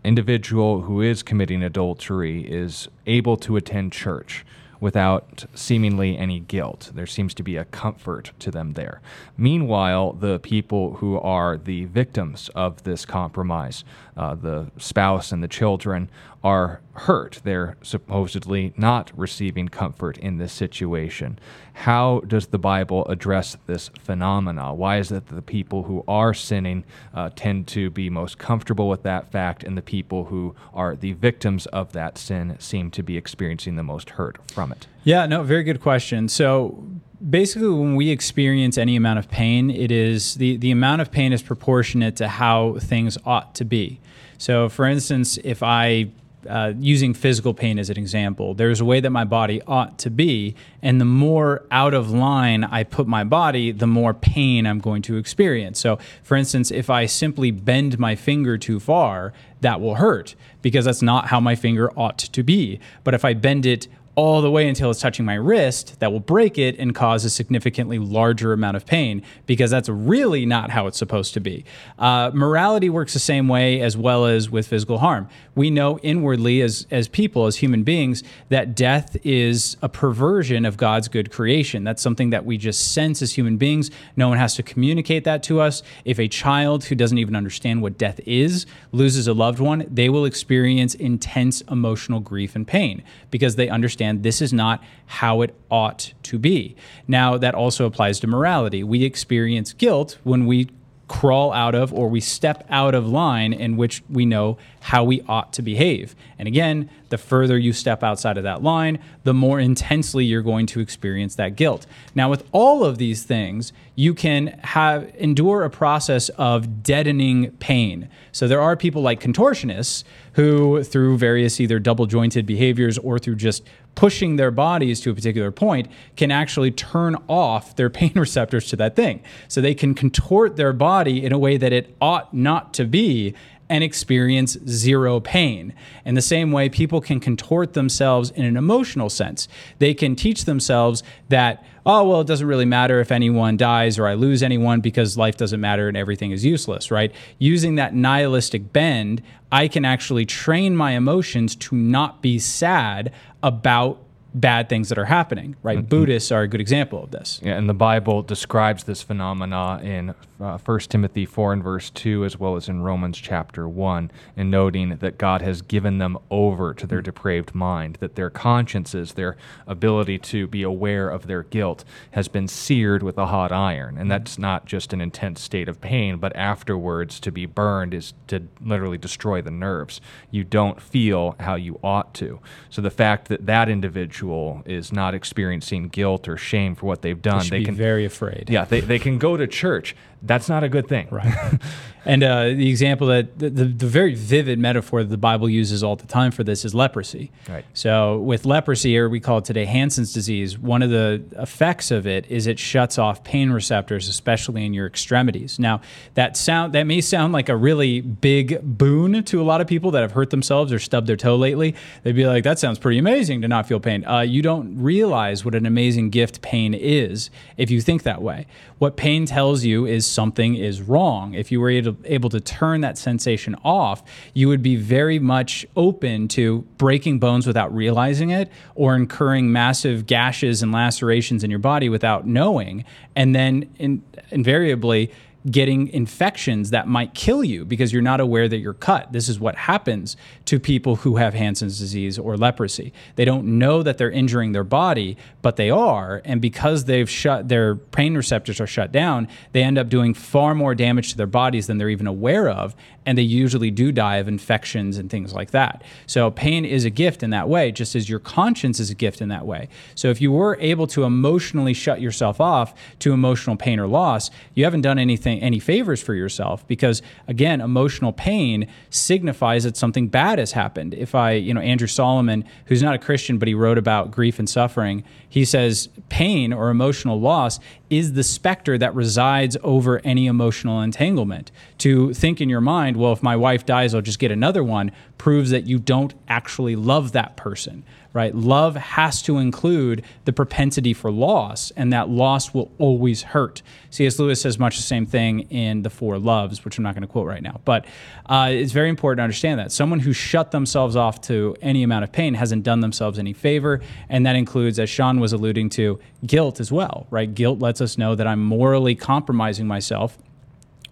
individual 0.04 0.82
who 0.82 1.00
is 1.00 1.24
committing 1.24 1.64
adultery 1.64 2.42
is 2.42 2.86
able 3.06 3.36
to 3.38 3.56
attend 3.56 3.92
church 3.92 4.46
without 4.80 5.44
seemingly 5.54 6.16
any 6.16 6.40
guilt. 6.40 6.90
There 6.94 7.06
seems 7.06 7.34
to 7.34 7.42
be 7.42 7.56
a 7.56 7.64
comfort 7.64 8.32
to 8.40 8.50
them 8.50 8.74
there. 8.74 9.00
Meanwhile, 9.36 10.14
the 10.14 10.38
people 10.38 10.94
who 10.94 11.18
are 11.18 11.56
the 11.56 11.84
victims 11.86 12.50
of 12.54 12.82
this 12.84 13.04
compromise, 13.04 13.84
uh, 14.16 14.34
the 14.34 14.70
spouse 14.78 15.32
and 15.32 15.42
the 15.42 15.48
children, 15.48 16.08
are 16.44 16.80
hurt. 16.92 17.40
They're 17.42 17.76
supposedly 17.82 18.72
not 18.76 19.10
receiving 19.16 19.68
comfort 19.68 20.16
in 20.18 20.38
this 20.38 20.52
situation. 20.52 21.38
How 21.72 22.20
does 22.26 22.46
the 22.46 22.58
Bible 22.58 23.04
address 23.06 23.56
this 23.66 23.90
phenomena? 24.00 24.72
Why 24.72 24.98
is 24.98 25.10
it 25.10 25.26
that 25.26 25.34
the 25.34 25.42
people 25.42 25.82
who 25.82 26.04
are 26.06 26.32
sinning 26.32 26.84
uh, 27.12 27.30
tend 27.34 27.66
to 27.68 27.90
be 27.90 28.08
most 28.08 28.38
comfortable 28.38 28.88
with 28.88 29.02
that 29.02 29.30
fact, 29.32 29.64
and 29.64 29.76
the 29.76 29.82
people 29.82 30.26
who 30.26 30.54
are 30.72 30.94
the 30.94 31.14
victims 31.14 31.66
of 31.66 31.92
that 31.92 32.16
sin 32.16 32.56
seem 32.60 32.90
to 32.92 33.02
be 33.02 33.16
experiencing 33.16 33.74
the 33.74 33.82
most 33.82 34.10
hurt 34.10 34.38
from 34.50 34.70
it? 34.72 34.75
Yeah, 35.04 35.26
no, 35.26 35.42
very 35.42 35.62
good 35.62 35.80
question. 35.80 36.28
So 36.28 36.84
basically 37.28 37.68
when 37.68 37.94
we 37.94 38.10
experience 38.10 38.76
any 38.76 38.96
amount 38.96 39.18
of 39.18 39.28
pain 39.30 39.70
it 39.70 39.90
is 39.90 40.34
the, 40.34 40.56
the 40.58 40.70
amount 40.70 41.00
of 41.00 41.10
pain 41.10 41.32
is 41.32 41.42
proportionate 41.42 42.16
to 42.16 42.28
how 42.28 42.76
things 42.78 43.16
ought 43.24 43.54
to 43.54 43.64
be 43.64 43.98
so 44.36 44.68
for 44.68 44.84
instance 44.84 45.38
if 45.42 45.62
i 45.62 46.06
uh, 46.48 46.72
using 46.78 47.12
physical 47.12 47.52
pain 47.54 47.78
as 47.78 47.90
an 47.90 47.98
example, 47.98 48.54
there's 48.54 48.80
a 48.80 48.84
way 48.84 49.00
that 49.00 49.10
my 49.10 49.24
body 49.24 49.60
ought 49.66 49.98
to 49.98 50.10
be. 50.10 50.54
And 50.80 51.00
the 51.00 51.04
more 51.04 51.64
out 51.70 51.92
of 51.92 52.10
line 52.10 52.64
I 52.64 52.84
put 52.84 53.06
my 53.06 53.24
body, 53.24 53.72
the 53.72 53.86
more 53.86 54.14
pain 54.14 54.66
I'm 54.66 54.78
going 54.78 55.02
to 55.02 55.16
experience. 55.16 55.80
So, 55.80 55.98
for 56.22 56.36
instance, 56.36 56.70
if 56.70 56.88
I 56.88 57.06
simply 57.06 57.50
bend 57.50 57.98
my 57.98 58.14
finger 58.14 58.56
too 58.58 58.78
far, 58.78 59.32
that 59.60 59.80
will 59.80 59.96
hurt 59.96 60.34
because 60.62 60.84
that's 60.84 61.02
not 61.02 61.28
how 61.28 61.40
my 61.40 61.56
finger 61.56 61.90
ought 61.98 62.18
to 62.18 62.42
be. 62.42 62.78
But 63.02 63.14
if 63.14 63.24
I 63.24 63.34
bend 63.34 63.66
it 63.66 63.88
all 64.16 64.40
the 64.40 64.50
way 64.50 64.66
until 64.66 64.90
it's 64.90 64.98
touching 64.98 65.26
my 65.26 65.34
wrist 65.34 66.00
that 66.00 66.10
will 66.10 66.20
break 66.20 66.56
it 66.56 66.78
and 66.78 66.94
cause 66.94 67.22
a 67.26 67.30
significantly 67.30 67.98
larger 67.98 68.54
amount 68.54 68.74
of 68.74 68.86
pain 68.86 69.22
because 69.44 69.70
that's 69.70 69.90
really 69.90 70.46
not 70.46 70.70
how 70.70 70.86
it's 70.86 70.96
supposed 70.96 71.34
to 71.34 71.40
be. 71.40 71.66
Uh, 71.98 72.30
morality 72.32 72.88
works 72.88 73.12
the 73.12 73.18
same 73.18 73.46
way 73.46 73.82
as 73.82 73.94
well 73.94 74.24
as 74.24 74.48
with 74.50 74.66
physical 74.66 74.98
harm. 74.98 75.28
We 75.54 75.68
know 75.68 75.98
inwardly 75.98 76.62
as, 76.62 76.86
as 76.90 77.08
people, 77.08 77.44
as 77.44 77.56
human 77.56 77.82
beings, 77.82 78.22
that 78.48 78.74
death 78.74 79.18
is 79.22 79.76
a 79.82 79.88
perversion 79.88 80.64
of 80.64 80.78
God's 80.78 81.08
good 81.08 81.30
creation. 81.30 81.84
That's 81.84 82.00
something 82.00 82.30
that 82.30 82.46
we 82.46 82.56
just 82.56 82.92
sense 82.94 83.20
as 83.20 83.34
human 83.34 83.58
beings. 83.58 83.90
No 84.16 84.30
one 84.30 84.38
has 84.38 84.54
to 84.54 84.62
communicate 84.62 85.24
that 85.24 85.42
to 85.44 85.60
us. 85.60 85.82
If 86.06 86.18
a 86.18 86.26
child 86.26 86.84
who 86.84 86.94
doesn't 86.94 87.18
even 87.18 87.36
understand 87.36 87.82
what 87.82 87.98
death 87.98 88.18
is 88.24 88.64
loses 88.92 89.28
a 89.28 89.34
loved 89.34 89.60
one, 89.60 89.84
they 89.90 90.08
will 90.08 90.24
experience 90.24 90.94
intense 90.94 91.60
emotional 91.62 92.20
grief 92.20 92.56
and 92.56 92.66
pain 92.66 93.02
because 93.30 93.56
they 93.56 93.68
understand 93.68 94.05
understand 94.06 94.22
this 94.22 94.42
is 94.42 94.52
not 94.52 94.82
how 95.06 95.42
it 95.42 95.54
ought 95.70 96.12
to 96.24 96.38
be. 96.38 96.76
Now, 97.06 97.38
that 97.38 97.54
also 97.54 97.86
applies 97.86 98.20
to 98.20 98.26
morality. 98.26 98.82
We 98.82 99.04
experience 99.04 99.72
guilt 99.72 100.18
when 100.24 100.46
we 100.46 100.68
crawl 101.08 101.52
out 101.52 101.74
of 101.76 101.92
or 101.92 102.08
we 102.08 102.20
step 102.20 102.66
out 102.68 102.92
of 102.92 103.06
line 103.06 103.52
in 103.52 103.76
which 103.76 104.02
we 104.10 104.26
know 104.26 104.58
how 104.80 105.04
we 105.04 105.20
ought 105.28 105.52
to 105.52 105.62
behave. 105.62 106.16
And 106.36 106.48
again, 106.48 106.90
the 107.10 107.18
further 107.18 107.56
you 107.56 107.72
step 107.72 108.02
outside 108.02 108.36
of 108.36 108.42
that 108.42 108.64
line, 108.64 108.98
the 109.22 109.32
more 109.32 109.60
intensely 109.60 110.24
you're 110.24 110.42
going 110.42 110.66
to 110.66 110.80
experience 110.80 111.36
that 111.36 111.54
guilt. 111.54 111.86
Now, 112.16 112.28
with 112.28 112.42
all 112.50 112.84
of 112.84 112.98
these 112.98 113.22
things, 113.22 113.72
you 113.96 114.12
can 114.14 114.48
have 114.62 115.10
endure 115.16 115.64
a 115.64 115.70
process 115.70 116.28
of 116.30 116.82
deadening 116.82 117.50
pain. 117.52 118.08
So 118.30 118.46
there 118.46 118.60
are 118.60 118.76
people 118.76 119.00
like 119.00 119.20
contortionists 119.20 120.04
who 120.34 120.84
through 120.84 121.16
various 121.16 121.58
either 121.58 121.78
double 121.78 122.04
jointed 122.04 122.44
behaviors 122.44 122.98
or 122.98 123.18
through 123.18 123.36
just 123.36 123.64
pushing 123.94 124.36
their 124.36 124.50
bodies 124.50 125.00
to 125.00 125.10
a 125.10 125.14
particular 125.14 125.50
point 125.50 125.88
can 126.14 126.30
actually 126.30 126.70
turn 126.70 127.16
off 127.26 127.74
their 127.76 127.88
pain 127.88 128.12
receptors 128.14 128.68
to 128.68 128.76
that 128.76 128.94
thing. 128.94 129.22
So 129.48 129.62
they 129.62 129.74
can 129.74 129.94
contort 129.94 130.56
their 130.56 130.74
body 130.74 131.24
in 131.24 131.32
a 131.32 131.38
way 131.38 131.56
that 131.56 131.72
it 131.72 131.96
ought 131.98 132.32
not 132.34 132.74
to 132.74 132.84
be 132.84 133.34
and 133.68 133.82
experience 133.82 134.56
zero 134.68 135.20
pain. 135.20 135.74
In 136.04 136.14
the 136.14 136.22
same 136.22 136.52
way, 136.52 136.68
people 136.68 137.00
can 137.00 137.20
contort 137.20 137.72
themselves 137.72 138.30
in 138.30 138.44
an 138.44 138.56
emotional 138.56 139.10
sense. 139.10 139.48
They 139.78 139.94
can 139.94 140.14
teach 140.14 140.44
themselves 140.44 141.02
that, 141.28 141.64
oh, 141.84 142.08
well, 142.08 142.20
it 142.20 142.26
doesn't 142.26 142.46
really 142.46 142.64
matter 142.64 143.00
if 143.00 143.10
anyone 143.10 143.56
dies 143.56 143.98
or 143.98 144.06
I 144.06 144.14
lose 144.14 144.42
anyone 144.42 144.80
because 144.80 145.16
life 145.16 145.36
doesn't 145.36 145.60
matter 145.60 145.88
and 145.88 145.96
everything 145.96 146.30
is 146.30 146.44
useless, 146.44 146.90
right? 146.90 147.12
Using 147.38 147.74
that 147.76 147.94
nihilistic 147.94 148.72
bend, 148.72 149.22
I 149.50 149.68
can 149.68 149.84
actually 149.84 150.26
train 150.26 150.76
my 150.76 150.92
emotions 150.92 151.56
to 151.56 151.76
not 151.76 152.22
be 152.22 152.38
sad 152.38 153.12
about 153.42 154.02
bad 154.36 154.68
things 154.68 154.90
that 154.90 154.98
are 154.98 155.06
happening, 155.06 155.56
right? 155.62 155.78
Mm-hmm. 155.78 155.88
Buddhists 155.88 156.30
are 156.30 156.42
a 156.42 156.48
good 156.48 156.60
example 156.60 157.02
of 157.02 157.10
this. 157.10 157.40
Yeah, 157.42 157.56
and 157.56 157.68
the 157.68 157.74
Bible 157.74 158.22
describes 158.22 158.84
this 158.84 159.02
phenomena 159.02 159.80
in 159.82 160.14
uh, 160.40 160.58
1 160.58 160.80
Timothy 160.80 161.24
4 161.24 161.54
and 161.54 161.62
verse 161.62 161.90
2, 161.90 162.24
as 162.24 162.38
well 162.38 162.56
as 162.56 162.68
in 162.68 162.82
Romans 162.82 163.18
chapter 163.18 163.68
1, 163.68 164.10
in 164.36 164.50
noting 164.50 164.96
that 164.96 165.18
God 165.18 165.42
has 165.42 165.62
given 165.62 165.98
them 165.98 166.18
over 166.30 166.74
to 166.74 166.86
their 166.86 167.00
depraved 167.00 167.54
mind, 167.54 167.96
that 168.00 168.16
their 168.16 168.30
consciences, 168.30 169.14
their 169.14 169.36
ability 169.66 170.18
to 170.18 170.46
be 170.46 170.62
aware 170.62 171.08
of 171.08 171.26
their 171.26 171.42
guilt, 171.42 171.84
has 172.10 172.28
been 172.28 172.48
seared 172.48 173.02
with 173.02 173.16
a 173.18 173.26
hot 173.26 173.52
iron. 173.52 173.96
And 173.96 174.10
that's 174.10 174.38
not 174.38 174.66
just 174.66 174.92
an 174.92 175.00
intense 175.00 175.40
state 175.40 175.68
of 175.68 175.80
pain, 175.80 176.18
but 176.18 176.34
afterwards 176.36 177.18
to 177.20 177.32
be 177.32 177.46
burned 177.46 177.94
is 177.94 178.12
to 178.26 178.42
literally 178.60 178.98
destroy 178.98 179.40
the 179.40 179.50
nerves. 179.50 180.00
You 180.30 180.44
don't 180.44 180.80
feel 180.80 181.36
how 181.40 181.54
you 181.54 181.78
ought 181.82 182.12
to. 182.14 182.40
So 182.68 182.82
the 182.82 182.90
fact 182.90 183.28
that 183.28 183.46
that 183.46 183.68
individual 183.68 184.62
is 184.66 184.92
not 184.92 185.14
experiencing 185.14 185.88
guilt 185.88 186.28
or 186.28 186.36
shame 186.36 186.74
for 186.74 186.86
what 186.86 187.02
they've 187.02 187.20
done, 187.20 187.44
they, 187.48 187.60
they 187.60 187.64
can 187.64 187.74
be 187.74 187.78
very 187.78 188.04
afraid. 188.04 188.50
Yeah, 188.50 188.64
they, 188.64 188.80
they 188.80 188.98
can 188.98 189.18
go 189.18 189.36
to 189.36 189.46
church 189.46 189.94
that's 190.26 190.48
not 190.48 190.64
a 190.64 190.68
good 190.68 190.88
thing. 190.88 191.08
Right. 191.10 191.34
and 192.06 192.22
uh, 192.22 192.44
the 192.44 192.68
example 192.68 193.08
that 193.08 193.38
the, 193.38 193.50
the, 193.50 193.64
the, 193.64 193.86
very 193.86 194.14
vivid 194.14 194.58
metaphor 194.58 195.02
that 195.02 195.08
the 195.08 195.16
Bible 195.16 195.48
uses 195.48 195.82
all 195.82 195.96
the 195.96 196.06
time 196.06 196.30
for 196.30 196.44
this 196.44 196.64
is 196.64 196.74
leprosy. 196.74 197.30
Right. 197.48 197.64
So 197.74 198.18
with 198.18 198.46
leprosy, 198.46 198.96
or 198.96 199.08
we 199.08 199.20
call 199.20 199.38
it 199.38 199.44
today 199.44 199.64
Hansen's 199.64 200.12
disease, 200.12 200.58
one 200.58 200.82
of 200.82 200.90
the 200.90 201.22
effects 201.38 201.90
of 201.90 202.06
it 202.06 202.26
is 202.28 202.46
it 202.46 202.58
shuts 202.58 202.98
off 202.98 203.24
pain 203.24 203.50
receptors, 203.50 204.08
especially 204.08 204.64
in 204.64 204.72
your 204.72 204.86
extremities. 204.86 205.58
Now 205.58 205.80
that 206.14 206.36
sound 206.36 206.72
that 206.74 206.84
may 206.84 207.00
sound 207.00 207.32
like 207.32 207.48
a 207.48 207.56
really 207.56 208.00
big 208.00 208.60
boon 208.62 209.24
to 209.24 209.40
a 209.40 209.44
lot 209.44 209.60
of 209.60 209.66
people 209.66 209.90
that 209.92 210.02
have 210.02 210.12
hurt 210.12 210.30
themselves 210.30 210.72
or 210.72 210.78
stubbed 210.78 211.06
their 211.06 211.16
toe 211.16 211.36
lately. 211.36 211.74
They'd 212.02 212.16
be 212.16 212.26
like, 212.26 212.44
"That 212.44 212.58
sounds 212.58 212.78
pretty 212.78 212.98
amazing 212.98 213.42
to 213.42 213.48
not 213.48 213.66
feel 213.66 213.80
pain." 213.80 214.04
Uh, 214.06 214.20
you 214.20 214.42
don't 214.42 214.80
realize 214.80 215.44
what 215.44 215.54
an 215.54 215.66
amazing 215.66 216.10
gift 216.10 216.40
pain 216.40 216.74
is 216.74 217.30
if 217.56 217.70
you 217.70 217.80
think 217.80 218.04
that 218.04 218.22
way. 218.22 218.46
What 218.78 218.96
pain 218.96 219.26
tells 219.26 219.64
you 219.64 219.86
is 219.86 220.06
something 220.06 220.54
is 220.54 220.82
wrong. 220.82 221.34
If 221.34 221.50
you 221.50 221.60
were 221.60 221.70
able 221.70 221.95
to 222.30 222.40
turn 222.40 222.80
that 222.82 222.98
sensation 222.98 223.56
off, 223.64 224.02
you 224.34 224.48
would 224.48 224.62
be 224.62 224.76
very 224.76 225.18
much 225.18 225.66
open 225.76 226.28
to 226.28 226.62
breaking 226.78 227.18
bones 227.18 227.46
without 227.46 227.74
realizing 227.74 228.30
it 228.30 228.50
or 228.74 228.94
incurring 228.94 229.52
massive 229.52 230.06
gashes 230.06 230.62
and 230.62 230.72
lacerations 230.72 231.44
in 231.44 231.50
your 231.50 231.58
body 231.58 231.88
without 231.88 232.26
knowing. 232.26 232.84
And 233.14 233.34
then 233.34 233.70
in, 233.78 234.02
invariably, 234.30 235.10
getting 235.50 235.88
infections 235.88 236.70
that 236.70 236.88
might 236.88 237.14
kill 237.14 237.44
you 237.44 237.64
because 237.64 237.92
you're 237.92 238.02
not 238.02 238.20
aware 238.20 238.48
that 238.48 238.58
you're 238.58 238.74
cut. 238.74 239.12
This 239.12 239.28
is 239.28 239.38
what 239.38 239.54
happens 239.54 240.16
to 240.46 240.58
people 240.58 240.96
who 240.96 241.16
have 241.16 241.34
Hansen's 241.34 241.78
disease 241.78 242.18
or 242.18 242.36
leprosy. 242.36 242.92
They 243.14 243.24
don't 243.24 243.58
know 243.58 243.82
that 243.82 243.98
they're 243.98 244.10
injuring 244.10 244.52
their 244.52 244.64
body, 244.64 245.16
but 245.42 245.56
they 245.56 245.70
are. 245.70 246.20
And 246.24 246.40
because 246.40 246.86
they've 246.86 247.08
shut 247.08 247.48
their 247.48 247.76
pain 247.76 248.16
receptors 248.16 248.60
are 248.60 248.66
shut 248.66 248.90
down, 248.90 249.28
they 249.52 249.62
end 249.62 249.78
up 249.78 249.88
doing 249.88 250.14
far 250.14 250.54
more 250.54 250.74
damage 250.74 251.10
to 251.10 251.16
their 251.16 251.26
bodies 251.26 251.66
than 251.66 251.78
they're 251.78 251.90
even 251.90 252.06
aware 252.06 252.48
of. 252.48 252.74
And 253.04 253.16
they 253.16 253.22
usually 253.22 253.70
do 253.70 253.92
die 253.92 254.16
of 254.16 254.26
infections 254.26 254.98
and 254.98 255.08
things 255.08 255.32
like 255.32 255.52
that. 255.52 255.84
So 256.06 256.30
pain 256.32 256.64
is 256.64 256.84
a 256.84 256.90
gift 256.90 257.22
in 257.22 257.30
that 257.30 257.48
way, 257.48 257.70
just 257.70 257.94
as 257.94 258.08
your 258.08 258.18
conscience 258.18 258.80
is 258.80 258.90
a 258.90 258.96
gift 258.96 259.20
in 259.20 259.28
that 259.28 259.46
way. 259.46 259.68
So 259.94 260.08
if 260.08 260.20
you 260.20 260.32
were 260.32 260.56
able 260.60 260.88
to 260.88 261.04
emotionally 261.04 261.72
shut 261.72 262.00
yourself 262.00 262.40
off 262.40 262.74
to 262.98 263.12
emotional 263.12 263.54
pain 263.54 263.78
or 263.78 263.86
loss, 263.86 264.30
you 264.54 264.64
haven't 264.64 264.80
done 264.80 264.98
anything 264.98 265.35
any 265.42 265.58
favors 265.58 266.02
for 266.02 266.14
yourself 266.14 266.66
because 266.66 267.02
again, 267.28 267.60
emotional 267.60 268.12
pain 268.12 268.68
signifies 268.90 269.64
that 269.64 269.76
something 269.76 270.08
bad 270.08 270.38
has 270.38 270.52
happened. 270.52 270.94
If 270.94 271.14
I, 271.14 271.32
you 271.32 271.54
know, 271.54 271.60
Andrew 271.60 271.86
Solomon, 271.86 272.44
who's 272.66 272.82
not 272.82 272.94
a 272.94 272.98
Christian 272.98 273.38
but 273.38 273.48
he 273.48 273.54
wrote 273.54 273.78
about 273.78 274.10
grief 274.10 274.38
and 274.38 274.48
suffering, 274.48 275.04
he 275.28 275.44
says 275.44 275.88
pain 276.08 276.52
or 276.52 276.70
emotional 276.70 277.20
loss 277.20 277.58
is 277.90 278.14
the 278.14 278.24
specter 278.24 278.78
that 278.78 278.94
resides 278.94 279.56
over 279.62 280.00
any 280.04 280.26
emotional 280.26 280.80
entanglement. 280.80 281.50
To 281.78 282.12
think 282.14 282.40
in 282.40 282.48
your 282.48 282.60
mind, 282.60 282.96
well, 282.96 283.12
if 283.12 283.22
my 283.22 283.36
wife 283.36 283.66
dies, 283.66 283.94
I'll 283.94 284.00
just 284.00 284.18
get 284.18 284.30
another 284.30 284.64
one, 284.64 284.90
proves 285.18 285.50
that 285.50 285.66
you 285.66 285.78
don't 285.78 286.14
actually 286.28 286.76
love 286.76 287.12
that 287.12 287.36
person 287.36 287.84
right? 288.16 288.34
Love 288.34 288.76
has 288.76 289.20
to 289.20 289.36
include 289.36 290.02
the 290.24 290.32
propensity 290.32 290.94
for 290.94 291.10
loss, 291.10 291.70
and 291.76 291.92
that 291.92 292.08
loss 292.08 292.54
will 292.54 292.72
always 292.78 293.22
hurt. 293.22 293.60
C.S. 293.90 294.18
Lewis 294.18 294.40
says 294.40 294.58
much 294.58 294.78
the 294.78 294.82
same 294.82 295.04
thing 295.04 295.40
in 295.50 295.82
The 295.82 295.90
Four 295.90 296.18
Loves, 296.18 296.64
which 296.64 296.78
I'm 296.78 296.82
not 296.82 296.94
going 296.94 297.02
to 297.02 297.08
quote 297.08 297.26
right 297.26 297.42
now. 297.42 297.60
But 297.66 297.84
uh, 298.24 298.48
it's 298.50 298.72
very 298.72 298.88
important 298.88 299.18
to 299.18 299.24
understand 299.24 299.60
that. 299.60 299.70
Someone 299.70 300.00
who 300.00 300.14
shut 300.14 300.50
themselves 300.50 300.96
off 300.96 301.20
to 301.22 301.54
any 301.60 301.82
amount 301.82 302.04
of 302.04 302.12
pain 302.12 302.32
hasn't 302.32 302.62
done 302.62 302.80
themselves 302.80 303.18
any 303.18 303.34
favor, 303.34 303.82
and 304.08 304.24
that 304.24 304.34
includes, 304.34 304.78
as 304.78 304.88
Sean 304.88 305.20
was 305.20 305.34
alluding 305.34 305.68
to, 305.70 306.00
guilt 306.26 306.58
as 306.58 306.72
well, 306.72 307.06
right? 307.10 307.32
Guilt 307.34 307.58
lets 307.58 307.82
us 307.82 307.98
know 307.98 308.14
that 308.14 308.26
I'm 308.26 308.42
morally 308.42 308.94
compromising 308.94 309.66
myself 309.66 310.16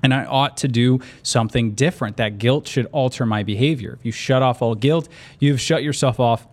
and 0.02 0.12
I 0.12 0.26
ought 0.26 0.58
to 0.58 0.68
do 0.68 1.00
something 1.22 1.72
different. 1.72 2.18
That 2.18 2.36
guilt 2.36 2.68
should 2.68 2.84
alter 2.92 3.24
my 3.24 3.42
behavior. 3.42 3.96
If 3.98 4.04
you 4.04 4.12
shut 4.12 4.42
off 4.42 4.60
all 4.60 4.74
guilt, 4.74 5.08
you've 5.38 5.62
shut 5.62 5.82
yourself 5.82 6.20
off 6.20 6.46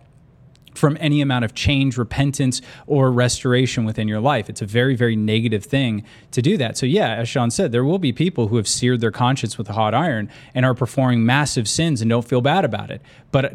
from 0.74 0.96
any 1.00 1.20
amount 1.20 1.44
of 1.44 1.54
change, 1.54 1.96
repentance, 1.96 2.60
or 2.86 3.10
restoration 3.10 3.84
within 3.84 4.08
your 4.08 4.20
life. 4.20 4.48
It's 4.48 4.62
a 4.62 4.66
very, 4.66 4.94
very 4.96 5.16
negative 5.16 5.64
thing 5.64 6.04
to 6.30 6.42
do 6.42 6.56
that. 6.56 6.76
So, 6.76 6.86
yeah, 6.86 7.14
as 7.14 7.28
Sean 7.28 7.50
said, 7.50 7.72
there 7.72 7.84
will 7.84 7.98
be 7.98 8.12
people 8.12 8.48
who 8.48 8.56
have 8.56 8.68
seared 8.68 9.00
their 9.00 9.10
conscience 9.10 9.58
with 9.58 9.68
a 9.68 9.74
hot 9.74 9.94
iron 9.94 10.30
and 10.54 10.64
are 10.64 10.74
performing 10.74 11.24
massive 11.24 11.68
sins 11.68 12.00
and 12.00 12.08
don't 12.08 12.26
feel 12.26 12.40
bad 12.40 12.64
about 12.64 12.90
it. 12.90 13.02
But 13.30 13.52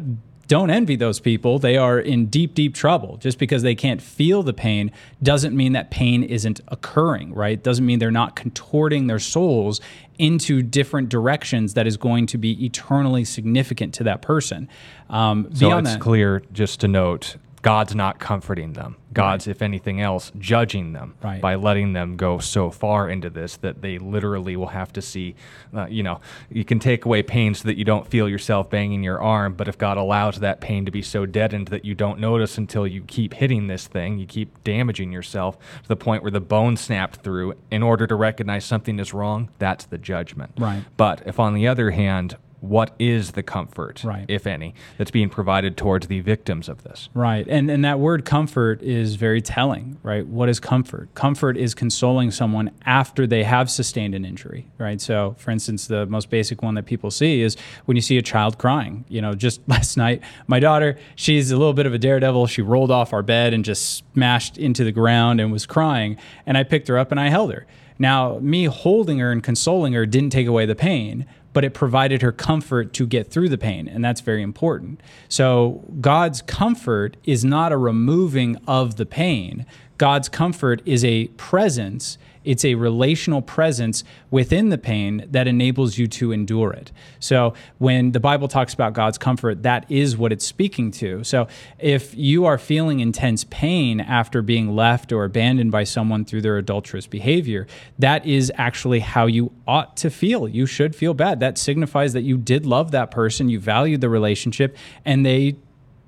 don't 0.48 0.70
envy 0.70 0.96
those 0.96 1.20
people. 1.20 1.58
They 1.58 1.76
are 1.76 2.00
in 2.00 2.26
deep, 2.26 2.54
deep 2.54 2.74
trouble. 2.74 3.18
Just 3.18 3.38
because 3.38 3.62
they 3.62 3.74
can't 3.74 4.02
feel 4.02 4.42
the 4.42 4.54
pain 4.54 4.90
doesn't 5.22 5.54
mean 5.54 5.72
that 5.74 5.90
pain 5.90 6.24
isn't 6.24 6.60
occurring, 6.68 7.34
right? 7.34 7.62
Doesn't 7.62 7.86
mean 7.86 7.98
they're 7.98 8.10
not 8.10 8.34
contorting 8.34 9.06
their 9.06 9.18
souls 9.18 9.80
into 10.18 10.62
different 10.62 11.10
directions 11.10 11.74
that 11.74 11.86
is 11.86 11.96
going 11.96 12.26
to 12.26 12.38
be 12.38 12.64
eternally 12.64 13.24
significant 13.24 13.94
to 13.94 14.04
that 14.04 14.22
person. 14.22 14.68
Um, 15.08 15.48
so 15.54 15.78
it's 15.78 15.90
that, 15.90 16.00
clear, 16.00 16.42
just 16.52 16.80
to 16.80 16.88
note, 16.88 17.36
God's 17.62 17.94
not 17.94 18.18
comforting 18.18 18.72
them. 18.72 18.96
God's, 19.12 19.46
right. 19.46 19.56
if 19.56 19.62
anything 19.62 20.00
else, 20.00 20.30
judging 20.38 20.92
them 20.92 21.14
right. 21.22 21.40
by 21.40 21.54
letting 21.54 21.92
them 21.92 22.16
go 22.16 22.38
so 22.38 22.70
far 22.70 23.08
into 23.08 23.30
this 23.30 23.56
that 23.58 23.82
they 23.82 23.98
literally 23.98 24.54
will 24.54 24.68
have 24.68 24.92
to 24.92 25.02
see, 25.02 25.34
uh, 25.74 25.86
you 25.86 26.02
know, 26.02 26.20
you 26.50 26.64
can 26.64 26.78
take 26.78 27.04
away 27.04 27.22
pain 27.22 27.54
so 27.54 27.66
that 27.66 27.76
you 27.76 27.84
don't 27.84 28.06
feel 28.06 28.28
yourself 28.28 28.70
banging 28.70 29.02
your 29.02 29.20
arm, 29.20 29.54
but 29.54 29.66
if 29.66 29.78
God 29.78 29.96
allows 29.96 30.40
that 30.40 30.60
pain 30.60 30.84
to 30.84 30.90
be 30.90 31.02
so 31.02 31.26
deadened 31.26 31.68
that 31.68 31.84
you 31.84 31.94
don't 31.94 32.20
notice 32.20 32.58
until 32.58 32.86
you 32.86 33.02
keep 33.02 33.34
hitting 33.34 33.66
this 33.66 33.86
thing, 33.86 34.18
you 34.18 34.26
keep 34.26 34.62
damaging 34.62 35.10
yourself 35.10 35.58
to 35.82 35.88
the 35.88 35.96
point 35.96 36.22
where 36.22 36.30
the 36.30 36.40
bone 36.40 36.76
snapped 36.76 37.22
through 37.22 37.54
in 37.70 37.82
order 37.82 38.06
to 38.06 38.14
recognize 38.14 38.64
something 38.64 38.98
is 38.98 39.12
wrong, 39.12 39.48
that's 39.58 39.86
the 39.86 39.98
judgment. 39.98 40.52
Right. 40.58 40.84
But 40.96 41.22
if 41.26 41.40
on 41.40 41.54
the 41.54 41.66
other 41.66 41.90
hand, 41.90 42.36
what 42.60 42.94
is 42.98 43.32
the 43.32 43.42
comfort, 43.42 44.02
right. 44.04 44.24
if 44.28 44.46
any, 44.46 44.74
that's 44.96 45.10
being 45.10 45.28
provided 45.28 45.76
towards 45.76 46.08
the 46.08 46.20
victims 46.20 46.68
of 46.68 46.82
this. 46.82 47.08
Right. 47.14 47.46
And 47.48 47.70
and 47.70 47.84
that 47.84 48.00
word 48.00 48.24
comfort 48.24 48.82
is 48.82 49.14
very 49.14 49.40
telling, 49.40 49.98
right? 50.02 50.26
What 50.26 50.48
is 50.48 50.58
comfort? 50.58 51.14
Comfort 51.14 51.56
is 51.56 51.74
consoling 51.74 52.30
someone 52.30 52.70
after 52.84 53.26
they 53.26 53.44
have 53.44 53.70
sustained 53.70 54.14
an 54.14 54.24
injury, 54.24 54.68
right? 54.78 55.00
So, 55.00 55.36
for 55.38 55.50
instance, 55.50 55.86
the 55.86 56.06
most 56.06 56.30
basic 56.30 56.62
one 56.62 56.74
that 56.74 56.86
people 56.86 57.10
see 57.10 57.42
is 57.42 57.56
when 57.84 57.96
you 57.96 58.00
see 58.00 58.18
a 58.18 58.22
child 58.22 58.58
crying. 58.58 59.04
You 59.08 59.20
know, 59.20 59.34
just 59.34 59.60
last 59.68 59.96
night, 59.96 60.22
my 60.46 60.60
daughter, 60.60 60.98
she's 61.14 61.50
a 61.50 61.56
little 61.56 61.74
bit 61.74 61.86
of 61.86 61.94
a 61.94 61.98
daredevil. 61.98 62.46
She 62.48 62.62
rolled 62.62 62.90
off 62.90 63.12
our 63.12 63.22
bed 63.22 63.54
and 63.54 63.64
just 63.64 64.04
smashed 64.12 64.58
into 64.58 64.84
the 64.84 64.92
ground 64.92 65.40
and 65.40 65.52
was 65.52 65.66
crying, 65.66 66.16
and 66.46 66.58
I 66.58 66.64
picked 66.64 66.88
her 66.88 66.98
up 66.98 67.10
and 67.10 67.20
I 67.20 67.28
held 67.28 67.52
her. 67.52 67.66
Now, 67.98 68.38
me 68.38 68.66
holding 68.66 69.18
her 69.18 69.32
and 69.32 69.42
consoling 69.42 69.92
her 69.94 70.06
didn't 70.06 70.30
take 70.30 70.46
away 70.46 70.66
the 70.66 70.76
pain 70.76 71.26
but 71.52 71.64
it 71.64 71.74
provided 71.74 72.22
her 72.22 72.32
comfort 72.32 72.92
to 72.94 73.06
get 73.06 73.30
through 73.30 73.48
the 73.48 73.58
pain, 73.58 73.88
and 73.88 74.04
that's 74.04 74.20
very 74.20 74.42
important. 74.42 75.00
So, 75.28 75.84
God's 76.00 76.42
comfort 76.42 77.16
is 77.24 77.44
not 77.44 77.72
a 77.72 77.76
removing 77.76 78.56
of 78.66 78.96
the 78.96 79.06
pain. 79.06 79.66
God's 79.96 80.28
comfort 80.28 80.80
is 80.84 81.04
a 81.04 81.26
presence 81.28 82.18
it's 82.48 82.64
a 82.64 82.76
relational 82.76 83.42
presence 83.42 84.04
within 84.30 84.70
the 84.70 84.78
pain 84.78 85.28
that 85.30 85.46
enables 85.46 85.98
you 85.98 86.06
to 86.06 86.32
endure 86.32 86.72
it. 86.72 86.90
So 87.20 87.52
when 87.76 88.12
the 88.12 88.20
Bible 88.20 88.48
talks 88.48 88.72
about 88.72 88.94
God's 88.94 89.18
comfort, 89.18 89.64
that 89.64 89.84
is 89.90 90.16
what 90.16 90.32
it's 90.32 90.46
speaking 90.46 90.90
to. 90.92 91.22
So 91.24 91.46
if 91.78 92.14
you 92.14 92.46
are 92.46 92.56
feeling 92.56 93.00
intense 93.00 93.44
pain 93.50 94.00
after 94.00 94.40
being 94.40 94.74
left 94.74 95.12
or 95.12 95.24
abandoned 95.24 95.70
by 95.70 95.84
someone 95.84 96.24
through 96.24 96.40
their 96.40 96.56
adulterous 96.56 97.06
behavior, 97.06 97.66
that 97.98 98.24
is 98.24 98.50
actually 98.56 99.00
how 99.00 99.26
you 99.26 99.52
ought 99.66 99.94
to 99.98 100.08
feel. 100.08 100.48
You 100.48 100.64
should 100.64 100.96
feel 100.96 101.12
bad. 101.12 101.40
That 101.40 101.58
signifies 101.58 102.14
that 102.14 102.22
you 102.22 102.38
did 102.38 102.64
love 102.64 102.92
that 102.92 103.10
person, 103.10 103.50
you 103.50 103.60
valued 103.60 104.00
the 104.00 104.08
relationship, 104.08 104.74
and 105.04 105.26
they 105.26 105.56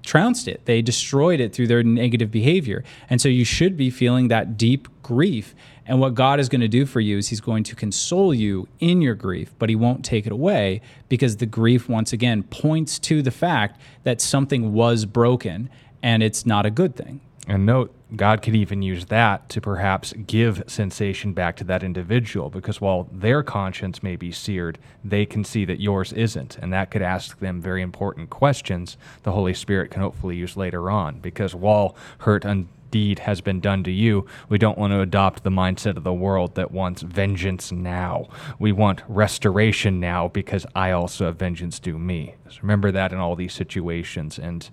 trounced 0.02 0.48
it. 0.48 0.64
They 0.64 0.80
destroyed 0.80 1.40
it 1.40 1.52
through 1.52 1.66
their 1.66 1.82
negative 1.82 2.30
behavior. 2.30 2.82
And 3.10 3.20
so 3.20 3.28
you 3.28 3.44
should 3.44 3.76
be 3.76 3.90
feeling 3.90 4.28
that 4.28 4.56
deep 4.56 4.88
grief. 5.02 5.54
And 5.90 5.98
what 5.98 6.14
God 6.14 6.38
is 6.38 6.48
going 6.48 6.60
to 6.60 6.68
do 6.68 6.86
for 6.86 7.00
you 7.00 7.18
is 7.18 7.30
He's 7.30 7.40
going 7.40 7.64
to 7.64 7.74
console 7.74 8.32
you 8.32 8.68
in 8.78 9.02
your 9.02 9.16
grief, 9.16 9.52
but 9.58 9.68
He 9.68 9.74
won't 9.74 10.04
take 10.04 10.24
it 10.24 10.30
away 10.30 10.82
because 11.08 11.38
the 11.38 11.46
grief, 11.46 11.88
once 11.88 12.12
again, 12.12 12.44
points 12.44 12.96
to 13.00 13.22
the 13.22 13.32
fact 13.32 13.80
that 14.04 14.20
something 14.20 14.72
was 14.72 15.04
broken 15.04 15.68
and 16.00 16.22
it's 16.22 16.46
not 16.46 16.64
a 16.64 16.70
good 16.70 16.94
thing. 16.94 17.20
And 17.48 17.66
note, 17.66 17.92
God 18.14 18.40
could 18.40 18.54
even 18.54 18.82
use 18.82 19.06
that 19.06 19.48
to 19.48 19.60
perhaps 19.60 20.12
give 20.12 20.62
sensation 20.68 21.32
back 21.32 21.56
to 21.56 21.64
that 21.64 21.82
individual 21.82 22.50
because 22.50 22.80
while 22.80 23.08
their 23.10 23.42
conscience 23.42 24.00
may 24.00 24.14
be 24.14 24.30
seared, 24.30 24.78
they 25.04 25.26
can 25.26 25.42
see 25.42 25.64
that 25.64 25.80
yours 25.80 26.12
isn't. 26.12 26.56
And 26.58 26.72
that 26.72 26.92
could 26.92 27.02
ask 27.02 27.40
them 27.40 27.60
very 27.60 27.82
important 27.82 28.30
questions 28.30 28.96
the 29.24 29.32
Holy 29.32 29.54
Spirit 29.54 29.90
can 29.90 30.02
hopefully 30.02 30.36
use 30.36 30.56
later 30.56 30.88
on. 30.88 31.18
Because 31.18 31.52
while 31.52 31.96
hurt 32.18 32.44
indeed 32.90 33.20
has 33.20 33.40
been 33.40 33.60
done 33.60 33.84
to 33.84 33.90
you, 33.92 34.26
we 34.48 34.58
don't 34.58 34.76
want 34.76 34.92
to 34.92 35.00
adopt 35.00 35.44
the 35.44 35.50
mindset 35.50 35.96
of 35.96 36.02
the 36.02 36.12
world 36.12 36.56
that 36.56 36.72
wants 36.72 37.02
vengeance 37.02 37.70
now. 37.70 38.26
We 38.58 38.72
want 38.72 39.04
restoration 39.06 40.00
now 40.00 40.26
because 40.26 40.66
I 40.74 40.90
also 40.90 41.26
have 41.26 41.36
vengeance 41.36 41.78
due 41.78 41.98
me. 41.98 42.34
So 42.48 42.58
remember 42.62 42.90
that 42.90 43.12
in 43.12 43.18
all 43.18 43.36
these 43.36 43.52
situations. 43.52 44.40
And 44.40 44.68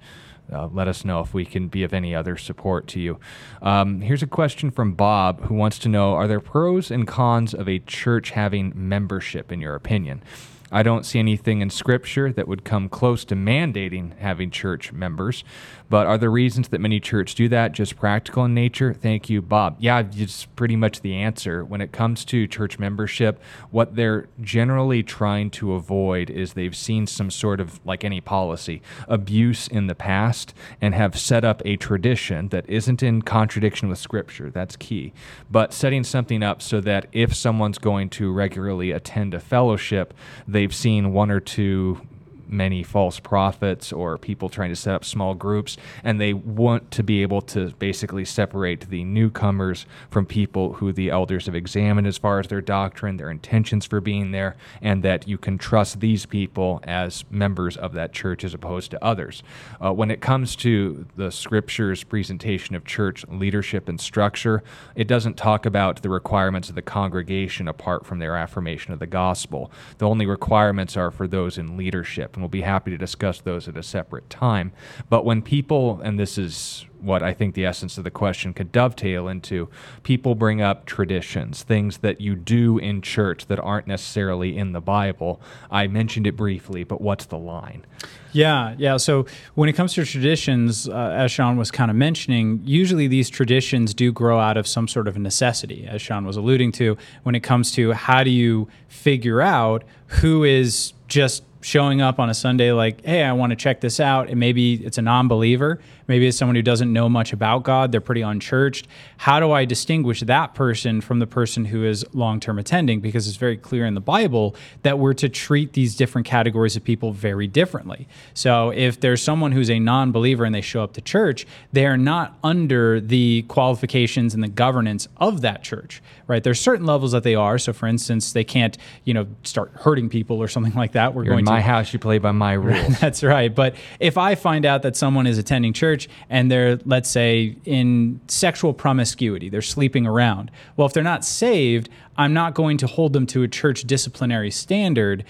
uh, 0.52 0.68
let 0.68 0.88
us 0.88 1.06
know 1.06 1.20
if 1.20 1.36
we 1.36 1.46
can 1.46 1.68
be 1.68 1.84
of 1.84 1.94
any 1.94 2.16
other 2.16 2.38
support 2.38 2.88
to 2.88 3.00
you. 3.00 3.20
Um, 3.62 4.02
here's 4.02 4.24
a 4.24 4.28
question 4.28 4.72
from 4.72 4.94
Bob 4.94 5.42
who 5.44 5.54
wants 5.54 5.78
to 5.80 5.90
know 5.90 6.14
Are 6.14 6.28
there 6.28 6.40
pros 6.40 6.90
and 6.90 7.06
cons 7.06 7.54
of 7.54 7.70
a 7.70 7.78
church 7.80 8.32
having 8.32 8.74
membership, 8.74 9.52
in 9.52 9.62
your 9.62 9.76
opinion? 9.76 10.24
I 10.72 10.84
don't 10.84 11.06
see 11.06 11.20
anything 11.20 11.62
in 11.62 11.70
Scripture 11.70 12.32
that 12.34 12.48
would 12.48 12.64
come 12.64 12.90
close 12.90 13.24
to 13.26 13.36
mandating 13.36 14.18
having 14.18 14.52
church 14.52 14.92
members. 14.92 15.44
But 15.90 16.06
are 16.08 16.18
the 16.18 16.30
reasons 16.30 16.68
that 16.70 16.82
many 16.82 17.00
churches 17.00 17.34
do 17.34 17.48
that 17.50 17.72
just 17.72 17.96
practical 17.96 18.44
in 18.44 18.54
nature? 18.54 18.94
Thank 18.94 19.30
you, 19.30 19.42
Bob. 19.42 19.78
Yeah, 19.80 20.04
it's 20.14 20.44
pretty 20.46 20.76
much 20.76 21.00
the 21.00 21.16
answer. 21.16 21.64
When 21.64 21.80
it 21.80 21.94
comes 21.94 22.26
to 22.26 22.46
church 22.46 22.78
membership, 22.78 23.42
what 23.72 23.96
they're 23.96 24.28
generally 24.42 25.02
trying 25.04 25.50
to 25.52 25.74
avoid 25.74 26.30
is 26.30 26.54
they've 26.54 26.76
seen 26.76 27.08
some 27.08 27.32
sort 27.32 27.62
of, 27.62 27.80
like 27.86 28.04
any 28.04 28.20
policy, 28.20 28.82
abuse 29.08 29.70
in 29.70 29.88
the 29.88 29.96
past 29.96 30.54
and 30.82 30.94
have 30.94 31.18
set 31.18 31.46
up 31.46 31.62
a 31.64 31.78
tradition 31.78 32.50
that 32.50 32.70
isn't 32.70 33.02
in 33.02 33.22
contradiction 33.22 33.88
with 33.88 33.98
Scripture. 33.98 34.50
That's 34.50 34.76
key. 34.76 35.14
But 35.50 35.72
setting 35.72 36.04
something 36.04 36.44
up 36.44 36.62
so 36.62 36.82
that 36.82 37.06
if 37.14 37.34
someone's 37.34 37.78
going 37.78 38.10
to 38.10 38.32
regularly 38.34 38.92
attend 38.92 39.34
a 39.34 39.40
fellowship, 39.40 40.14
they've 40.58 40.74
seen 40.74 41.14
one 41.14 41.30
or 41.30 41.40
two 41.40 42.02
many 42.50 42.84
false 42.84 43.20
prophets 43.20 43.92
or 43.92 44.18
people 44.18 44.50
trying 44.50 44.70
to 44.70 44.76
set 44.76 44.96
up 44.96 45.06
small 45.06 45.34
groups, 45.34 45.78
and 46.04 46.20
they 46.20 46.34
want 46.34 46.92
to 46.92 47.04
be 47.04 47.22
able 47.22 47.42
to 47.42 47.72
basically 47.80 48.26
separate 48.26 48.90
the 48.90 49.04
newcomers 49.04 49.86
from 50.10 50.26
people 50.26 50.74
who 50.74 50.92
the 50.94 51.10
elders 51.10 51.46
have 51.46 51.56
examined 51.56 52.08
as 52.08 52.18
far 52.18 52.40
as 52.40 52.48
their 52.48 52.62
doctrine, 52.62 53.18
their 53.18 53.30
intentions 53.30 53.86
for 53.86 54.00
being 54.00 54.32
there, 54.32 54.56
and 54.82 55.04
that 55.04 55.28
you 55.28 55.38
can 55.38 55.58
trust 55.58 56.00
these 56.00 56.26
people 56.26 56.80
as 56.84 57.26
members 57.30 57.78
of 57.78 57.94
that 57.94 58.14
church 58.14 58.44
as 58.44 58.54
opposed 58.54 58.92
to 58.92 59.04
others. 59.04 59.44
Uh, 59.84 59.94
when 59.94 60.12
it 60.12 60.22
comes 60.22 60.56
to 60.56 61.06
the 61.16 61.32
scripture's 61.32 62.04
presentation 62.04 62.76
of 62.76 62.86
church 62.86 63.26
leadership 63.28 63.90
and 63.90 64.00
structure, 64.00 64.64
it 64.96 65.08
doesn't 65.08 65.36
talk 65.36 65.66
about 65.66 66.02
the 66.02 66.10
requirements 66.10 66.70
of 66.70 66.76
the 66.76 66.82
congregation 66.82 67.68
apart 67.68 68.06
from 68.06 68.20
their 68.20 68.36
affirmation 68.36 68.94
of 68.94 69.00
the 69.00 69.08
gospel. 69.08 69.72
The 69.98 70.08
only 70.08 70.26
requirements 70.26 70.96
are 70.96 71.12
for 71.12 71.28
those 71.28 71.58
in 71.58 71.78
leadership 71.78 72.37
and 72.38 72.44
we'll 72.44 72.50
be 72.50 72.62
happy 72.62 72.92
to 72.92 72.98
discuss 73.00 73.42
those 73.42 73.68
at 73.68 73.76
a 73.76 73.82
separate 73.82 74.30
time. 74.30 74.72
But 75.10 75.26
when 75.26 75.42
people, 75.42 76.00
and 76.04 76.20
this 76.20 76.38
is 76.38 76.86
what 77.00 77.24
I 77.24 77.34
think 77.34 77.56
the 77.56 77.66
essence 77.66 77.98
of 77.98 78.04
the 78.04 78.12
question 78.12 78.54
could 78.54 78.72
dovetail 78.72 79.28
into, 79.28 79.70
people 80.04 80.36
bring 80.36 80.62
up 80.62 80.86
traditions, 80.86 81.64
things 81.64 81.98
that 82.00 82.22
you 82.22 82.36
do 82.36 82.78
in 82.78 83.02
church 83.02 83.48
that 83.48 83.60
aren't 83.60 83.88
necessarily 83.88 84.56
in 84.56 84.74
the 84.74 84.82
Bible. 84.82 85.42
I 85.72 85.88
mentioned 85.88 86.28
it 86.28 86.36
briefly, 86.36 86.84
but 86.84 87.02
what's 87.02 87.26
the 87.26 87.40
line? 87.40 87.88
Yeah, 88.34 88.76
yeah. 88.78 88.98
So 88.98 89.26
when 89.56 89.68
it 89.68 89.74
comes 89.74 89.96
to 89.96 90.06
traditions, 90.06 90.88
uh, 90.88 91.16
as 91.18 91.32
Sean 91.32 91.58
was 91.58 91.72
kind 91.72 91.90
of 91.90 91.98
mentioning, 91.98 92.62
usually 92.64 93.08
these 93.08 93.32
traditions 93.32 93.96
do 93.96 94.12
grow 94.12 94.40
out 94.40 94.58
of 94.58 94.68
some 94.68 94.88
sort 94.88 95.08
of 95.08 95.18
necessity, 95.18 95.88
as 95.90 96.04
Sean 96.04 96.24
was 96.24 96.38
alluding 96.38 96.72
to, 96.74 96.98
when 97.24 97.34
it 97.34 97.42
comes 97.42 97.72
to 97.72 97.94
how 97.94 98.24
do 98.24 98.30
you 98.30 98.68
figure 98.88 99.42
out 99.42 99.84
who 100.22 100.44
is 100.44 100.94
just 101.08 101.44
showing 101.62 102.02
up 102.02 102.20
on 102.20 102.30
a 102.30 102.34
Sunday 102.34 102.72
like, 102.72 103.04
hey, 103.04 103.24
I 103.24 103.34
want 103.34 103.52
to 103.52 103.56
check 103.56 103.82
this 103.82 104.00
out. 104.00 104.30
And 104.30 104.40
maybe 104.40 104.76
it's 104.76 104.98
a 104.98 105.02
non 105.02 105.28
believer. 105.28 105.80
Maybe 106.08 106.28
it's 106.28 106.38
someone 106.38 106.56
who 106.56 106.62
doesn't 106.62 106.92
know 106.92 107.10
much 107.10 107.34
about 107.34 107.64
God. 107.64 107.92
They're 107.92 108.02
pretty 108.02 108.22
unchurched. 108.22 108.88
How 109.18 109.40
do 109.40 109.52
I 109.52 109.66
distinguish 109.66 110.22
that 110.22 110.56
person 110.56 111.02
from 111.02 111.20
the 111.20 111.28
person 111.28 111.66
who 111.66 111.84
is 111.84 112.06
long 112.14 112.40
term 112.40 112.58
attending? 112.60 113.02
Because 113.02 113.28
it's 113.28 113.38
very 113.38 113.58
clear 113.58 113.86
in 113.86 113.94
the 113.94 114.02
Bible 114.02 114.56
that 114.84 115.00
we're 115.00 115.14
to 115.16 115.30
treat 115.30 115.74
these 115.74 115.96
different 115.96 116.26
categories 116.26 116.76
of 116.76 116.84
people 116.84 117.12
very 117.12 117.48
differently. 117.48 118.08
So 118.34 118.70
if 118.70 119.00
there's 119.00 119.22
someone 119.22 119.52
who's 119.52 119.70
a 119.70 119.80
non 119.80 120.12
believer 120.12 120.46
and 120.46 120.56
they 120.56 120.62
show 120.62 120.84
up 120.84 120.94
to 120.94 121.02
church, 121.02 121.46
they 121.74 121.86
are 121.86 121.98
not 121.98 122.38
under 122.44 123.02
the 123.02 123.44
qualifications 123.48 124.34
and 124.34 124.44
the 124.44 124.48
governance 124.48 125.08
of 125.18 125.42
that 125.42 125.64
church, 125.64 126.02
right? 126.28 126.44
There's 126.44 126.60
certain 126.60 126.86
levels 126.86 127.12
that 127.12 127.24
they 127.24 127.36
are. 127.36 127.58
So 127.58 127.74
for 127.74 127.88
instance, 127.88 128.32
they 128.32 128.44
can't, 128.44 128.78
you 129.04 129.14
know, 129.14 129.28
start 129.44 129.72
hurting 129.74 130.10
people 130.10 130.38
or 130.38 130.48
something 130.48 130.74
like 130.74 130.94
that. 130.94 131.14
We're 131.14 131.26
You're 131.26 131.34
going 131.34 131.46
in 131.46 131.52
my 131.52 131.58
to, 131.58 131.64
house, 131.64 131.92
you 131.92 132.00
play 132.00 132.18
by 132.18 132.32
my 132.32 132.54
rules. 132.68 133.00
That's 133.00 133.24
right. 133.24 133.54
But 133.54 133.76
if 134.00 134.18
I 134.18 134.36
find 134.36 134.66
out 134.66 134.84
that 134.84 134.96
someone 134.96 135.28
is 135.28 135.38
attending 135.38 135.74
church 135.74 135.97
and 136.30 136.52
they're, 136.52 136.78
let's 136.86 137.10
say, 137.10 137.56
in 137.66 138.20
sexual 138.28 138.74
promiscuity, 138.74 139.50
they're 139.50 139.62
sleeping 139.62 140.06
around. 140.06 140.52
Well, 140.76 140.86
if 140.86 140.94
they're 140.94 141.04
not 141.04 141.26
saved, 141.26 141.90
I'm 142.18 142.34
not 142.34 142.54
going 142.54 142.78
to 142.78 142.88
hold 142.88 143.14
them 143.14 143.26
to 143.28 143.44
a 143.44 143.48
church 143.48 143.84
disciplinary 143.84 144.52
standard 144.52 145.24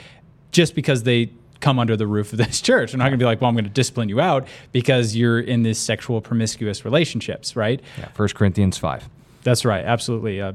just 0.51 0.75
because 0.75 1.03
they 1.03 1.31
come 1.59 1.79
under 1.79 1.95
the 1.95 2.07
roof 2.07 2.31
of 2.31 2.37
this 2.37 2.61
church. 2.69 2.93
I'm 2.93 2.99
not 2.99 3.05
going 3.05 3.19
to 3.19 3.23
be 3.23 3.25
like, 3.25 3.41
well, 3.41 3.49
I'm 3.49 3.55
going 3.55 3.65
to 3.65 3.69
discipline 3.69 4.09
you 4.09 4.19
out 4.19 4.47
because 4.71 5.15
you're 5.15 5.39
in 5.39 5.63
this 5.63 5.79
sexual 5.79 6.21
promiscuous 6.21 6.85
relationships, 6.85 7.55
right? 7.55 7.81
Yeah, 7.97 8.09
1 8.15 8.29
Corinthians 8.29 8.77
5. 8.77 9.09
That's 9.43 9.63
right. 9.65 9.85
Absolutely. 9.85 10.41
Uh, 10.41 10.53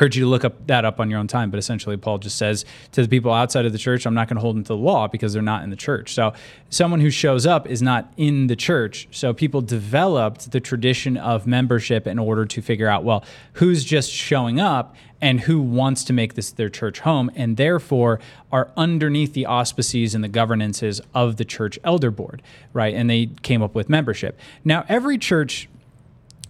encourage 0.00 0.16
you 0.16 0.24
to 0.24 0.30
look 0.30 0.46
up 0.46 0.66
that 0.66 0.86
up 0.86 0.98
on 0.98 1.10
your 1.10 1.18
own 1.18 1.26
time. 1.26 1.50
But 1.50 1.58
essentially, 1.58 1.98
Paul 1.98 2.16
just 2.16 2.38
says 2.38 2.64
to 2.92 3.02
the 3.02 3.08
people 3.08 3.34
outside 3.34 3.66
of 3.66 3.72
the 3.72 3.78
church, 3.78 4.06
I'm 4.06 4.14
not 4.14 4.28
going 4.28 4.36
to 4.36 4.40
hold 4.40 4.56
them 4.56 4.64
to 4.64 4.68
the 4.68 4.76
law 4.76 5.06
because 5.08 5.34
they're 5.34 5.42
not 5.42 5.62
in 5.62 5.68
the 5.68 5.76
church. 5.76 6.14
So 6.14 6.32
someone 6.70 7.00
who 7.00 7.10
shows 7.10 7.44
up 7.44 7.66
is 7.66 7.82
not 7.82 8.10
in 8.16 8.46
the 8.46 8.56
church. 8.56 9.08
So 9.10 9.34
people 9.34 9.60
developed 9.60 10.52
the 10.52 10.60
tradition 10.60 11.18
of 11.18 11.46
membership 11.46 12.06
in 12.06 12.18
order 12.18 12.46
to 12.46 12.62
figure 12.62 12.88
out, 12.88 13.04
well, 13.04 13.22
who's 13.54 13.84
just 13.84 14.10
showing 14.10 14.58
up 14.58 14.96
and 15.20 15.40
who 15.40 15.60
wants 15.60 16.02
to 16.04 16.14
make 16.14 16.32
this 16.32 16.50
their 16.52 16.70
church 16.70 17.00
home, 17.00 17.30
and 17.34 17.58
therefore 17.58 18.18
are 18.50 18.70
underneath 18.74 19.34
the 19.34 19.44
auspices 19.44 20.14
and 20.14 20.24
the 20.24 20.28
governances 20.28 21.02
of 21.14 21.36
the 21.36 21.44
church 21.44 21.78
elder 21.84 22.10
board, 22.10 22.40
right? 22.72 22.94
And 22.94 23.10
they 23.10 23.26
came 23.42 23.60
up 23.60 23.74
with 23.74 23.90
membership. 23.90 24.40
Now, 24.64 24.86
every 24.88 25.18
church 25.18 25.68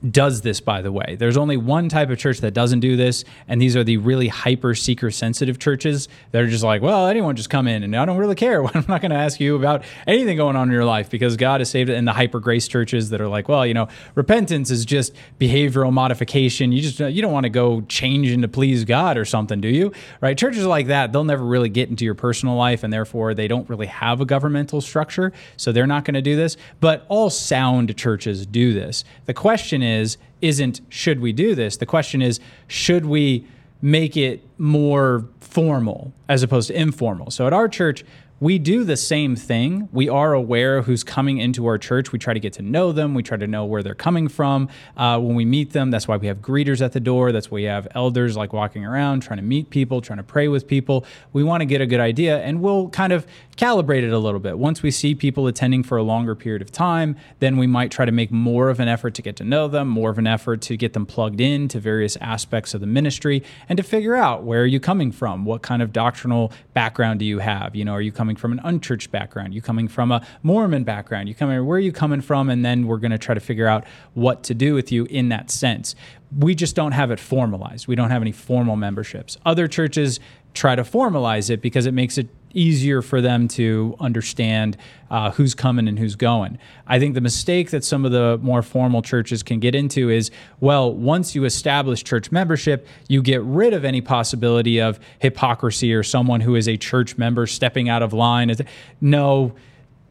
does 0.09 0.41
this, 0.41 0.61
by 0.61 0.83
the 0.83 0.91
way. 0.91 1.17
There's 1.19 1.37
only 1.37 1.57
one 1.57 1.89
type 1.89 2.11
of 2.11 2.19
church 2.19 2.39
that 2.39 2.55
doesn't 2.55 2.81
do 2.81 2.97
this, 2.97 3.25
and 3.49 3.61
these 3.61 3.77
are 3.77 3.85
the 3.85 3.99
really 3.99 4.29
hyper 4.29 4.75
seeker 4.75 5.11
sensitive 5.11 5.59
churches 5.59 6.09
that 6.33 6.43
are 6.43 6.49
just 6.49 6.65
like, 6.65 6.83
well, 6.83 7.07
anyone 7.07 7.37
just 7.37 7.51
come 7.51 7.67
in 7.69 7.83
and 7.83 7.95
I 7.95 8.05
don't 8.05 8.17
really 8.17 8.35
care. 8.35 8.65
I'm 8.75 8.85
not 8.89 9.01
going 9.01 9.11
to 9.11 9.17
ask 9.17 9.41
you 9.41 9.57
about 9.57 9.85
anything 10.07 10.37
going 10.37 10.57
on 10.57 10.69
in 10.69 10.73
your 10.73 10.85
life 10.85 11.11
because 11.11 11.37
God 11.37 11.61
has 11.61 11.71
saved 11.71 11.91
it. 11.91 11.97
And 11.97 12.09
the 12.09 12.13
hyper 12.13 12.41
grace 12.41 12.67
churches 12.69 13.11
that 13.11 13.21
are 13.21 13.29
like, 13.29 13.49
well, 13.49 13.67
you 13.67 13.75
know, 13.75 13.89
repentance 14.15 14.71
is 14.71 14.85
just 14.85 15.13
behavioral 15.39 15.93
modification. 15.93 16.73
You 16.73 16.83
just, 16.83 17.01
you 17.01 17.21
don't 17.21 17.33
want 17.33 17.45
to 17.45 17.51
go 17.51 17.83
changing 17.83 18.43
to 18.43 18.49
please 18.49 18.85
God 18.85 19.19
or 19.19 19.25
something, 19.25 19.61
do 19.61 19.69
you? 19.69 19.93
Right? 20.21 20.37
Churches 20.37 20.65
like 20.65 20.87
that, 20.87 21.13
they'll 21.13 21.25
never 21.25 21.45
really 21.45 21.69
get 21.69 21.91
into 21.91 22.05
your 22.05 22.15
personal 22.15 22.57
life 22.57 22.83
and 22.85 22.93
therefore 22.93 23.35
they 23.35 23.49
don't 23.49 23.69
really 23.69 23.87
have 23.87 24.21
a 24.21 24.25
governmental 24.25 24.81
structure. 24.81 25.33
So 25.57 25.73
they're 25.73 25.87
not 25.87 26.05
going 26.05 26.15
to 26.15 26.23
do 26.23 26.37
this. 26.37 26.57
But 26.81 27.05
all 27.09 27.29
sound 27.29 27.97
churches 27.97 28.47
do 28.47 28.73
this. 28.73 29.05
The 29.27 29.35
question 29.35 29.83
is, 29.83 29.90
is 29.91 30.17
isn't 30.41 30.81
should 30.89 31.21
we 31.21 31.33
do 31.33 31.55
this? 31.55 31.77
The 31.77 31.87
question 31.87 32.23
is 32.23 32.41
should 32.67 33.05
we 33.05 33.47
make 33.83 34.17
it 34.17 34.43
more 34.59 35.27
formal 35.41 36.13
as 36.29 36.43
opposed 36.43 36.69
to 36.69 36.75
informal? 36.75 37.31
So 37.31 37.47
at 37.47 37.53
our 37.53 37.69
church, 37.69 38.05
we 38.41 38.59
do 38.59 38.85
the 38.85 38.97
same 38.97 39.37
thing. 39.37 39.91
We 39.93 40.09
are 40.09 40.33
aware 40.33 40.79
of 40.79 40.87
who's 40.87 41.05
coming 41.05 41.37
into 41.37 41.67
our 41.67 41.77
church. 41.77 42.11
We 42.11 42.19
try 42.19 42.33
to 42.33 42.41
get 42.41 42.55
to 42.55 42.63
know 42.63 42.91
them. 42.91 43.13
We 43.13 43.23
try 43.23 43.37
to 43.37 43.47
know 43.47 43.67
where 43.67 43.83
they're 43.83 43.95
coming 43.95 44.29
from 44.29 44.71
uh, 44.97 45.21
when 45.21 45.35
we 45.35 45.45
meet 45.45 45.75
them. 45.75 45.91
That's 45.91 46.09
why 46.09 46.17
we 46.17 46.27
have 46.27 46.39
greeters 46.39 46.81
at 46.81 46.93
the 46.93 47.01
door. 47.01 47.33
That's 47.33 47.51
why 47.51 47.57
we 47.57 47.63
have 47.65 47.87
elders 47.95 48.39
like 48.39 48.55
walking 48.55 48.87
around, 48.87 49.21
trying 49.21 49.37
to 49.37 49.45
meet 49.45 49.69
people, 49.69 50.01
trying 50.01 50.17
to 50.17 50.23
pray 50.23 50.49
with 50.49 50.67
people. 50.67 51.05
We 51.35 51.45
want 51.45 51.61
to 51.61 51.67
get 51.67 51.83
a 51.83 51.87
good 51.87 52.01
idea, 52.01 52.41
and 52.41 52.63
we'll 52.63 52.89
kind 52.89 53.13
of 53.13 53.27
calibrate 53.59 54.05
it 54.05 54.13
a 54.13 54.19
little 54.19 54.41
bit. 54.41 54.59
Once 54.59 54.83
we 54.83 54.91
see 54.91 55.15
people 55.15 55.47
attending 55.47 55.83
for 55.83 55.99
a 55.99 56.03
longer 56.03 56.35
period 56.35 56.63
of 56.63 56.73
time, 56.73 57.17
then 57.41 57.59
we 57.59 57.67
might 57.67 57.91
try 57.91 58.07
to 58.07 58.13
make 58.13 58.31
more 58.31 58.71
of 58.71 58.81
an 58.81 58.89
effort 58.89 59.13
to 59.15 59.23
get 59.23 59.37
to 59.37 59.45
know 59.45 59.69
them, 59.69 59.87
more 59.87 60.09
of 60.09 60.17
an 60.17 60.27
effort 60.27 60.63
to 60.63 60.79
get 60.79 60.95
them 60.95 61.05
plugged 61.05 61.43
in 61.43 61.69
to 61.69 61.79
various 61.79 62.17
aspects 62.23 62.73
of 62.73 62.81
the 62.81 62.87
ministry, 62.87 63.43
and 63.69 63.77
to 63.77 63.83
figure 63.83 64.15
out 64.15 64.45
where 64.45 64.63
are 64.63 64.67
you 64.67 64.81
coming 64.81 65.13
from? 65.13 65.45
What 65.45 65.61
kind 65.61 65.83
of 65.83 65.93
doctrinal 65.93 66.53
background 66.73 67.19
do 67.19 67.27
you 67.27 67.41
have? 67.41 67.77
You 67.77 67.85
know, 67.85 67.93
are 67.93 68.01
you 68.01 68.13
coming 68.13 68.30
from 68.37 68.53
an 68.53 68.61
unchurched 68.65 69.11
background? 69.11 69.55
You 69.55 69.63
coming 69.63 69.89
from 69.89 70.13
a 70.13 70.27
Mormon 70.43 70.85
background? 70.85 71.29
You 71.29 71.35
coming 71.35 71.65
where 71.65 71.77
are 71.77 71.81
you 71.81 71.93
coming 71.93 72.21
from? 72.21 72.51
And 72.51 72.65
then 72.65 72.87
we're 72.87 72.99
going 72.99 73.11
to 73.11 73.19
try 73.19 73.35
to 73.35 73.41
figure 73.41 73.67
out 73.67 73.85
what 74.15 74.43
to 74.45 74.55
do 74.55 74.75
with 74.75 74.93
you 74.93 75.05
in 75.07 75.29
that 75.31 75.51
sense. 75.51 75.95
We 76.37 76.55
just 76.55 76.77
don't 76.77 76.93
have 76.93 77.11
it 77.11 77.19
formalized. 77.19 77.89
We 77.89 77.97
don't 77.97 78.11
have 78.11 78.23
any 78.23 78.33
formal 78.33 78.77
memberships. 78.77 79.37
Other 79.45 79.67
churches 79.67 80.21
try 80.55 80.75
to 80.75 80.83
formalize 80.83 81.51
it 81.51 81.61
because 81.63 81.87
it 81.87 81.93
makes 81.93 82.19
it 82.19 82.29
easier 82.53 83.03
for 83.03 83.21
them 83.21 83.49
to 83.49 83.95
understand 84.01 84.77
uh, 85.11 85.31
who's 85.33 85.55
coming 85.55 85.89
and 85.89 85.99
who's 85.99 86.17
going. 86.17 86.59
I 86.87 86.99
think 86.99 87.15
the 87.15 87.21
mistake 87.21 87.71
that 87.71 87.85
some 87.85 88.05
of 88.05 88.13
the 88.13 88.39
more 88.43 88.63
formal 88.63 89.03
churches 89.03 89.43
can 89.43 89.61
get 89.61 89.75
into 89.75 90.11
is 90.11 90.31
well, 90.61 90.93
once 90.93 91.35
you 91.35 91.45
establish 91.45 92.05
church 92.05 92.33
membership, 92.33 92.87
you 93.09 93.23
get 93.23 93.43
rid 93.43 93.73
of 93.73 93.85
any 93.85 94.01
possibility 94.01 94.81
of 94.81 94.99
hypocrisy 95.19 95.95
or 95.95 96.03
someone 96.03 96.41
who 96.41 96.55
is 96.55 96.69
a 96.69 96.77
church 96.77 97.17
member 97.17 97.47
stepping 97.47 97.89
out 97.89 98.03
of 98.03 98.13
line. 98.13 98.55
No. 99.01 99.55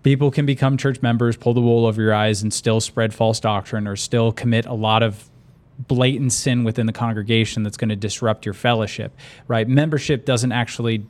People 0.02 0.32
can 0.32 0.46
become 0.46 0.78
church 0.78 1.02
members, 1.02 1.36
pull 1.36 1.54
the 1.54 1.60
wool 1.60 1.86
over 1.86 2.02
your 2.02 2.14
eyes, 2.14 2.42
and 2.42 2.54
still 2.54 2.80
spread 2.80 3.14
false 3.14 3.42
doctrine 3.42 3.86
or 3.86 3.98
still 3.98 4.32
commit 4.32 4.66
a 4.66 4.74
lot 4.74 5.04
of 5.04 5.29
blatant 5.88 6.34
sin 6.34 6.64
within 6.64 6.86
the 6.86 6.94
congregation 6.94 7.64
that's 7.64 7.78
going 7.78 7.90
to 7.90 7.96
disrupt 7.96 8.46
your 8.46 8.54
fellowship, 8.54 9.16
right? 9.48 9.68
Membership 9.68 10.26
doesn't 10.26 10.52
actually 10.52 11.06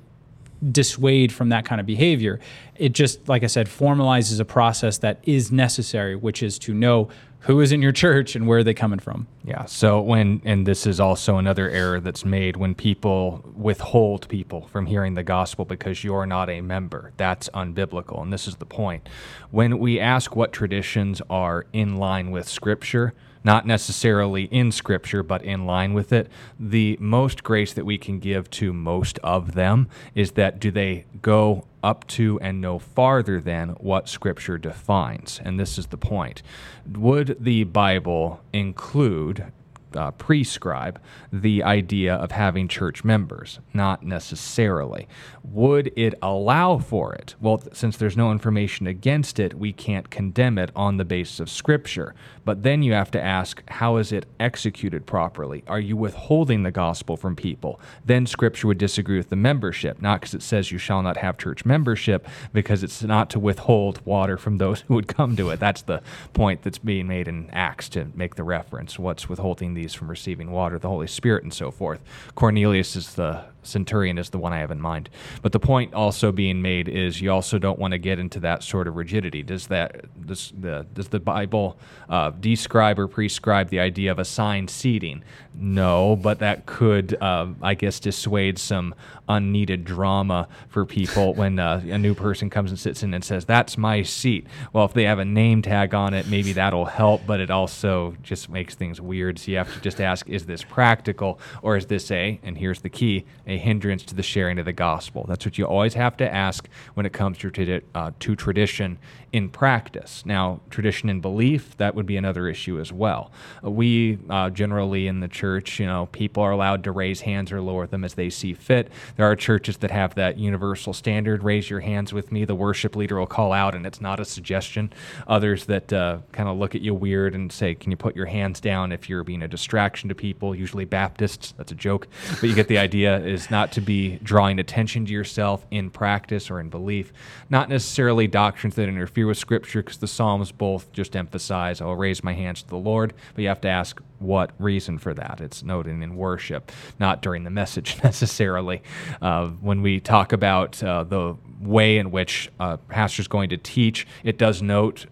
dissuade 0.72 1.32
from 1.32 1.49
that 1.49 1.65
kind 1.65 1.80
of 1.80 1.88
behavior. 1.88 2.39
It 2.76 2.89
just, 2.89 3.28
like 3.30 3.43
I 3.43 3.47
said, 3.47 3.67
formalizes 3.67 4.39
a 4.39 4.45
process 4.45 4.97
that 4.99 5.20
is 5.24 5.51
necessary, 5.51 6.15
which 6.15 6.43
is 6.43 6.59
to 6.59 6.74
know 6.74 7.09
who 7.43 7.61
is 7.61 7.72
in 7.72 7.82
your 7.82 7.93
church 7.93 8.36
and 8.36 8.47
where 8.47 8.59
are 8.59 8.63
they 8.63 8.74
coming 8.74 8.99
from. 8.99 9.26
Yeah. 9.45 9.63
So 9.65 10.01
when 10.01 10.41
and 10.43 10.65
this 10.65 10.86
is 10.86 10.99
also 10.99 11.38
another 11.38 11.70
error 11.70 12.01
that's 12.01 12.26
made 12.26 12.57
when 12.57 12.76
people 12.76 13.41
withhold 13.55 14.28
people 14.28 14.67
from 14.67 14.88
hearing 14.88 15.13
the 15.13 15.24
gospel 15.24 15.63
because 15.63 16.03
you're 16.03 16.26
not 16.26 16.49
a 16.49 16.59
member. 16.59 17.13
That's 17.15 17.47
unbiblical. 17.49 18.22
And 18.22 18.34
this 18.34 18.47
is 18.47 18.57
the 18.57 18.65
point. 18.65 19.07
When 19.51 19.80
we 19.80 19.99
ask 20.01 20.36
what 20.36 20.51
traditions 20.51 21.22
are 21.30 21.65
in 21.72 21.95
line 21.95 22.32
with 22.32 22.49
scripture, 22.49 23.13
not 23.44 23.66
necessarily 23.66 24.44
in 24.46 24.72
Scripture, 24.72 25.24
but 25.24 25.44
in 25.44 25.66
line 25.66 25.94
with 25.94 26.12
it. 26.12 26.30
The 26.60 26.98
most 27.00 27.44
grace 27.44 27.74
that 27.74 27.86
we 27.86 27.98
can 27.98 28.20
give 28.20 28.50
to 28.52 28.74
most 28.74 29.20
of 29.20 29.54
them 29.54 29.88
is 30.16 30.32
that 30.32 30.60
do 30.60 30.72
they 30.72 31.06
go 31.22 31.66
up 31.82 32.06
to 32.08 32.40
and 32.42 32.60
no 32.60 32.80
farther 32.80 33.40
than 33.40 33.70
what 33.80 34.10
Scripture 34.10 34.58
defines? 34.58 35.40
And 35.44 35.60
this 35.60 35.78
is 35.78 35.88
the 35.88 35.98
point. 35.98 36.44
Would 36.92 37.38
the 37.40 37.64
Bible 37.64 38.42
include 38.52 39.52
uh, 39.96 40.12
prescribe 40.12 41.00
the 41.32 41.64
idea 41.64 42.16
of 42.16 42.32
having 42.32 42.68
church 42.68 43.04
members? 43.04 43.60
Not 43.74 44.04
necessarily. 44.04 45.08
Would 45.44 45.92
it 45.96 46.14
allow 46.22 46.78
for 46.78 47.14
it? 47.14 47.36
Well, 47.40 47.62
since 47.74 47.98
there's 47.98 48.18
no 48.18 48.32
information 48.32 48.88
against 48.88 49.40
it, 49.40 49.54
we 49.54 49.74
can't 49.74 50.10
condemn 50.10 50.58
it 50.58 50.72
on 50.76 50.98
the 50.98 51.06
basis 51.06 51.40
of 51.40 51.50
Scripture. 51.50 52.14
But 52.46 52.64
then 52.64 52.84
you 52.84 52.94
have 52.94 53.12
to 53.12 53.22
ask, 53.22 53.64
how 53.70 53.98
is 53.98 54.12
it 54.12 54.26
executed 54.40 55.06
properly? 55.06 55.64
Are 55.68 55.80
you 55.80 55.96
withholding 55.98 56.64
the 56.64 56.72
gospel 56.72 57.18
from 57.18 57.36
people? 57.36 57.80
Then 58.06 58.26
Scripture 58.26 58.68
would 58.68 58.78
disagree 58.78 59.18
with 59.18 59.30
the 59.30 59.36
membership, 59.36 60.02
not 60.02 60.22
because 60.22 60.34
it 60.34 60.42
says 60.42 60.72
you 60.72 60.78
shall 60.78 61.02
not 61.02 61.18
have 61.18 61.38
church 61.38 61.66
membership, 61.66 62.28
because 62.54 62.84
it's 62.84 63.04
not 63.04 63.30
to 63.32 63.40
withhold 63.40 64.06
water 64.06 64.38
from 64.38 64.58
those 64.58 64.82
who 64.88 64.96
would 64.96 65.08
come 65.08 65.36
to 65.36 65.50
it. 65.50 65.60
That's 65.60 65.82
the 65.82 66.02
point 66.34 66.64
that's 66.64 66.78
being 66.78 67.08
made 67.08 67.28
in 67.28 67.50
Acts 67.52 67.90
to 67.90 68.08
make 68.16 68.36
the 68.36 68.44
reference. 68.44 69.00
What's 69.00 69.30
withholding 69.30 69.74
these 69.80 69.93
from 69.93 70.09
receiving 70.09 70.51
water? 70.51 70.77
The 70.77 70.89
Holy 70.89 71.07
Spirit 71.07 71.43
and 71.43 71.53
so 71.53 71.71
forth. 71.71 72.01
Cornelius 72.36 72.95
is 72.95 73.15
the 73.15 73.45
centurion 73.64 74.18
is 74.18 74.30
the 74.30 74.38
one 74.38 74.53
I 74.53 74.60
have 74.60 74.72
in 74.72 74.82
mind. 74.82 75.10
But 75.41 75.51
the 75.51 75.60
point 75.60 75.93
also 75.93 76.32
being 76.32 76.62
made 76.62 76.88
is 76.88 77.22
you 77.22 77.32
also 77.32 77.57
don't 77.57 77.80
want 77.80 77.91
to 77.91 77.97
get 77.97 78.20
into 78.20 78.39
that 78.41 78.64
sort 78.64 78.88
of 78.88 78.95
rigidity. 78.95 79.43
Does 79.43 79.68
that 79.68 80.26
does 80.26 80.53
the 80.57 80.86
does 80.93 81.10
the 81.10 81.20
Bible 81.20 81.78
uh, 82.10 82.32
describe 82.32 82.99
or 82.99 83.07
prescribe 83.07 83.70
the 83.70 83.80
idea 83.80 84.12
of 84.12 84.20
assigned 84.20 84.70
seating? 84.70 85.24
No, 85.62 86.16
but 86.16 86.39
that 86.39 86.66
could, 86.66 87.18
uh, 87.22 87.47
I 87.62 87.74
guess, 87.74 87.99
dissuade 87.99 88.57
some 88.57 88.95
unneeded 89.28 89.84
drama 89.84 90.47
for 90.70 90.86
people 90.86 91.34
when 91.36 91.60
uh, 91.60 91.82
a 91.84 91.97
new 91.97 92.16
person 92.16 92.49
comes 92.49 92.72
and 92.72 92.80
sits 92.80 93.03
in 93.03 93.14
and 93.14 93.24
says, 93.24 93.45
"That's 93.45 93.78
my 93.78 94.03
seat." 94.03 94.47
Well, 94.72 94.86
if 94.86 94.93
they 94.93 95.03
have 95.03 95.20
a 95.20 95.26
name 95.26 95.62
tag 95.62 95.93
on 95.93 96.14
it, 96.14 96.28
maybe 96.28 96.53
that'll 96.53 96.86
help, 96.86 97.26
but 97.26 97.39
it 97.39 97.51
also 97.51 98.16
just 98.24 98.49
makes 98.49 98.76
things 98.76 99.01
weird. 99.01 99.38
So 99.39 99.51
you 99.51 99.57
have 99.57 99.74
to 99.74 99.82
just 99.82 99.99
ask, 99.99 100.28
is 100.30 100.45
this 100.45 100.64
practical 100.64 101.39
or 101.62 101.76
is 101.76 101.88
this 101.88 102.10
a? 102.12 102.39
And 102.43 102.57
here's 102.57 102.82
the 102.82 102.89
key: 102.89 103.26
a 103.50 103.58
hindrance 103.58 104.04
to 104.04 104.16
the 104.16 104.24
sharing 104.24 104.60
of 104.60 104.66
the 104.66 104.74
gospel. 104.74 105.26
That's 105.28 105.45
what 105.45 105.58
you 105.58 105.66
always 105.66 105.95
have 105.95 106.16
to 106.18 106.34
ask 106.34 106.70
when 106.93 107.06
it 107.06 107.14
comes 107.14 107.38
to, 107.39 107.82
uh, 107.95 108.12
to 108.20 108.36
tradition 108.36 109.00
in 109.32 109.50
practice. 109.50 110.24
Now, 110.26 110.60
tradition 110.70 111.10
in 111.10 111.22
belief, 111.22 111.78
that 111.78 111.95
would 111.95 112.06
be 112.06 112.18
another 112.18 112.47
issue 112.47 112.80
as 112.80 112.91
well. 112.91 113.32
Uh, 113.64 113.72
we 113.72 114.18
uh, 114.30 114.50
generally 114.50 115.08
in 115.08 115.20
the 115.20 115.28
church, 115.28 115.80
you 115.80 115.86
know, 115.86 116.08
people 116.08 116.41
are 116.43 116.52
allowed 116.52 116.84
to 116.86 116.91
raise 116.91 117.22
hands 117.22 117.52
or 117.52 117.62
lower 117.62 117.86
them 117.86 118.04
as 118.04 118.16
they 118.16 118.30
see 118.30 118.54
fit. 118.54 118.91
There 119.18 119.30
are 119.30 119.36
churches 119.36 119.78
that 119.78 119.91
have 119.91 120.16
that 120.16 120.38
universal 120.38 120.93
standard 120.93 121.43
raise 121.43 121.70
your 121.70 121.80
hands 121.80 122.14
with 122.14 122.32
me. 122.32 122.45
The 122.45 122.56
worship 122.56 122.95
leader 122.95 123.20
will 123.20 123.28
call 123.28 123.54
out, 123.54 123.76
and 123.76 123.86
it's 123.86 124.02
not 124.02 124.20
a 124.20 124.26
suggestion. 124.26 124.91
Others 125.28 125.66
that 125.66 125.93
uh, 125.93 126.20
kind 126.32 126.50
of 126.50 126.58
look 126.58 126.76
at 126.76 126.82
you 126.82 126.93
weird 126.93 127.36
and 127.36 127.52
say, 127.52 127.76
Can 127.76 127.91
you 127.91 127.97
put 127.97 128.16
your 128.16 128.26
hands 128.26 128.60
down 128.60 128.91
if 128.91 129.10
you're 129.10 129.24
being 129.24 129.43
a 129.43 129.47
distraction 129.47 130.10
to 130.10 130.16
people? 130.16 130.56
Usually 130.56 130.86
Baptists, 130.86 131.54
that's 131.58 131.72
a 131.72 131.76
joke, 131.76 132.08
but 132.39 132.43
you 132.43 132.56
get 132.56 132.68
the 132.68 132.78
idea, 132.78 133.20
is 133.20 133.39
not 133.52 133.72
to 133.74 133.82
be 133.82 134.18
drawing 134.24 134.60
attention 134.60 135.06
to 135.06 135.12
yourself 135.12 135.66
in 135.70 135.90
practice 135.90 136.50
or 136.50 136.60
in 136.60 136.70
belief, 136.70 137.14
not 137.50 137.70
necessarily 137.70 138.28
doctrines 138.28 138.76
that 138.76 138.90
interfere 138.90 139.28
with 139.28 139.38
Scripture 139.38 139.84
because 139.84 139.98
the 139.98 140.08
Psalms 140.08 140.52
both 140.52 140.92
just 140.92 141.16
emphasize, 141.16 141.82
I'll 141.82 141.96
raise 141.96 142.24
my 142.24 142.34
hands 142.34 142.64
to 142.64 142.70
the 142.70 142.78
Lord, 142.78 143.14
but 143.36 143.42
you 143.42 143.48
have 143.48 143.62
to 143.62 143.70
ask 143.70 144.02
what 144.20 144.52
reason 144.60 144.98
for 144.98 145.14
that. 145.14 145.42
It's 145.42 145.64
noted 145.64 146.02
in 146.02 146.16
worship, 146.16 146.72
not 147.00 147.22
during 147.22 147.44
the 147.44 147.50
message 147.50 147.98
necessarily. 148.04 148.82
Uh, 149.22 149.48
when 149.48 149.82
we 149.82 150.00
talk 150.00 150.34
about 150.34 150.82
uh, 150.84 151.04
the 151.04 151.36
way 151.60 151.98
in 151.98 152.12
which 152.12 152.50
a 152.60 152.78
pastor 152.78 153.22
is 153.22 153.28
going 153.28 153.50
to 153.50 153.58
teach, 153.58 154.08
it 154.24 154.38
does 154.38 154.62
note 154.62 155.06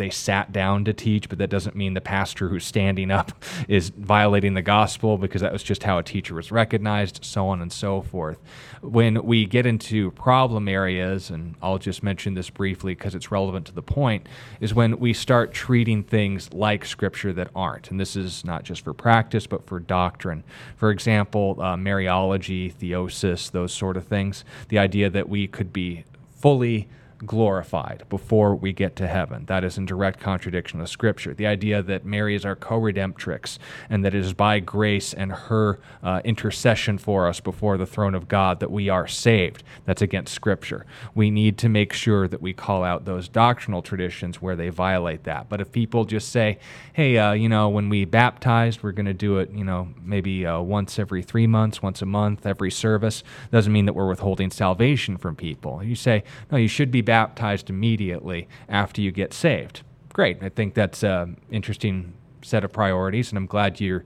they 0.00 0.10
sat 0.10 0.50
down 0.50 0.86
to 0.86 0.94
teach, 0.94 1.28
but 1.28 1.36
that 1.36 1.50
doesn't 1.50 1.76
mean 1.76 1.92
the 1.92 2.00
pastor 2.00 2.48
who's 2.48 2.64
standing 2.64 3.10
up 3.10 3.32
is 3.68 3.90
violating 3.90 4.54
the 4.54 4.62
gospel 4.62 5.18
because 5.18 5.42
that 5.42 5.52
was 5.52 5.62
just 5.62 5.82
how 5.82 5.98
a 5.98 6.02
teacher 6.02 6.34
was 6.34 6.50
recognized, 6.50 7.22
so 7.22 7.46
on 7.46 7.60
and 7.60 7.70
so 7.70 8.00
forth. 8.00 8.38
When 8.80 9.22
we 9.22 9.44
get 9.44 9.66
into 9.66 10.10
problem 10.12 10.68
areas, 10.68 11.28
and 11.28 11.54
I'll 11.60 11.76
just 11.76 12.02
mention 12.02 12.32
this 12.32 12.48
briefly 12.48 12.94
because 12.94 13.14
it's 13.14 13.30
relevant 13.30 13.66
to 13.66 13.74
the 13.74 13.82
point, 13.82 14.26
is 14.58 14.72
when 14.72 14.98
we 14.98 15.12
start 15.12 15.52
treating 15.52 16.02
things 16.02 16.50
like 16.54 16.86
scripture 16.86 17.34
that 17.34 17.50
aren't. 17.54 17.90
And 17.90 18.00
this 18.00 18.16
is 18.16 18.42
not 18.42 18.64
just 18.64 18.82
for 18.82 18.94
practice, 18.94 19.46
but 19.46 19.66
for 19.66 19.78
doctrine. 19.78 20.44
For 20.76 20.90
example, 20.90 21.56
uh, 21.58 21.76
Mariology, 21.76 22.72
theosis, 22.72 23.50
those 23.50 23.74
sort 23.74 23.98
of 23.98 24.06
things. 24.06 24.46
The 24.68 24.78
idea 24.78 25.10
that 25.10 25.28
we 25.28 25.46
could 25.46 25.74
be 25.74 26.04
fully 26.34 26.88
glorified 27.26 28.04
before 28.08 28.54
we 28.54 28.72
get 28.72 28.96
to 28.96 29.06
heaven. 29.06 29.44
That 29.46 29.64
is 29.64 29.76
in 29.76 29.86
direct 29.86 30.20
contradiction 30.20 30.80
of 30.80 30.88
Scripture. 30.88 31.34
The 31.34 31.46
idea 31.46 31.82
that 31.82 32.04
Mary 32.04 32.34
is 32.34 32.44
our 32.44 32.56
co 32.56 32.80
redemptrix 32.80 33.58
and 33.88 34.04
that 34.04 34.14
it 34.14 34.24
is 34.24 34.32
by 34.32 34.60
grace 34.60 35.12
and 35.12 35.32
her 35.32 35.78
uh, 36.02 36.20
intercession 36.24 36.98
for 36.98 37.28
us 37.28 37.40
before 37.40 37.76
the 37.76 37.86
throne 37.86 38.14
of 38.14 38.28
God 38.28 38.60
that 38.60 38.70
we 38.70 38.88
are 38.88 39.06
saved. 39.06 39.62
That's 39.84 40.02
against 40.02 40.34
Scripture. 40.34 40.86
We 41.14 41.30
need 41.30 41.58
to 41.58 41.68
make 41.68 41.92
sure 41.92 42.28
that 42.28 42.40
we 42.40 42.52
call 42.52 42.84
out 42.84 43.04
those 43.04 43.28
doctrinal 43.28 43.82
traditions 43.82 44.40
where 44.40 44.56
they 44.56 44.68
violate 44.70 45.24
that. 45.24 45.48
But 45.48 45.60
if 45.60 45.72
people 45.72 46.04
just 46.04 46.30
say, 46.30 46.58
hey, 46.92 47.18
uh, 47.18 47.32
you 47.32 47.48
know, 47.48 47.68
when 47.68 47.88
we 47.88 48.04
baptized, 48.04 48.82
we're 48.82 48.92
going 48.92 49.06
to 49.06 49.14
do 49.14 49.38
it, 49.38 49.50
you 49.50 49.64
know, 49.64 49.88
maybe 50.02 50.46
uh, 50.46 50.60
once 50.60 50.98
every 50.98 51.22
three 51.22 51.46
months, 51.46 51.82
once 51.82 52.02
a 52.02 52.06
month, 52.06 52.46
every 52.46 52.70
service, 52.70 53.22
doesn't 53.50 53.72
mean 53.72 53.86
that 53.86 53.92
we're 53.92 54.08
withholding 54.08 54.50
salvation 54.50 55.16
from 55.16 55.36
people. 55.36 55.82
You 55.82 55.94
say, 55.94 56.24
no, 56.50 56.58
you 56.58 56.68
should 56.68 56.90
be 56.90 57.02
baptized 57.10 57.68
immediately 57.68 58.46
after 58.68 59.02
you 59.02 59.10
get 59.10 59.34
saved. 59.34 59.82
Great. 60.12 60.40
I 60.44 60.48
think 60.48 60.74
that's 60.74 61.02
an 61.02 61.40
interesting 61.50 62.14
set 62.40 62.62
of 62.62 62.72
priorities, 62.72 63.32
and 63.32 63.36
I'm 63.36 63.46
glad 63.46 63.80
you're 63.80 64.04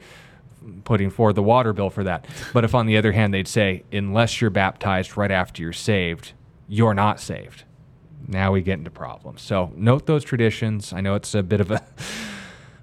putting 0.84 1.10
forward 1.10 1.34
the 1.34 1.42
water 1.42 1.74
bill 1.74 1.90
for 1.90 2.02
that. 2.04 2.26
But 2.54 2.64
if, 2.64 2.74
on 2.74 2.86
the 2.86 2.96
other 2.96 3.12
hand, 3.12 3.34
they'd 3.34 3.46
say, 3.46 3.84
unless 3.92 4.40
you're 4.40 4.48
baptized 4.48 5.18
right 5.18 5.30
after 5.30 5.60
you're 5.60 5.74
saved, 5.74 6.32
you're 6.66 6.94
not 6.94 7.20
saved. 7.20 7.64
Now 8.26 8.52
we 8.52 8.62
get 8.62 8.78
into 8.78 8.90
problems. 8.90 9.42
So 9.42 9.70
note 9.76 10.06
those 10.06 10.24
traditions. 10.24 10.94
I 10.94 11.02
know 11.02 11.14
it's 11.14 11.34
a 11.34 11.42
bit 11.42 11.60
of 11.60 11.70
a 11.70 11.84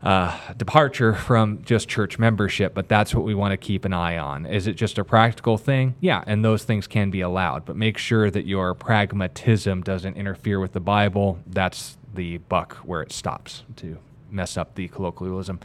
uh, 0.04 0.38
departure 0.58 1.14
from 1.14 1.62
just 1.64 1.88
church 1.88 2.18
membership, 2.18 2.74
but 2.74 2.88
that's 2.88 3.14
what 3.14 3.24
we 3.24 3.36
want 3.36 3.52
to 3.52 3.58
keep 3.58 3.86
an 3.86 3.94
eye 3.94 4.18
on. 4.18 4.46
Is 4.46 4.68
it 4.68 4.74
just 4.74 4.98
a 4.98 5.04
practical 5.04 5.58
thing? 5.58 5.96
Yeah, 6.00 6.24
and 6.26 6.44
those 6.44 6.64
things 6.64 6.88
can 6.88 7.12
be 7.12 7.22
allowed, 7.22 7.66
but 7.66 7.76
make 7.76 7.98
sure 7.98 8.32
that 8.32 8.46
your 8.46 8.74
pragmatism 8.74 9.84
doesn't 9.84 10.18
interfere 10.18 10.60
with 10.60 10.74
the 10.74 10.80
Bible. 10.80 11.40
That's 11.46 11.98
the 12.14 12.40
buck 12.40 12.76
where 12.78 13.02
it 13.02 13.12
stops 13.12 13.64
to 13.78 13.98
mess 14.30 14.58
up 14.58 14.76
the 14.76 14.88
colloquialism. 14.88 15.60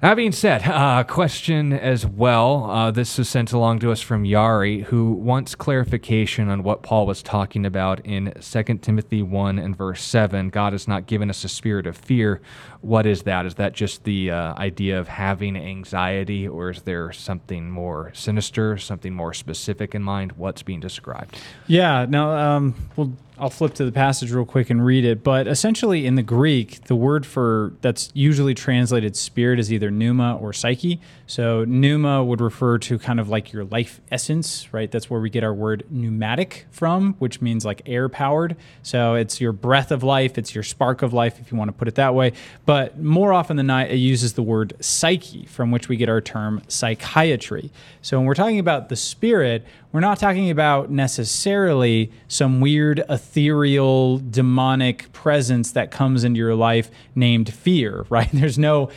That 0.00 0.14
being 0.14 0.30
said, 0.30 0.62
a 0.62 0.72
uh, 0.74 1.02
question 1.02 1.72
as 1.72 2.06
well. 2.06 2.70
Uh, 2.70 2.90
this 2.92 3.18
is 3.18 3.28
sent 3.28 3.52
along 3.52 3.80
to 3.80 3.90
us 3.90 4.00
from 4.00 4.22
Yari, 4.22 4.84
who 4.84 5.10
wants 5.10 5.56
clarification 5.56 6.48
on 6.48 6.62
what 6.62 6.84
Paul 6.84 7.04
was 7.04 7.20
talking 7.20 7.66
about 7.66 8.06
in 8.06 8.32
2 8.40 8.62
Timothy 8.80 9.22
1 9.22 9.58
and 9.58 9.76
verse 9.76 10.00
7. 10.04 10.50
God 10.50 10.72
has 10.72 10.86
not 10.86 11.06
given 11.06 11.30
us 11.30 11.42
a 11.42 11.48
spirit 11.48 11.84
of 11.84 11.96
fear. 11.96 12.40
What 12.80 13.06
is 13.06 13.24
that? 13.24 13.44
Is 13.44 13.56
that 13.56 13.72
just 13.72 14.04
the 14.04 14.30
uh, 14.30 14.54
idea 14.54 15.00
of 15.00 15.08
having 15.08 15.56
anxiety, 15.56 16.46
or 16.46 16.70
is 16.70 16.82
there 16.82 17.10
something 17.10 17.68
more 17.68 18.12
sinister, 18.14 18.78
something 18.78 19.12
more 19.12 19.34
specific 19.34 19.96
in 19.96 20.04
mind? 20.04 20.30
What's 20.32 20.62
being 20.62 20.78
described? 20.78 21.40
Yeah, 21.66 22.06
now, 22.08 22.30
um, 22.30 22.76
well, 22.94 23.12
I'll 23.40 23.50
flip 23.50 23.74
to 23.74 23.84
the 23.84 23.92
passage 23.92 24.32
real 24.32 24.44
quick 24.44 24.70
and 24.70 24.84
read 24.84 25.04
it. 25.04 25.22
But 25.22 25.46
essentially, 25.46 26.06
in 26.06 26.16
the 26.16 26.22
Greek, 26.22 26.84
the 26.84 26.96
word 26.96 27.24
for 27.24 27.72
that's 27.80 28.10
usually 28.14 28.54
translated 28.54 29.16
spirit 29.16 29.58
is 29.58 29.72
either 29.72 29.90
pneuma 29.90 30.36
or 30.36 30.52
psyche. 30.52 31.00
So 31.26 31.64
pneuma 31.64 32.24
would 32.24 32.40
refer 32.40 32.78
to 32.78 32.98
kind 32.98 33.20
of 33.20 33.28
like 33.28 33.52
your 33.52 33.64
life 33.64 34.00
essence, 34.10 34.72
right? 34.72 34.90
That's 34.90 35.08
where 35.08 35.20
we 35.20 35.30
get 35.30 35.44
our 35.44 35.54
word 35.54 35.84
pneumatic 35.90 36.66
from, 36.70 37.14
which 37.14 37.40
means 37.40 37.64
like 37.64 37.82
air 37.86 38.08
powered. 38.08 38.56
So 38.82 39.14
it's 39.14 39.40
your 39.40 39.52
breath 39.52 39.90
of 39.90 40.02
life, 40.02 40.38
it's 40.38 40.54
your 40.54 40.64
spark 40.64 41.02
of 41.02 41.12
life, 41.12 41.38
if 41.40 41.52
you 41.52 41.58
want 41.58 41.68
to 41.68 41.72
put 41.72 41.88
it 41.88 41.94
that 41.96 42.14
way. 42.14 42.32
But 42.66 42.98
more 42.98 43.32
often 43.32 43.56
than 43.56 43.66
not, 43.66 43.90
it 43.90 43.96
uses 43.96 44.32
the 44.32 44.42
word 44.42 44.74
psyche, 44.80 45.46
from 45.46 45.70
which 45.70 45.88
we 45.88 45.96
get 45.96 46.08
our 46.08 46.20
term 46.20 46.62
psychiatry. 46.68 47.70
So 48.02 48.18
when 48.18 48.26
we're 48.26 48.34
talking 48.34 48.58
about 48.58 48.88
the 48.88 48.96
spirit, 48.96 49.64
we're 49.92 50.00
not 50.00 50.18
talking 50.18 50.50
about 50.50 50.90
necessarily 50.90 52.12
some 52.28 52.60
weird 52.60 53.02
ethereal 53.08 54.18
demonic 54.18 55.10
presence 55.12 55.72
that 55.72 55.90
comes 55.90 56.24
into 56.24 56.38
your 56.38 56.54
life 56.54 56.90
named 57.14 57.52
fear, 57.52 58.04
right? 58.10 58.28
There's 58.32 58.58
no 58.58 58.90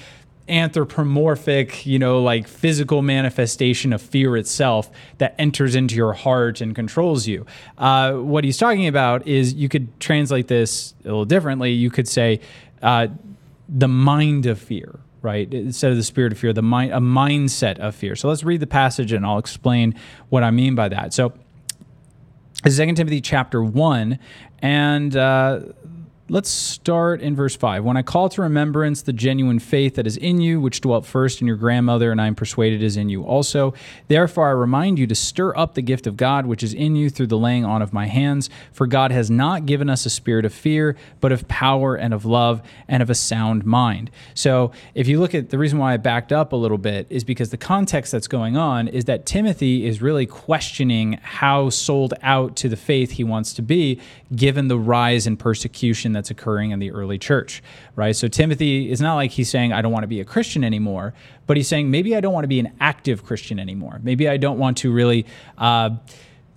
anthropomorphic, 0.50 1.86
you 1.86 1.98
know, 1.98 2.22
like 2.22 2.48
physical 2.48 3.02
manifestation 3.02 3.94
of 3.94 4.02
fear 4.02 4.36
itself 4.36 4.92
that 5.18 5.34
enters 5.40 5.76
into 5.76 5.96
your 5.96 6.14
heart 6.14 6.60
and 6.60 6.76
controls 6.76 7.26
you. 7.26 7.46
Uh, 7.78 8.14
what 8.14 8.44
he's 8.44 8.58
talking 8.58 8.88
about 8.88 9.26
is 9.26 9.54
you 9.54 9.70
could 9.70 9.98
translate 10.00 10.48
this 10.48 10.94
a 11.04 11.08
little 11.08 11.26
differently. 11.26 11.72
You 11.72 11.90
could 11.90 12.08
say 12.08 12.42
uh, 12.82 13.08
the 13.70 13.88
mind 13.88 14.46
of 14.46 14.60
fear, 14.60 15.00
right? 15.22 15.52
Instead 15.54 15.92
of 15.92 15.98
the 15.98 16.04
spirit 16.04 16.32
of 16.32 16.40
fear, 16.40 16.54
the 16.54 16.62
mind, 16.62 16.92
a 16.94 16.98
mindset 16.98 17.78
of 17.80 17.96
fear. 17.96 18.16
So 18.16 18.28
let's 18.28 18.44
read 18.44 18.60
the 18.60 18.68
passage 18.68 19.12
and 19.12 19.26
I'll 19.26 19.38
explain 19.38 19.96
what 20.30 20.44
I 20.44 20.52
mean 20.52 20.76
by 20.76 20.90
that. 20.90 21.14
So, 21.14 21.34
2 22.64 22.94
Timothy 22.94 23.22
chapter 23.22 23.64
1, 23.64 24.20
and 24.60 25.16
uh, 25.16 25.62
Let's 26.32 26.50
start 26.50 27.20
in 27.20 27.36
verse 27.36 27.58
5. 27.58 27.84
When 27.84 27.98
I 27.98 28.04
call 28.04 28.30
to 28.30 28.42
remembrance 28.42 29.02
the 29.02 29.12
genuine 29.12 29.60
faith 29.60 29.96
that 29.96 30.08
is 30.08 30.16
in 30.16 30.40
you, 30.40 30.62
which 30.62 30.80
dwelt 30.80 31.06
first 31.06 31.42
in 31.42 31.48
your 31.48 31.58
grandmother, 31.58 32.10
and 32.10 32.22
I 32.22 32.28
am 32.28 32.36
persuaded 32.36 32.82
is 32.82 32.96
in 32.96 33.10
you 33.10 33.24
also. 33.24 33.74
Therefore, 34.08 34.48
I 34.48 34.52
remind 34.52 34.98
you 34.98 35.06
to 35.08 35.14
stir 35.14 35.54
up 35.58 35.74
the 35.74 35.82
gift 35.82 36.08
of 36.08 36.16
God 36.16 36.46
which 36.46 36.64
is 36.64 36.74
in 36.74 36.96
you 36.96 37.10
through 37.10 37.28
the 37.28 37.38
laying 37.38 37.66
on 37.66 37.82
of 37.82 37.92
my 37.92 38.06
hands. 38.06 38.50
For 38.72 38.88
God 38.88 39.12
has 39.12 39.30
not 39.30 39.66
given 39.66 39.90
us 39.90 40.06
a 40.06 40.10
spirit 40.10 40.46
of 40.46 40.54
fear, 40.54 40.96
but 41.20 41.34
of 41.34 41.50
power 41.50 41.96
and 41.96 42.14
of 42.14 42.24
love 42.24 42.62
and 42.88 43.04
of 43.04 43.10
a 43.10 43.16
sound 43.16 43.66
mind. 43.66 44.10
So, 44.34 44.72
if 44.96 45.10
you 45.10 45.20
look 45.20 45.36
at 45.36 45.50
the 45.50 45.58
reason 45.58 45.80
why 45.80 45.96
I 45.96 45.98
backed 45.98 46.32
up 46.32 46.54
a 46.54 46.56
little 46.56 46.78
bit 46.78 47.08
is 47.10 47.26
because 47.26 47.50
the 47.50 47.58
context 47.58 48.14
that's 48.14 48.30
going 48.30 48.56
on 48.56 48.88
is 48.88 49.04
that 49.04 49.26
Timothy 49.26 49.86
is 49.86 50.02
really 50.02 50.28
questioning 50.28 51.20
how 51.22 51.70
sold 51.70 52.14
out 52.22 52.56
to 52.56 52.70
the 52.70 52.78
faith 52.78 53.12
he 53.12 53.26
wants 53.26 53.54
to 53.56 53.62
be, 53.62 54.00
given 54.34 54.70
the 54.70 54.80
rise 54.80 55.28
in 55.28 55.36
persecution 55.36 56.21
that's 56.22 56.30
occurring 56.30 56.70
in 56.70 56.78
the 56.78 56.92
early 56.92 57.18
church, 57.18 57.64
right? 57.96 58.16
So 58.16 58.28
Timothy 58.28 58.92
is 58.92 59.02
not 59.02 59.16
like 59.16 59.32
he's 59.32 59.50
saying, 59.50 59.74
I 59.74 59.82
don't 59.82 59.92
want 59.92 60.04
to 60.04 60.08
be 60.08 60.20
a 60.20 60.26
Christian 60.26 60.64
anymore, 60.64 61.16
but 61.48 61.58
he's 61.58 61.68
saying, 61.68 61.90
maybe 61.90 62.16
I 62.16 62.22
don't 62.22 62.32
want 62.32 62.44
to 62.44 62.48
be 62.48 62.60
an 62.60 62.72
active 62.80 63.26
Christian 63.26 63.60
anymore. 63.60 64.00
Maybe 64.04 64.30
I 64.30 64.38
don't 64.38 64.60
want 64.60 64.78
to 64.78 64.92
really. 64.92 65.26
Uh, 65.58 65.98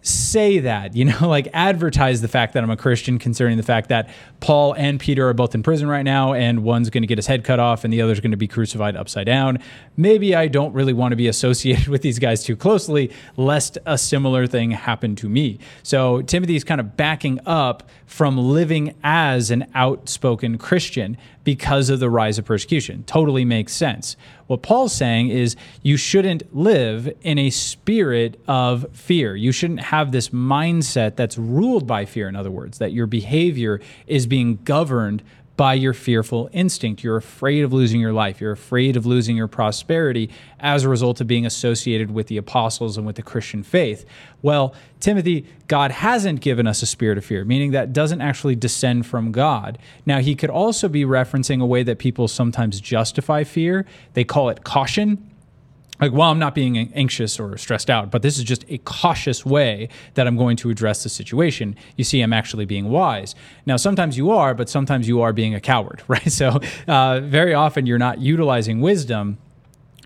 say 0.04 0.58
that, 0.60 0.94
you 0.94 1.06
know, 1.06 1.18
like 1.28 1.48
advertise 1.52 2.20
the 2.20 2.28
fact 2.28 2.52
that 2.52 2.62
I'm 2.62 2.70
a 2.70 2.76
Christian, 2.76 3.18
concerning 3.18 3.56
the 3.56 3.62
fact 3.62 3.88
that 3.88 4.10
Paul 4.40 4.74
and 4.74 5.00
Peter 5.00 5.28
are 5.28 5.34
both 5.34 5.54
in 5.54 5.62
prison 5.62 5.88
right 5.88 6.02
now, 6.02 6.34
and 6.34 6.62
one's 6.62 6.90
going 6.90 7.02
to 7.02 7.06
get 7.06 7.18
his 7.18 7.26
head 7.26 7.42
cut 7.42 7.58
off 7.58 7.84
and 7.84 7.92
the 7.92 8.02
other's 8.02 8.20
going 8.20 8.30
to 8.30 8.36
be 8.36 8.46
crucified 8.46 8.96
upside 8.96 9.26
down. 9.26 9.58
Maybe 9.96 10.34
I 10.34 10.48
don't 10.48 10.72
really 10.74 10.92
want 10.92 11.12
to 11.12 11.16
be 11.16 11.26
associated 11.34 11.88
with 11.88 12.02
these 12.02 12.18
guys 12.18 12.44
too 12.44 12.56
closely, 12.56 13.10
lest 13.36 13.78
a 13.86 13.96
similar 13.96 14.46
thing 14.46 14.70
happen 14.70 15.16
to 15.16 15.28
me. 15.28 15.58
So 15.82 16.22
Timothy's 16.22 16.64
kind 16.64 16.80
of 16.80 16.96
backing 16.96 17.40
up 17.46 17.88
from 18.06 18.36
living 18.36 18.94
as 19.02 19.50
an 19.50 19.66
outspoken 19.74 20.58
Christian 20.58 21.16
because 21.42 21.90
of 21.90 22.00
the 22.00 22.10
rise 22.10 22.38
of 22.38 22.44
persecution. 22.44 23.04
Totally 23.04 23.44
makes 23.44 23.72
sense. 23.72 24.16
What 24.46 24.62
Paul's 24.62 24.94
saying 24.94 25.30
is 25.30 25.56
you 25.82 25.96
shouldn't 25.96 26.54
live 26.54 27.12
in 27.22 27.38
a 27.38 27.50
spirit 27.50 28.38
of 28.46 28.86
fear. 28.92 29.34
You 29.34 29.52
shouldn't 29.52 29.80
have 29.80 30.12
this 30.12 30.28
mindset 30.28 31.16
that's 31.16 31.38
ruled 31.38 31.86
by 31.86 32.04
fear, 32.04 32.28
in 32.28 32.36
other 32.36 32.50
words, 32.50 32.78
that 32.78 32.92
your 32.92 33.06
behavior 33.06 33.80
is 34.06 34.26
being 34.26 34.58
governed 34.64 35.22
by 35.56 35.74
your 35.74 35.92
fearful 35.92 36.50
instinct. 36.52 37.04
You're 37.04 37.16
afraid 37.16 37.62
of 37.62 37.72
losing 37.72 38.00
your 38.00 38.12
life. 38.12 38.40
You're 38.40 38.52
afraid 38.52 38.96
of 38.96 39.06
losing 39.06 39.36
your 39.36 39.46
prosperity 39.46 40.30
as 40.58 40.84
a 40.84 40.88
result 40.88 41.20
of 41.20 41.26
being 41.26 41.46
associated 41.46 42.10
with 42.10 42.26
the 42.26 42.36
apostles 42.36 42.96
and 42.96 43.06
with 43.06 43.16
the 43.16 43.22
Christian 43.22 43.62
faith. 43.62 44.04
Well, 44.42 44.74
Timothy, 45.00 45.46
God 45.68 45.90
hasn't 45.90 46.40
given 46.40 46.66
us 46.66 46.82
a 46.82 46.86
spirit 46.86 47.18
of 47.18 47.24
fear, 47.24 47.44
meaning 47.44 47.70
that 47.70 47.92
doesn't 47.92 48.20
actually 48.20 48.56
descend 48.56 49.06
from 49.06 49.32
God. 49.32 49.78
Now, 50.04 50.18
he 50.18 50.34
could 50.34 50.50
also 50.50 50.88
be 50.88 51.04
referencing 51.04 51.62
a 51.62 51.66
way 51.66 51.82
that 51.82 51.98
people 51.98 52.26
sometimes 52.26 52.80
justify 52.80 53.44
fear. 53.44 53.86
They 54.14 54.24
call 54.24 54.48
it 54.48 54.64
caution 54.64 55.30
like 56.04 56.12
well 56.12 56.30
i'm 56.30 56.38
not 56.38 56.54
being 56.54 56.92
anxious 56.94 57.40
or 57.40 57.56
stressed 57.56 57.90
out 57.90 58.10
but 58.10 58.22
this 58.22 58.38
is 58.38 58.44
just 58.44 58.64
a 58.68 58.78
cautious 58.78 59.44
way 59.44 59.88
that 60.14 60.26
i'm 60.26 60.36
going 60.36 60.56
to 60.56 60.70
address 60.70 61.02
the 61.02 61.08
situation 61.08 61.74
you 61.96 62.04
see 62.04 62.20
i'm 62.20 62.32
actually 62.32 62.64
being 62.64 62.90
wise 62.90 63.34
now 63.66 63.76
sometimes 63.76 64.16
you 64.16 64.30
are 64.30 64.54
but 64.54 64.68
sometimes 64.68 65.08
you 65.08 65.20
are 65.20 65.32
being 65.32 65.54
a 65.54 65.60
coward 65.60 66.02
right 66.08 66.30
so 66.30 66.60
uh, 66.88 67.20
very 67.20 67.54
often 67.54 67.86
you're 67.86 67.98
not 67.98 68.18
utilizing 68.18 68.80
wisdom 68.80 69.38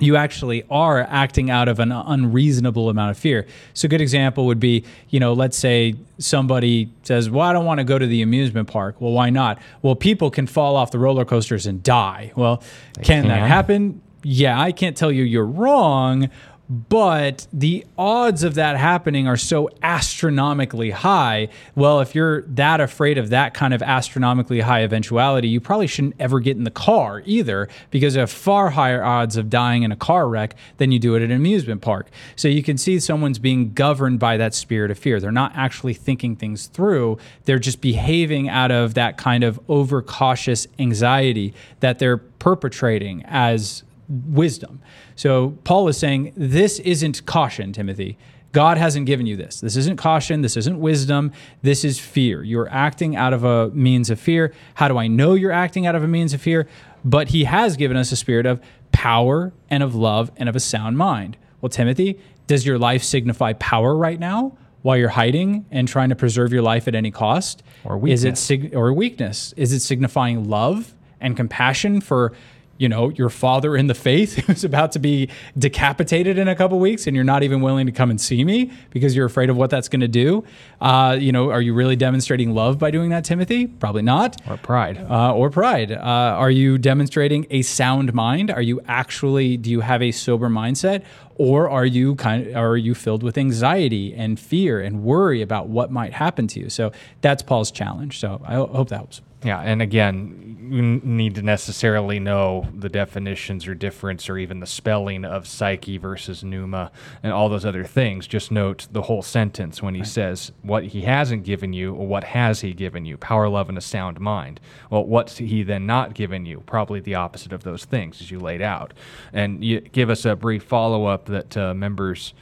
you 0.00 0.16
actually 0.16 0.64
are 0.70 1.00
acting 1.00 1.50
out 1.50 1.68
of 1.68 1.80
an 1.80 1.90
unreasonable 1.90 2.88
amount 2.88 3.10
of 3.10 3.18
fear. 3.18 3.46
So, 3.74 3.86
a 3.86 3.88
good 3.88 4.00
example 4.00 4.46
would 4.46 4.60
be, 4.60 4.84
you 5.08 5.18
know, 5.18 5.32
let's 5.32 5.58
say 5.58 5.94
somebody 6.18 6.92
says, 7.02 7.28
Well, 7.28 7.44
I 7.44 7.52
don't 7.52 7.64
want 7.64 7.78
to 7.78 7.84
go 7.84 7.98
to 7.98 8.06
the 8.06 8.22
amusement 8.22 8.68
park. 8.68 9.00
Well, 9.00 9.12
why 9.12 9.30
not? 9.30 9.58
Well, 9.82 9.96
people 9.96 10.30
can 10.30 10.46
fall 10.46 10.76
off 10.76 10.90
the 10.90 10.98
roller 10.98 11.24
coasters 11.24 11.66
and 11.66 11.82
die. 11.82 12.32
Well, 12.36 12.62
can, 12.94 13.22
can 13.22 13.28
that 13.28 13.48
happen? 13.48 14.00
Yeah, 14.22 14.60
I 14.60 14.72
can't 14.72 14.96
tell 14.96 15.12
you 15.12 15.22
you're 15.22 15.46
wrong, 15.46 16.28
but 16.70 17.46
the 17.50 17.86
odds 17.96 18.42
of 18.42 18.54
that 18.56 18.76
happening 18.76 19.26
are 19.26 19.38
so 19.38 19.70
astronomically 19.82 20.90
high. 20.90 21.48
Well, 21.74 22.00
if 22.00 22.14
you're 22.14 22.42
that 22.42 22.78
afraid 22.78 23.16
of 23.16 23.30
that 23.30 23.54
kind 23.54 23.72
of 23.72 23.80
astronomically 23.80 24.60
high 24.60 24.82
eventuality, 24.82 25.48
you 25.48 25.60
probably 25.60 25.86
shouldn't 25.86 26.16
ever 26.18 26.40
get 26.40 26.58
in 26.58 26.64
the 26.64 26.70
car 26.70 27.22
either, 27.24 27.70
because 27.90 28.16
you 28.16 28.20
have 28.20 28.30
far 28.30 28.70
higher 28.70 29.02
odds 29.02 29.38
of 29.38 29.48
dying 29.48 29.82
in 29.82 29.92
a 29.92 29.96
car 29.96 30.28
wreck 30.28 30.56
than 30.76 30.92
you 30.92 30.98
do 30.98 31.16
at 31.16 31.22
an 31.22 31.30
amusement 31.30 31.80
park. 31.80 32.10
So 32.36 32.48
you 32.48 32.62
can 32.62 32.76
see 32.76 33.00
someone's 33.00 33.38
being 33.38 33.72
governed 33.72 34.18
by 34.18 34.36
that 34.36 34.52
spirit 34.52 34.90
of 34.90 34.98
fear. 34.98 35.20
They're 35.20 35.32
not 35.32 35.52
actually 35.54 35.94
thinking 35.94 36.36
things 36.36 36.66
through, 36.66 37.16
they're 37.44 37.58
just 37.58 37.80
behaving 37.80 38.50
out 38.50 38.72
of 38.72 38.92
that 38.92 39.16
kind 39.16 39.42
of 39.42 39.58
overcautious 39.70 40.66
anxiety 40.78 41.54
that 41.80 41.98
they're 41.98 42.18
perpetrating 42.18 43.22
as 43.24 43.84
wisdom. 44.08 44.80
So 45.16 45.58
Paul 45.64 45.88
is 45.88 45.96
saying, 45.96 46.32
This 46.36 46.78
isn't 46.80 47.26
caution, 47.26 47.72
Timothy. 47.72 48.18
God 48.52 48.78
hasn't 48.78 49.06
given 49.06 49.26
you 49.26 49.36
this. 49.36 49.60
This 49.60 49.76
isn't 49.76 49.96
caution. 49.98 50.40
This 50.40 50.56
isn't 50.56 50.80
wisdom. 50.80 51.32
This 51.62 51.84
is 51.84 51.98
fear. 51.98 52.42
You're 52.42 52.68
acting 52.70 53.14
out 53.14 53.34
of 53.34 53.44
a 53.44 53.68
means 53.70 54.08
of 54.08 54.18
fear. 54.18 54.54
How 54.74 54.88
do 54.88 54.96
I 54.96 55.06
know 55.06 55.34
you're 55.34 55.52
acting 55.52 55.86
out 55.86 55.94
of 55.94 56.02
a 56.02 56.08
means 56.08 56.32
of 56.32 56.40
fear? 56.40 56.66
But 57.04 57.28
he 57.28 57.44
has 57.44 57.76
given 57.76 57.96
us 57.96 58.10
a 58.10 58.16
spirit 58.16 58.46
of 58.46 58.60
power 58.90 59.52
and 59.68 59.82
of 59.82 59.94
love 59.94 60.32
and 60.36 60.48
of 60.48 60.56
a 60.56 60.60
sound 60.60 60.96
mind. 60.96 61.36
Well, 61.60 61.68
Timothy, 61.68 62.18
does 62.46 62.64
your 62.64 62.78
life 62.78 63.02
signify 63.04 63.52
power 63.54 63.94
right 63.94 64.18
now 64.18 64.56
while 64.82 64.96
you're 64.96 65.10
hiding 65.10 65.66
and 65.70 65.86
trying 65.86 66.08
to 66.08 66.16
preserve 66.16 66.52
your 66.52 66.62
life 66.62 66.88
at 66.88 66.94
any 66.94 67.10
cost? 67.10 67.62
Or 67.84 67.98
weakness. 67.98 68.20
Is 68.20 68.24
it 68.24 68.38
sig- 68.38 68.74
or 68.74 68.92
weakness? 68.94 69.52
Is 69.56 69.72
it 69.72 69.80
signifying 69.80 70.48
love 70.48 70.94
and 71.20 71.36
compassion 71.36 72.00
for 72.00 72.32
you 72.78 72.88
know, 72.88 73.10
your 73.10 73.28
father 73.28 73.76
in 73.76 73.88
the 73.88 73.94
faith 73.94 74.36
who's 74.46 74.64
about 74.64 74.92
to 74.92 74.98
be 74.98 75.28
decapitated 75.58 76.38
in 76.38 76.48
a 76.48 76.56
couple 76.56 76.78
weeks 76.78 77.06
and 77.06 77.14
you're 77.14 77.24
not 77.24 77.42
even 77.42 77.60
willing 77.60 77.86
to 77.86 77.92
come 77.92 78.10
and 78.10 78.20
see 78.20 78.44
me 78.44 78.72
because 78.90 79.14
you're 79.14 79.26
afraid 79.26 79.50
of 79.50 79.56
what 79.56 79.68
that's 79.68 79.88
going 79.88 80.00
to 80.00 80.08
do. 80.08 80.44
Uh, 80.80 81.16
you 81.18 81.32
know, 81.32 81.50
are 81.50 81.60
you 81.60 81.74
really 81.74 81.96
demonstrating 81.96 82.54
love 82.54 82.78
by 82.78 82.90
doing 82.90 83.10
that, 83.10 83.24
Timothy? 83.24 83.66
Probably 83.66 84.02
not. 84.02 84.40
Or 84.48 84.56
pride. 84.56 84.98
Uh, 84.98 85.34
or 85.34 85.50
pride. 85.50 85.92
Uh, 85.92 85.98
are 85.98 86.50
you 86.50 86.78
demonstrating 86.78 87.46
a 87.50 87.62
sound 87.62 88.14
mind? 88.14 88.50
Are 88.50 88.62
you 88.62 88.80
actually, 88.86 89.56
do 89.56 89.70
you 89.70 89.80
have 89.80 90.00
a 90.00 90.12
sober 90.12 90.48
mindset? 90.48 91.02
Or 91.38 91.70
are 91.70 91.86
you 91.86 92.16
kind 92.16 92.48
of, 92.48 92.56
are 92.56 92.76
you 92.76 92.94
filled 92.94 93.22
with 93.22 93.38
anxiety 93.38 94.12
and 94.12 94.38
fear 94.38 94.80
and 94.80 95.02
worry 95.02 95.40
about 95.40 95.68
what 95.68 95.90
might 95.90 96.12
happen 96.12 96.48
to 96.48 96.60
you? 96.60 96.68
So 96.68 96.92
that's 97.20 97.42
Paul's 97.42 97.70
challenge. 97.70 98.18
So 98.18 98.42
I 98.44 98.54
hope 98.54 98.88
that 98.88 98.96
helps. 98.96 99.22
Yeah, 99.44 99.60
and 99.60 99.80
again, 99.80 100.58
you 100.68 100.82
need 100.82 101.36
to 101.36 101.42
necessarily 101.42 102.18
know 102.18 102.66
the 102.74 102.88
definitions 102.88 103.68
or 103.68 103.74
difference 103.74 104.28
or 104.28 104.36
even 104.36 104.58
the 104.58 104.66
spelling 104.66 105.24
of 105.24 105.46
psyche 105.46 105.96
versus 105.96 106.42
pneuma 106.42 106.90
and 107.22 107.32
all 107.32 107.48
those 107.48 107.64
other 107.64 107.84
things. 107.84 108.26
Just 108.26 108.50
note 108.50 108.88
the 108.90 109.02
whole 109.02 109.22
sentence 109.22 109.80
when 109.80 109.94
he 109.94 110.00
right. 110.00 110.08
says 110.08 110.50
what 110.62 110.86
he 110.86 111.02
hasn't 111.02 111.44
given 111.44 111.72
you 111.72 111.94
or 111.94 112.06
what 112.06 112.24
has 112.24 112.62
he 112.62 112.72
given 112.72 113.04
you? 113.04 113.16
Power, 113.16 113.48
love, 113.48 113.68
and 113.68 113.78
a 113.78 113.80
sound 113.80 114.18
mind. 114.18 114.58
Well, 114.90 115.04
what's 115.04 115.38
he 115.38 115.62
then 115.62 115.86
not 115.86 116.14
given 116.14 116.44
you? 116.44 116.64
Probably 116.66 116.98
the 116.98 117.14
opposite 117.14 117.52
of 117.52 117.62
those 117.62 117.84
things 117.84 118.20
as 118.20 118.32
you 118.32 118.40
laid 118.40 118.60
out. 118.60 118.92
And 119.32 119.62
you 119.64 119.80
give 119.80 120.10
us 120.10 120.24
a 120.24 120.34
brief 120.34 120.64
follow 120.64 121.06
up 121.06 121.26
that 121.28 121.56
uh, 121.56 121.74
members 121.74 122.34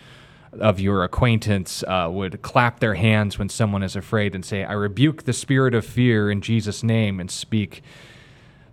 of 0.53 0.81
your 0.81 1.05
acquaintance 1.05 1.83
uh, 1.85 2.09
would 2.11 2.43
clap 2.43 2.81
their 2.81 2.95
hands 2.95 3.39
when 3.39 3.49
someone 3.49 3.83
is 3.83 3.97
afraid 3.97 4.35
and 4.35 4.45
say, 4.45 4.65
I 4.65 4.73
rebuke 4.73 5.25
the 5.25 5.33
spirit 5.33 5.75
of 5.75 5.85
fear 5.85 6.31
in 6.31 6.41
Jesus' 6.41 6.83
name 6.83 7.21
and 7.21 7.31
speak 7.31 7.83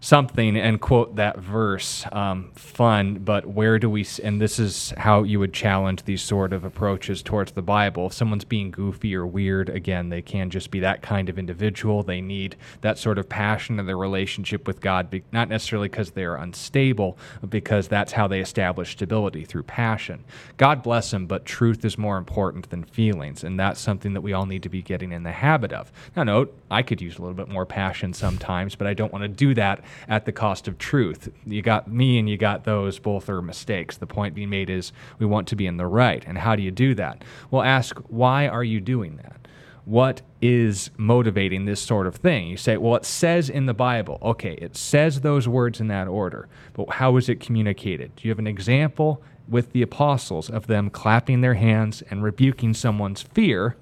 something 0.03 0.57
and 0.57 0.81
quote 0.81 1.15
that 1.15 1.39
verse. 1.39 2.05
Um, 2.11 2.51
fun, 2.55 3.19
but 3.19 3.45
where 3.45 3.79
do 3.79 3.89
we? 3.89 4.05
And 4.21 4.41
this 4.41 4.59
is 4.59 4.93
how 4.97 5.23
you 5.23 5.39
would 5.39 5.53
challenge 5.53 6.03
these 6.03 6.21
sort 6.21 6.51
of 6.51 6.65
approaches 6.65 7.23
towards 7.23 7.53
the 7.53 7.61
Bible. 7.61 8.07
If 8.07 8.13
someone's 8.13 8.43
being 8.43 8.69
goofy 8.69 9.15
or 9.15 9.25
weird, 9.25 9.69
again, 9.69 10.09
they 10.09 10.21
can 10.21 10.49
just 10.49 10.71
be 10.71 10.81
that 10.81 11.01
kind 11.01 11.29
of 11.29 11.39
individual. 11.39 12.03
They 12.03 12.19
need 12.19 12.57
that 12.81 12.97
sort 12.97 13.17
of 13.17 13.29
passion 13.29 13.79
in 13.79 13.85
their 13.85 13.97
relationship 13.97 14.67
with 14.67 14.81
God, 14.81 15.21
not 15.31 15.47
necessarily 15.47 15.87
because 15.87 16.11
they're 16.11 16.35
unstable, 16.35 17.17
but 17.39 17.49
because 17.49 17.87
that's 17.87 18.11
how 18.11 18.27
they 18.27 18.41
establish 18.41 18.91
stability 18.91 19.45
through 19.45 19.63
passion. 19.63 20.25
God 20.57 20.83
bless 20.83 21.11
them, 21.11 21.27
but 21.27 21.45
truth 21.45 21.85
is 21.85 21.97
more 21.97 22.17
important 22.17 22.69
than 22.69 22.83
feelings, 22.83 23.45
and 23.45 23.57
that's 23.57 23.79
something 23.79 24.11
that 24.13 24.21
we 24.21 24.33
all 24.33 24.47
need 24.47 24.63
to 24.63 24.69
be 24.69 24.81
getting 24.81 25.13
in 25.13 25.23
the 25.23 25.31
habit 25.31 25.71
of. 25.71 25.93
Now, 26.13 26.23
note, 26.23 26.53
I 26.69 26.81
could 26.81 27.01
use 27.01 27.17
a 27.17 27.21
little 27.21 27.37
bit 27.37 27.47
more 27.47 27.65
passion 27.65 28.11
sometimes, 28.11 28.75
but 28.75 28.85
I 28.85 28.93
don't 28.93 29.13
want 29.13 29.21
to 29.21 29.29
do 29.29 29.53
that 29.53 29.81
at 30.07 30.25
the 30.25 30.31
cost 30.31 30.67
of 30.67 30.77
truth. 30.77 31.29
You 31.45 31.61
got 31.61 31.87
me 31.87 32.19
and 32.19 32.29
you 32.29 32.37
got 32.37 32.63
those, 32.63 32.99
both 32.99 33.29
are 33.29 33.41
mistakes. 33.41 33.97
The 33.97 34.07
point 34.07 34.35
being 34.35 34.49
made 34.49 34.69
is 34.69 34.91
we 35.19 35.25
want 35.25 35.47
to 35.49 35.55
be 35.55 35.67
in 35.67 35.77
the 35.77 35.87
right. 35.87 36.23
And 36.25 36.37
how 36.37 36.55
do 36.55 36.63
you 36.63 36.71
do 36.71 36.95
that? 36.95 37.23
Well, 37.51 37.61
ask, 37.61 37.97
why 38.07 38.47
are 38.47 38.63
you 38.63 38.79
doing 38.79 39.17
that? 39.17 39.47
What 39.85 40.21
is 40.41 40.91
motivating 40.97 41.65
this 41.65 41.81
sort 41.81 42.07
of 42.07 42.15
thing? 42.15 42.47
You 42.47 42.55
say, 42.55 42.77
well, 42.77 42.95
it 42.95 43.05
says 43.05 43.49
in 43.49 43.65
the 43.65 43.73
Bible. 43.73 44.17
Okay, 44.21 44.53
it 44.53 44.77
says 44.77 45.21
those 45.21 45.47
words 45.47 45.81
in 45.81 45.87
that 45.87 46.07
order, 46.07 46.47
but 46.73 46.89
how 46.89 47.17
is 47.17 47.27
it 47.27 47.41
communicated? 47.41 48.15
Do 48.15 48.27
you 48.27 48.31
have 48.31 48.39
an 48.39 48.47
example 48.47 49.21
with 49.47 49.73
the 49.73 49.81
apostles 49.81 50.49
of 50.49 50.67
them 50.67 50.89
clapping 50.89 51.41
their 51.41 51.55
hands 51.55 52.01
and 52.09 52.23
rebuking 52.23 52.73
someone's 52.73 53.21
fear? 53.21 53.75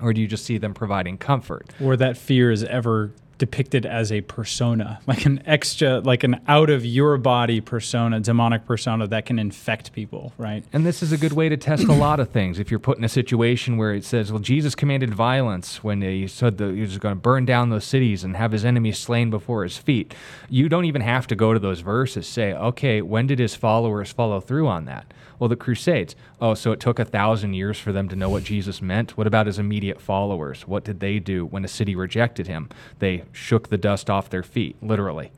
Or 0.00 0.12
do 0.12 0.20
you 0.20 0.26
just 0.26 0.46
see 0.46 0.58
them 0.58 0.72
providing 0.72 1.18
comfort? 1.18 1.74
Or 1.82 1.96
that 1.96 2.16
fear 2.16 2.50
is 2.50 2.64
ever 2.64 3.12
depicted 3.38 3.86
as 3.86 4.12
a 4.12 4.20
persona, 4.22 5.00
like 5.06 5.24
an 5.24 5.40
extra, 5.46 6.00
like 6.00 6.24
an 6.24 6.40
out 6.48 6.68
of 6.68 6.84
your 6.84 7.16
body 7.16 7.60
persona, 7.60 8.20
demonic 8.20 8.66
persona 8.66 9.06
that 9.06 9.26
can 9.26 9.38
infect 9.38 9.92
people, 9.92 10.32
right? 10.36 10.64
And 10.72 10.84
this 10.84 11.02
is 11.02 11.12
a 11.12 11.16
good 11.16 11.32
way 11.32 11.48
to 11.48 11.56
test 11.56 11.84
a 11.84 11.92
lot 11.92 12.20
of 12.20 12.28
things. 12.32 12.58
If 12.58 12.70
you're 12.70 12.80
put 12.80 12.98
in 12.98 13.04
a 13.04 13.08
situation 13.08 13.76
where 13.76 13.94
it 13.94 14.04
says, 14.04 14.32
well, 14.32 14.40
Jesus 14.40 14.74
commanded 14.74 15.14
violence 15.14 15.82
when 15.82 16.02
he 16.02 16.26
said 16.26 16.58
that 16.58 16.74
he 16.74 16.80
was 16.80 16.98
going 16.98 17.14
to 17.14 17.20
burn 17.20 17.46
down 17.46 17.70
those 17.70 17.84
cities 17.84 18.24
and 18.24 18.36
have 18.36 18.52
his 18.52 18.64
enemies 18.64 18.98
slain 18.98 19.30
before 19.30 19.62
his 19.62 19.78
feet, 19.78 20.14
you 20.48 20.68
don't 20.68 20.84
even 20.84 21.02
have 21.02 21.26
to 21.28 21.36
go 21.36 21.54
to 21.54 21.60
those 21.60 21.80
verses. 21.80 22.26
Say, 22.26 22.52
okay, 22.52 23.00
when 23.02 23.26
did 23.26 23.38
his 23.38 23.54
followers 23.54 24.10
follow 24.10 24.40
through 24.40 24.66
on 24.66 24.84
that? 24.86 25.12
Well, 25.38 25.48
the 25.48 25.56
Crusades. 25.56 26.16
Oh, 26.40 26.54
so 26.54 26.72
it 26.72 26.80
took 26.80 26.98
a 26.98 27.04
thousand 27.04 27.54
years 27.54 27.78
for 27.78 27.92
them 27.92 28.08
to 28.08 28.16
know 28.16 28.28
what 28.28 28.44
Jesus 28.44 28.82
meant? 28.82 29.16
What 29.16 29.26
about 29.26 29.46
his 29.46 29.58
immediate 29.58 30.00
followers? 30.00 30.66
What 30.66 30.84
did 30.84 31.00
they 31.00 31.18
do 31.18 31.46
when 31.46 31.64
a 31.64 31.68
city 31.68 31.94
rejected 31.94 32.46
him? 32.48 32.68
They 32.98 33.22
shook 33.32 33.68
the 33.68 33.78
dust 33.78 34.10
off 34.10 34.30
their 34.30 34.42
feet, 34.42 34.76
literally. 34.82 35.30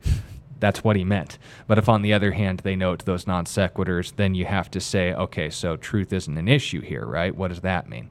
That's 0.59 0.83
what 0.83 0.95
he 0.95 1.03
meant. 1.03 1.39
But 1.67 1.79
if, 1.79 1.89
on 1.89 2.03
the 2.03 2.13
other 2.13 2.31
hand, 2.31 2.59
they 2.59 2.75
note 2.75 3.05
those 3.05 3.25
non 3.25 3.45
sequiturs, 3.45 4.15
then 4.15 4.35
you 4.35 4.45
have 4.45 4.69
to 4.71 4.79
say, 4.79 5.11
okay, 5.13 5.49
so 5.49 5.75
truth 5.75 6.13
isn't 6.13 6.37
an 6.37 6.47
issue 6.47 6.81
here, 6.81 7.05
right? 7.05 7.35
What 7.35 7.47
does 7.47 7.61
that 7.61 7.89
mean? 7.89 8.09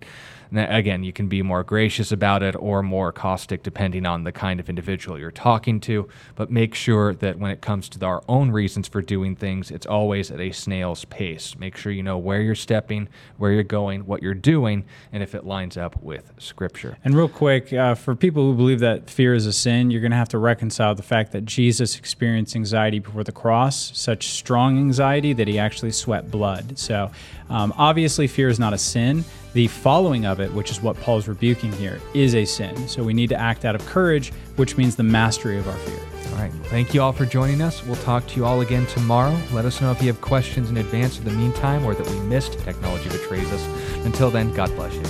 Again, 0.59 1.05
you 1.05 1.13
can 1.13 1.29
be 1.29 1.43
more 1.43 1.63
gracious 1.63 2.13
about 2.13 2.43
it 2.43 2.57
or 2.59 2.83
more 2.83 3.13
caustic 3.13 3.63
depending 3.63 4.07
on 4.07 4.25
the 4.25 4.33
kind 4.33 4.61
of 4.61 4.69
individual 4.69 5.19
you're 5.19 5.31
talking 5.31 5.81
to, 5.81 6.09
but 6.35 6.51
make 6.51 6.75
sure 6.75 7.15
that 7.15 7.39
when 7.39 7.51
it 7.51 7.61
comes 7.61 7.89
to 7.91 8.05
our 8.05 8.23
own 8.29 8.51
reasons 8.51 8.89
for 8.89 9.03
doing 9.03 9.37
things, 9.37 9.71
it's 9.71 9.87
always 9.87 10.31
at 10.31 10.41
a 10.41 10.51
snail's 10.53 11.05
pace. 11.07 11.57
Make 11.59 11.77
sure 11.77 11.93
you 11.93 12.03
know 12.03 12.19
where 12.19 12.41
you're 12.41 12.55
stepping, 12.55 13.09
where 13.37 13.53
you're 13.53 13.63
going, 13.63 14.07
what 14.07 14.23
you're 14.23 14.35
doing, 14.35 14.85
and 15.13 15.23
if 15.23 15.35
it 15.35 15.45
lines 15.45 15.77
up 15.77 16.03
with 16.03 16.33
Scripture. 16.39 16.99
And 17.05 17.15
real 17.15 17.29
quick, 17.29 17.73
uh, 17.73 17.95
for 17.95 18.15
people 18.15 18.45
who 18.45 18.57
believe 18.57 18.81
that 18.81 19.09
fear 19.09 19.35
is 19.35 19.47
a 19.47 19.53
sin, 19.53 19.91
you're 19.91 20.01
going 20.01 20.11
to 20.11 20.17
have 20.17 20.29
to 20.31 20.39
reconcile 20.39 20.95
the 20.95 21.03
fact 21.03 21.33
that 21.33 21.45
Jesus 21.45 21.97
experienced 21.97 22.57
anxiety 22.57 22.99
before 22.99 23.25
the 23.25 23.33
cross, 23.33 23.97
such 23.99 24.29
strong 24.29 24.79
anxiety 24.79 25.33
that 25.33 25.49
he 25.49 25.59
actually 25.59 25.93
sweat 25.93 26.31
blood. 26.31 26.79
So 26.79 27.11
um, 27.51 27.75
obviously, 27.77 28.27
fear 28.27 28.49
is 28.49 28.59
not 28.59 28.73
a 28.73 28.79
sin. 28.79 29.25
The 29.53 29.67
following 29.67 30.25
of 30.25 30.39
it, 30.39 30.53
which 30.55 30.71
is 30.71 30.81
what 30.81 30.97
Paul's 31.01 31.27
rebuking 31.27 31.73
here, 31.73 32.01
is 32.15 32.37
a 32.37 32.45
sin. 32.45 32.89
So 32.89 33.03
we 33.03 33.13
need 33.13 33.29
to 33.31 33.37
act 33.37 33.65
out 33.65 33.75
of 33.75 33.85
courage, 33.87 34.33
which 34.55 34.77
means 34.77 34.95
the 34.95 35.03
mastery 35.03 35.59
of 35.59 35.67
our 35.67 35.77
fear. 35.79 36.01
All 36.31 36.37
right. 36.37 36.53
Thank 36.67 36.95
you 36.95 37.03
all 37.03 37.13
for 37.13 37.27
joining 37.27 37.61
us. 37.61 37.85
We'll 37.85 37.97
talk 37.97 38.25
to 38.29 38.37
you 38.37 38.45
all 38.45 38.61
again 38.61 38.87
tomorrow. 38.87 39.37
Let 39.53 39.65
us 39.65 39.81
know 39.81 39.91
if 39.91 40.01
you 40.01 40.07
have 40.07 40.21
questions 40.21 40.71
in 40.71 40.77
advance 40.77 41.19
of 41.19 41.25
the 41.25 41.33
meantime 41.33 41.85
or 41.85 41.95
that 41.95 42.09
we 42.09 42.21
missed. 42.21 42.61
Technology 42.61 43.09
betrays 43.09 43.51
us. 43.51 43.67
Until 44.07 44.31
then, 44.31 44.55
God 44.55 44.69
bless 44.77 44.95
you. 44.95 45.03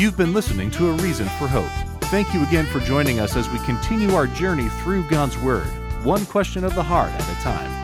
You've 0.00 0.16
been 0.16 0.32
listening 0.32 0.70
to 0.72 0.90
A 0.90 0.92
Reason 0.94 1.26
for 1.38 1.48
Hope. 1.48 1.70
Thank 2.10 2.32
you 2.32 2.46
again 2.46 2.66
for 2.66 2.78
joining 2.80 3.18
us 3.18 3.36
as 3.36 3.48
we 3.48 3.58
continue 3.60 4.14
our 4.14 4.28
journey 4.28 4.68
through 4.82 5.08
God's 5.08 5.36
Word, 5.38 5.66
one 6.04 6.24
question 6.26 6.62
of 6.62 6.76
the 6.76 6.82
heart 6.82 7.10
at 7.10 7.20
a 7.22 7.42
time. 7.42 7.83